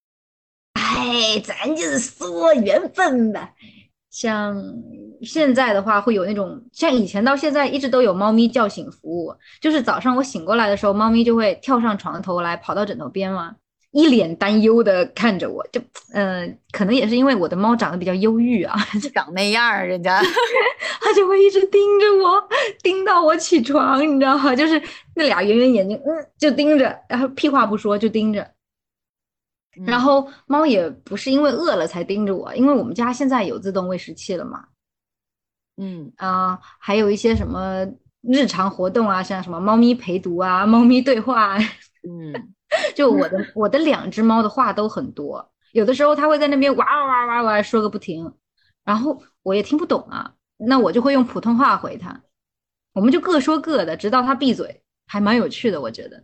[0.75, 3.53] 哎，咱就是说缘分吧。
[4.11, 4.57] 像
[5.23, 13.57] 现在的话，会有那种像以前到现在一直都有猫咪叫醒服务，就是早上我醒过来的时候，猫咪就会跳上床头来，跑到枕头边嘛。
[13.95, 15.81] 一脸担忧的看着我，就，
[16.13, 20.21] 嗯，可能也是因为我的猫长得比较忧郁啊，就 长那样儿，人家，
[21.01, 22.49] 它就会一直盯着我，
[22.83, 24.55] 盯到我起床，你知道吗？
[24.55, 24.83] 就是
[25.15, 28.51] 那俩圆圆眼睛，嗯，就盯着，然后屁话不说就盯着。
[29.87, 34.65] 然后猫也不是因为饿了才盯着我，因为我们家现在有自动喂食器了嘛。
[35.77, 37.87] 嗯啊，还有一些什么
[38.23, 41.57] 日常活动啊，像什么猫咪陪读啊，猫咪对话，
[42.03, 42.53] 嗯。
[42.95, 48.33] 就我的我的两只猫的话都很多，有的时候它会在那边哇哇哇哇说个不停，
[48.85, 52.23] 然后我也听不懂啊，那我就会用普通话回它，
[52.93, 56.23] 我们就各说各的，直到它闭嘴，还蛮有趣的，我觉得，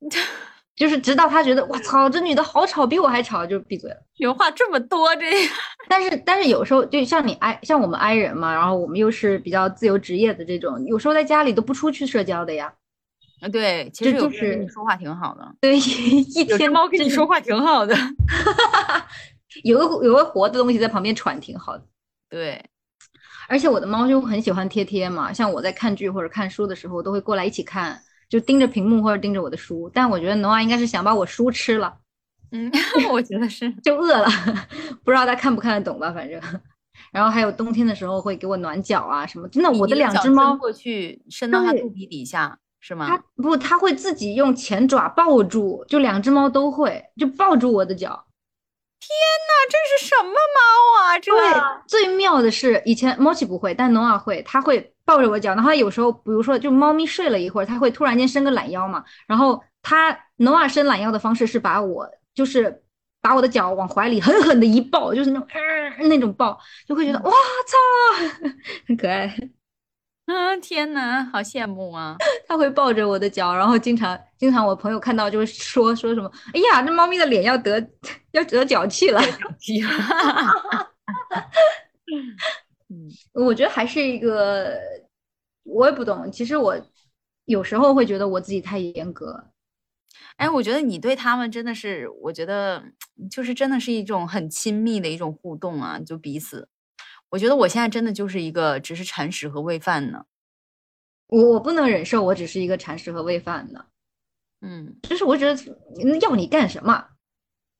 [0.76, 3.96] 就是直到他觉得我操，这女的好吵，比我还吵，就闭嘴了。
[4.16, 5.26] 原话这么多这，
[5.88, 12.72] 但是但是有时候就像你挨像我们挨人嘛，然后我们又是比较自由职业的这种，有时候在家里都不出去社交的呀。
[13.40, 15.54] 啊，对，其实有跟你说话挺好的。
[15.60, 17.96] 对，一天猫跟你说话挺好的。
[19.64, 21.84] 有个有个活的东西在旁边喘，挺好的。
[22.28, 22.62] 对，
[23.48, 29.90] 而且我的猫就很喜欢贴贴嘛，像我在看剧或者看书的时候，都会过来一起看，就盯着屏幕或者盯着我的书。
[29.92, 31.96] 但我觉得诺娃应该是想把我书吃了。
[32.52, 32.70] 嗯，
[33.10, 34.28] 我觉得是，就饿了，
[35.02, 36.12] 不知道他看不看得懂吧？
[36.12, 36.40] 反正，
[37.12, 39.48] 然后还有冬天的时候会给我暖脚啊什么。
[39.48, 43.06] 真的，我的两只猫过去伸到它肚皮底下是吗？
[43.06, 48.26] 它不，它会自己用前爪抱住，就两只猫都会，就抱住我的脚。
[48.98, 49.08] 天
[49.48, 51.18] 呐，这是什么猫啊？
[51.18, 51.32] 这
[51.86, 55.54] 最妙的是，以前猫奇不会，但诺瓦会，它会抱着我脚。
[55.54, 59.04] 然后有时候，比如说，就猫咪睡了一会儿，它会突然间伸个懒腰嘛。
[59.26, 62.08] 然后它诺瓦伸懒腰的方式是把我。
[62.32, 62.82] 就是
[63.20, 65.46] 把我的脚往怀里狠狠的一抱，就是那种
[66.08, 68.46] 那种抱，就会觉得哇操，
[68.86, 69.36] 很可爱。
[70.30, 72.16] 啊天哪，好羡慕啊！
[72.46, 77.84] 它会抱着我的脚，然后经常经常我朋友看到就会说说什么，哎呀，这猫咪的脸要得
[78.32, 79.20] 要得脚气了。
[82.88, 83.08] 嗯，
[83.44, 84.78] 我觉得还是一个，
[85.64, 86.30] 我也不懂。
[86.30, 86.76] 其实我
[87.44, 89.44] 有时候会觉得我自己太严格。
[90.36, 92.82] 哎，我觉得你对他们真的是，我觉得
[93.30, 96.68] 就是真的是一种很亲密的一种互动啊，就彼此。
[97.30, 100.24] 我觉得我现在真的就是一个只是铲屎和喂饭呢。
[101.28, 103.86] 我我不能忍受，我只是一个铲屎和喂饭的。
[104.62, 105.58] 嗯，就是我觉得
[106.20, 107.04] 要你干什么？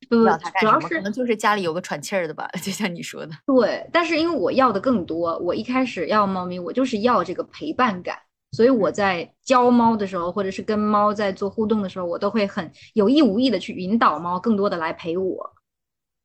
[0.09, 0.25] 不不，
[0.61, 3.33] 主要是可能就是家里有个喘气儿的吧， 就像你说的。
[3.45, 8.17] 对，但是因为我要的更多，我一开始要猫咪，我就是要这个陪伴感。
[8.53, 15.53] 所以我在教猫的时候，或者是跟猫在做互动的时候，我都会很有意无意的去引导猫更多的来陪我。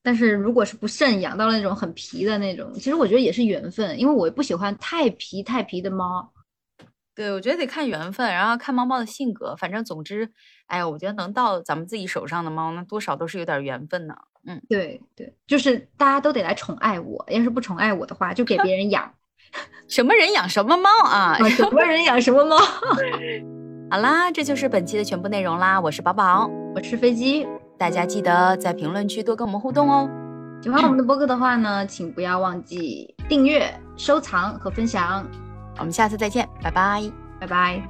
[0.06, 6.32] 但是如果是不慎养到了那种很皮的那种，其实我觉得也是缘分，因为我不喜欢太皮太皮的猫。
[7.16, 9.56] 对，我觉得得看缘分，然后看猫猫的性格。
[9.56, 10.30] 反正总之，
[10.68, 14.14] 哎呀，我觉得能到咱们自己手上的猫，那多少都是有点缘分呢。
[14.46, 19.12] 嗯，对对，就是大家都得来宠爱我，要是不宠爱我的话，就给别人养。
[19.90, 21.36] 什么人养什么猫啊？
[21.50, 22.58] 什么人养什么猫？
[23.90, 25.82] 好啦，这就是本期的全部内容啦。
[25.82, 30.10] 我是宝宝，我是飞机，大家记得在评论区多跟我们互动哦。
[30.62, 35.28] 喜欢我们的播客的话呢，请不要忘记订阅、收藏和分享。
[35.78, 37.84] 我们下次再见，拜拜，拜拜。